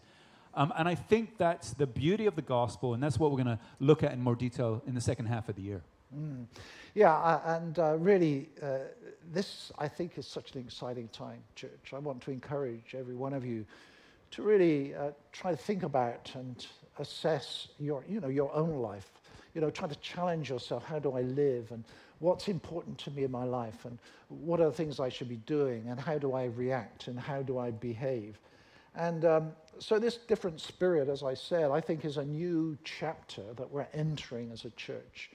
Um, 0.54 0.72
and 0.76 0.88
I 0.88 0.94
think 0.94 1.36
that's 1.36 1.74
the 1.74 1.86
beauty 1.86 2.24
of 2.26 2.34
the 2.34 2.42
gospel, 2.42 2.94
and 2.94 3.02
that's 3.02 3.18
what 3.18 3.30
we're 3.30 3.44
going 3.44 3.58
to 3.58 3.60
look 3.78 4.02
at 4.02 4.12
in 4.12 4.22
more 4.22 4.34
detail 4.34 4.82
in 4.86 4.94
the 4.94 5.02
second 5.02 5.26
half 5.26 5.50
of 5.50 5.54
the 5.54 5.62
year. 5.62 5.82
Mm. 6.14 6.46
Yeah, 6.94 7.14
uh, 7.14 7.56
and 7.56 7.78
uh, 7.78 7.96
really, 7.98 8.48
uh, 8.62 8.78
this 9.32 9.72
I 9.78 9.88
think 9.88 10.18
is 10.18 10.26
such 10.26 10.54
an 10.54 10.60
exciting 10.60 11.08
time, 11.08 11.42
church. 11.54 11.92
I 11.92 11.98
want 11.98 12.22
to 12.22 12.30
encourage 12.30 12.94
every 12.94 13.14
one 13.16 13.32
of 13.32 13.44
you 13.44 13.66
to 14.30 14.42
really 14.42 14.94
uh, 14.94 15.10
try 15.32 15.50
to 15.50 15.56
think 15.56 15.82
about 15.82 16.30
and 16.34 16.66
assess 16.98 17.68
your, 17.78 18.04
you 18.08 18.20
know, 18.20 18.28
your 18.28 18.52
own 18.54 18.76
life. 18.76 19.10
You 19.54 19.60
know, 19.60 19.70
try 19.70 19.88
to 19.88 19.96
challenge 19.96 20.50
yourself. 20.50 20.84
How 20.84 20.98
do 20.98 21.12
I 21.12 21.22
live? 21.22 21.70
And 21.72 21.84
what's 22.18 22.48
important 22.48 22.98
to 22.98 23.10
me 23.10 23.24
in 23.24 23.30
my 23.30 23.44
life? 23.44 23.84
And 23.84 23.98
what 24.28 24.60
are 24.60 24.66
the 24.66 24.72
things 24.72 25.00
I 25.00 25.08
should 25.08 25.28
be 25.28 25.38
doing? 25.38 25.88
And 25.88 25.98
how 25.98 26.18
do 26.18 26.34
I 26.34 26.44
react? 26.44 27.08
And 27.08 27.18
how 27.18 27.42
do 27.42 27.58
I 27.58 27.70
behave? 27.70 28.38
And 28.94 29.24
um, 29.24 29.52
so 29.78 29.98
this 29.98 30.16
different 30.16 30.60
spirit, 30.60 31.08
as 31.08 31.22
I 31.22 31.34
said, 31.34 31.70
I 31.70 31.80
think 31.80 32.04
is 32.04 32.16
a 32.16 32.24
new 32.24 32.76
chapter 32.84 33.42
that 33.56 33.70
we're 33.70 33.86
entering 33.92 34.50
as 34.52 34.64
a 34.64 34.70
church. 34.70 35.30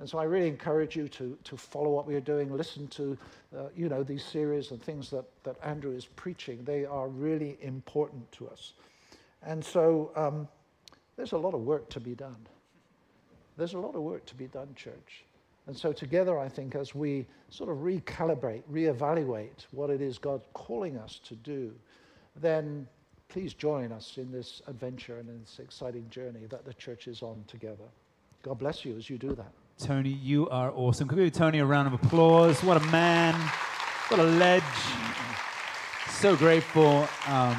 And 0.00 0.08
so 0.08 0.18
I 0.18 0.24
really 0.24 0.46
encourage 0.46 0.94
you 0.94 1.08
to, 1.08 1.36
to 1.42 1.56
follow 1.56 1.90
what 1.90 2.06
we 2.06 2.14
are 2.14 2.20
doing, 2.20 2.56
listen 2.56 2.86
to, 2.88 3.18
uh, 3.56 3.64
you 3.76 3.88
know, 3.88 4.04
these 4.04 4.24
series 4.24 4.70
and 4.70 4.80
things 4.80 5.10
that, 5.10 5.24
that 5.42 5.56
Andrew 5.62 5.94
is 5.94 6.06
preaching. 6.06 6.62
They 6.64 6.84
are 6.84 7.08
really 7.08 7.58
important 7.62 8.30
to 8.32 8.48
us. 8.48 8.74
And 9.42 9.64
so 9.64 10.12
um, 10.14 10.46
there's 11.16 11.32
a 11.32 11.38
lot 11.38 11.54
of 11.54 11.62
work 11.62 11.88
to 11.90 12.00
be 12.00 12.14
done. 12.14 12.46
There's 13.56 13.74
a 13.74 13.78
lot 13.78 13.96
of 13.96 14.02
work 14.02 14.24
to 14.26 14.36
be 14.36 14.46
done, 14.46 14.68
church. 14.76 15.24
And 15.66 15.76
so 15.76 15.92
together, 15.92 16.38
I 16.38 16.48
think, 16.48 16.76
as 16.76 16.94
we 16.94 17.26
sort 17.50 17.68
of 17.68 17.78
recalibrate, 17.78 18.62
reevaluate 18.72 19.66
what 19.72 19.90
it 19.90 20.00
is 20.00 20.16
God's 20.16 20.46
calling 20.54 20.96
us 20.96 21.20
to 21.24 21.34
do, 21.34 21.74
then 22.36 22.86
please 23.28 23.52
join 23.52 23.90
us 23.90 24.16
in 24.16 24.30
this 24.30 24.62
adventure 24.68 25.18
and 25.18 25.28
in 25.28 25.40
this 25.40 25.58
exciting 25.58 26.08
journey 26.08 26.46
that 26.48 26.64
the 26.64 26.72
church 26.74 27.08
is 27.08 27.20
on 27.20 27.44
together. 27.48 27.84
God 28.42 28.60
bless 28.60 28.84
you 28.84 28.96
as 28.96 29.10
you 29.10 29.18
do 29.18 29.34
that. 29.34 29.52
Tony, 29.78 30.08
you 30.08 30.48
are 30.48 30.72
awesome. 30.74 31.06
Can 31.06 31.18
we 31.18 31.24
give 31.24 31.34
Tony 31.34 31.60
a 31.60 31.64
round 31.64 31.86
of 31.86 31.94
applause? 31.94 32.64
What 32.64 32.76
a 32.76 32.86
man. 32.86 33.32
What 34.08 34.18
a 34.18 34.24
ledge. 34.24 34.62
So 36.08 36.34
grateful. 36.34 37.06
Um, 37.28 37.56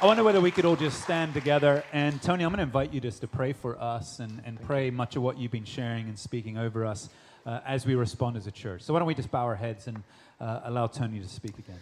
I 0.00 0.06
wonder 0.06 0.24
whether 0.24 0.40
we 0.40 0.50
could 0.50 0.64
all 0.64 0.76
just 0.76 1.02
stand 1.02 1.34
together. 1.34 1.84
And 1.92 2.22
Tony, 2.22 2.44
I'm 2.44 2.50
going 2.50 2.58
to 2.58 2.62
invite 2.62 2.94
you 2.94 3.00
just 3.00 3.20
to 3.20 3.28
pray 3.28 3.52
for 3.52 3.78
us 3.78 4.20
and, 4.20 4.40
and 4.46 4.58
pray 4.62 4.90
much 4.90 5.16
of 5.16 5.22
what 5.22 5.36
you've 5.36 5.52
been 5.52 5.66
sharing 5.66 6.08
and 6.08 6.18
speaking 6.18 6.56
over 6.56 6.86
us 6.86 7.10
uh, 7.44 7.60
as 7.66 7.84
we 7.84 7.94
respond 7.94 8.38
as 8.38 8.46
a 8.46 8.50
church. 8.50 8.80
So 8.80 8.94
why 8.94 9.00
don't 9.00 9.08
we 9.08 9.14
just 9.14 9.30
bow 9.30 9.44
our 9.44 9.56
heads 9.56 9.86
and 9.86 10.02
uh, 10.40 10.60
allow 10.64 10.86
Tony 10.86 11.20
to 11.20 11.28
speak 11.28 11.58
again? 11.58 11.78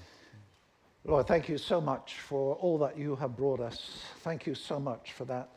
Lord, 1.04 1.28
thank 1.28 1.48
you 1.48 1.56
so 1.56 1.80
much 1.80 2.14
for 2.14 2.56
all 2.56 2.78
that 2.78 2.98
you 2.98 3.14
have 3.14 3.36
brought 3.36 3.60
us. 3.60 4.02
Thank 4.22 4.44
you 4.44 4.56
so 4.56 4.80
much 4.80 5.12
for 5.12 5.24
that 5.26 5.50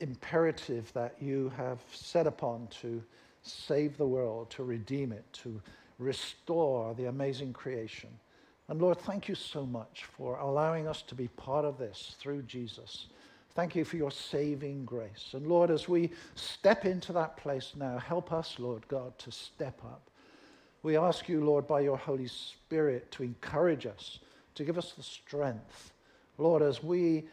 imperative 0.00 0.92
that 0.92 1.14
you 1.20 1.52
have 1.56 1.80
set 1.92 2.26
upon 2.26 2.68
to 2.82 3.02
save 3.42 3.96
the 3.96 4.06
world, 4.06 4.50
to 4.50 4.64
redeem 4.64 5.12
it, 5.12 5.24
to 5.32 5.60
restore 5.98 6.94
the 6.94 7.06
amazing 7.06 7.52
creation. 7.52 8.10
And 8.68 8.80
Lord, 8.80 8.98
thank 8.98 9.28
you 9.28 9.34
so 9.34 9.64
much 9.64 10.04
for 10.16 10.38
allowing 10.38 10.88
us 10.88 11.02
to 11.02 11.14
be 11.14 11.28
part 11.28 11.64
of 11.64 11.78
this 11.78 12.16
through 12.18 12.42
Jesus. 12.42 13.06
Thank 13.54 13.74
you 13.74 13.84
for 13.84 13.96
your 13.96 14.10
saving 14.10 14.84
grace. 14.84 15.30
And 15.32 15.46
Lord, 15.46 15.70
as 15.70 15.88
we 15.88 16.10
step 16.34 16.84
into 16.84 17.12
that 17.14 17.36
place 17.36 17.72
now, 17.76 17.96
help 17.98 18.32
us, 18.32 18.56
Lord 18.58 18.86
God, 18.88 19.18
to 19.20 19.30
step 19.30 19.80
up. 19.84 20.10
We 20.82 20.96
ask 20.96 21.28
you, 21.28 21.42
Lord, 21.42 21.66
by 21.66 21.80
your 21.80 21.96
Holy 21.96 22.26
Spirit 22.28 23.10
to 23.12 23.22
encourage 23.22 23.86
us, 23.86 24.18
to 24.56 24.64
give 24.64 24.76
us 24.76 24.92
the 24.92 25.02
strength. 25.02 25.92
Lord, 26.38 26.60
as 26.60 26.82
we 26.82 27.24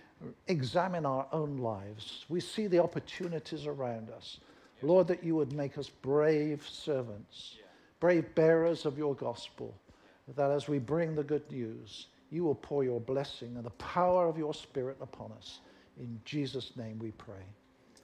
examine 0.47 1.05
our 1.05 1.27
own 1.31 1.57
lives, 1.57 2.25
we 2.29 2.39
see 2.39 2.67
the 2.67 2.79
opportunities 2.79 3.65
around 3.65 4.09
us. 4.09 4.39
Lord, 4.81 5.07
that 5.07 5.23
you 5.23 5.35
would 5.35 5.53
make 5.53 5.77
us 5.77 5.89
brave 5.89 6.67
servants, 6.69 7.57
brave 7.99 8.33
bearers 8.35 8.85
of 8.85 8.97
your 8.97 9.15
gospel 9.15 9.73
that 10.35 10.51
as 10.51 10.67
we 10.67 10.79
bring 10.79 11.15
the 11.15 11.23
good 11.23 11.49
news, 11.51 12.07
you 12.29 12.43
will 12.43 12.55
pour 12.55 12.83
your 12.83 12.99
blessing 12.99 13.55
and 13.55 13.65
the 13.65 13.71
power 13.71 14.27
of 14.27 14.37
your 14.37 14.53
Spirit 14.53 14.97
upon 15.01 15.31
us. 15.33 15.59
In 15.99 16.19
Jesus' 16.25 16.75
name 16.75 16.97
we 16.99 17.11
pray. 17.11 17.43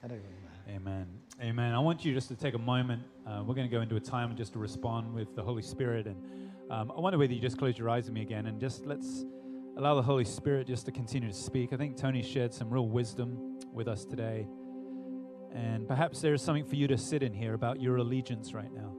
And 0.02 0.12
amen. 0.12 0.76
Amen. 0.76 1.06
Amen. 1.42 1.74
I 1.74 1.78
want 1.78 2.04
you 2.04 2.14
just 2.14 2.28
to 2.28 2.36
take 2.36 2.54
a 2.54 2.58
moment. 2.58 3.02
Uh, 3.26 3.42
we're 3.44 3.54
going 3.54 3.68
to 3.68 3.74
go 3.74 3.82
into 3.82 3.96
a 3.96 4.00
time 4.00 4.34
just 4.36 4.52
to 4.52 4.58
respond 4.58 5.12
with 5.12 5.34
the 5.34 5.42
Holy 5.42 5.62
Spirit. 5.62 6.06
And 6.06 6.16
um, 6.70 6.92
I 6.96 7.00
wonder 7.00 7.18
whether 7.18 7.32
you 7.32 7.40
just 7.40 7.58
close 7.58 7.76
your 7.76 7.90
eyes 7.90 8.04
with 8.04 8.14
me 8.14 8.22
again 8.22 8.46
and 8.46 8.60
just 8.60 8.86
let's 8.86 9.24
allow 9.76 9.94
the 9.94 10.02
Holy 10.02 10.24
Spirit 10.24 10.66
just 10.66 10.86
to 10.86 10.92
continue 10.92 11.28
to 11.28 11.34
speak. 11.34 11.72
I 11.72 11.76
think 11.76 11.96
Tony 11.96 12.22
shared 12.22 12.52
some 12.52 12.70
real 12.70 12.88
wisdom 12.88 13.58
with 13.72 13.88
us 13.88 14.04
today. 14.04 14.46
And 15.54 15.88
perhaps 15.88 16.20
there's 16.20 16.42
something 16.42 16.64
for 16.64 16.76
you 16.76 16.86
to 16.88 16.98
sit 16.98 17.22
in 17.22 17.32
here 17.32 17.54
about 17.54 17.80
your 17.80 17.96
allegiance 17.96 18.54
right 18.54 18.72
now. 18.72 18.94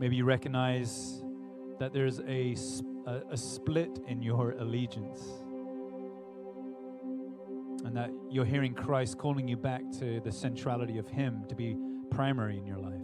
Maybe 0.00 0.16
you 0.16 0.24
recognize 0.24 1.22
that 1.78 1.92
there's 1.92 2.20
a, 2.20 2.56
a, 3.06 3.22
a 3.30 3.36
split 3.36 4.00
in 4.06 4.22
your 4.22 4.52
allegiance. 4.52 5.22
And 7.84 7.96
that 7.96 8.10
you're 8.30 8.44
hearing 8.44 8.74
Christ 8.74 9.18
calling 9.18 9.46
you 9.46 9.56
back 9.56 9.82
to 10.00 10.20
the 10.20 10.32
centrality 10.32 10.98
of 10.98 11.08
Him, 11.08 11.44
to 11.48 11.54
be 11.54 11.76
primary 12.10 12.58
in 12.58 12.66
your 12.66 12.78
life. 12.78 13.00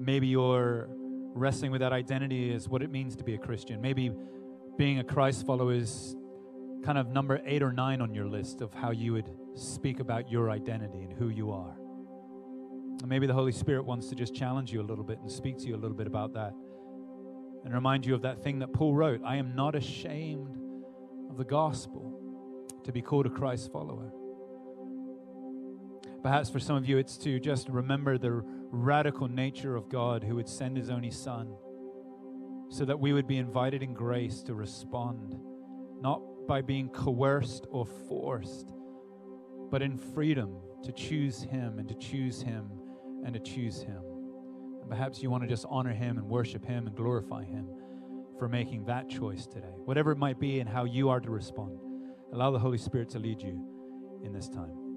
Maybe 0.00 0.28
you're 0.28 0.88
wrestling 1.34 1.70
with 1.70 1.80
that 1.80 1.92
identity 1.92 2.54
as 2.54 2.68
what 2.68 2.82
it 2.82 2.90
means 2.90 3.16
to 3.16 3.24
be 3.24 3.34
a 3.34 3.38
Christian. 3.38 3.80
Maybe 3.80 4.10
being 4.78 5.00
a 5.00 5.04
Christ 5.04 5.44
follower 5.44 5.72
is 5.72 6.14
kind 6.84 6.96
of 6.96 7.08
number 7.08 7.42
eight 7.44 7.64
or 7.64 7.72
nine 7.72 8.00
on 8.00 8.14
your 8.14 8.28
list 8.28 8.60
of 8.60 8.72
how 8.72 8.92
you 8.92 9.12
would 9.12 9.28
speak 9.56 9.98
about 9.98 10.30
your 10.30 10.50
identity 10.50 11.02
and 11.02 11.12
who 11.12 11.30
you 11.30 11.50
are. 11.50 11.76
And 13.00 13.08
maybe 13.08 13.26
the 13.26 13.34
Holy 13.34 13.50
Spirit 13.50 13.84
wants 13.84 14.08
to 14.08 14.14
just 14.14 14.34
challenge 14.34 14.72
you 14.72 14.80
a 14.80 14.86
little 14.86 15.04
bit 15.04 15.18
and 15.18 15.30
speak 15.30 15.58
to 15.58 15.66
you 15.66 15.74
a 15.74 15.76
little 15.76 15.96
bit 15.96 16.06
about 16.06 16.32
that 16.34 16.52
and 17.64 17.74
remind 17.74 18.06
you 18.06 18.14
of 18.14 18.22
that 18.22 18.42
thing 18.42 18.60
that 18.60 18.72
Paul 18.72 18.94
wrote 18.94 19.20
I 19.24 19.36
am 19.36 19.56
not 19.56 19.74
ashamed 19.74 20.56
of 21.28 21.36
the 21.36 21.44
gospel 21.44 22.14
to 22.84 22.92
be 22.92 23.02
called 23.02 23.26
a 23.26 23.30
Christ 23.30 23.72
follower. 23.72 24.12
Perhaps 26.22 26.50
for 26.50 26.60
some 26.60 26.76
of 26.76 26.88
you, 26.88 26.98
it's 26.98 27.16
to 27.18 27.40
just 27.40 27.68
remember 27.68 28.16
the 28.16 28.42
radical 28.70 29.26
nature 29.26 29.74
of 29.74 29.88
God 29.88 30.22
who 30.22 30.36
would 30.36 30.48
send 30.48 30.76
his 30.76 30.88
only 30.88 31.10
Son 31.10 31.54
so 32.70 32.84
that 32.84 32.98
we 32.98 33.12
would 33.12 33.26
be 33.26 33.38
invited 33.38 33.82
in 33.82 33.94
grace 33.94 34.42
to 34.42 34.54
respond, 34.54 35.38
not 36.00 36.20
by 36.46 36.62
being 36.62 36.88
coerced 36.88 37.66
or 37.70 37.86
forced, 37.86 38.72
but 39.70 39.82
in 39.82 39.96
freedom 39.96 40.56
to 40.84 40.92
choose 40.92 41.42
him 41.42 41.78
and 41.78 41.88
to 41.88 41.94
choose 41.94 42.40
him 42.40 42.70
and 43.24 43.34
to 43.34 43.40
choose 43.40 43.82
him. 43.82 44.02
And 44.80 44.88
perhaps 44.88 45.22
you 45.22 45.30
want 45.30 45.42
to 45.42 45.48
just 45.48 45.66
honor 45.68 45.92
him 45.92 46.18
and 46.18 46.28
worship 46.28 46.64
him 46.64 46.86
and 46.86 46.96
glorify 46.96 47.44
him 47.44 47.68
for 48.38 48.48
making 48.48 48.84
that 48.84 49.08
choice 49.08 49.46
today, 49.46 49.74
whatever 49.84 50.12
it 50.12 50.18
might 50.18 50.38
be 50.38 50.60
and 50.60 50.68
how 50.68 50.84
you 50.84 51.08
are 51.08 51.20
to 51.20 51.30
respond. 51.30 51.78
Allow 52.32 52.50
the 52.50 52.58
Holy 52.58 52.78
Spirit 52.78 53.08
to 53.10 53.18
lead 53.18 53.42
you 53.42 54.20
in 54.24 54.32
this 54.32 54.48
time. 54.48 54.87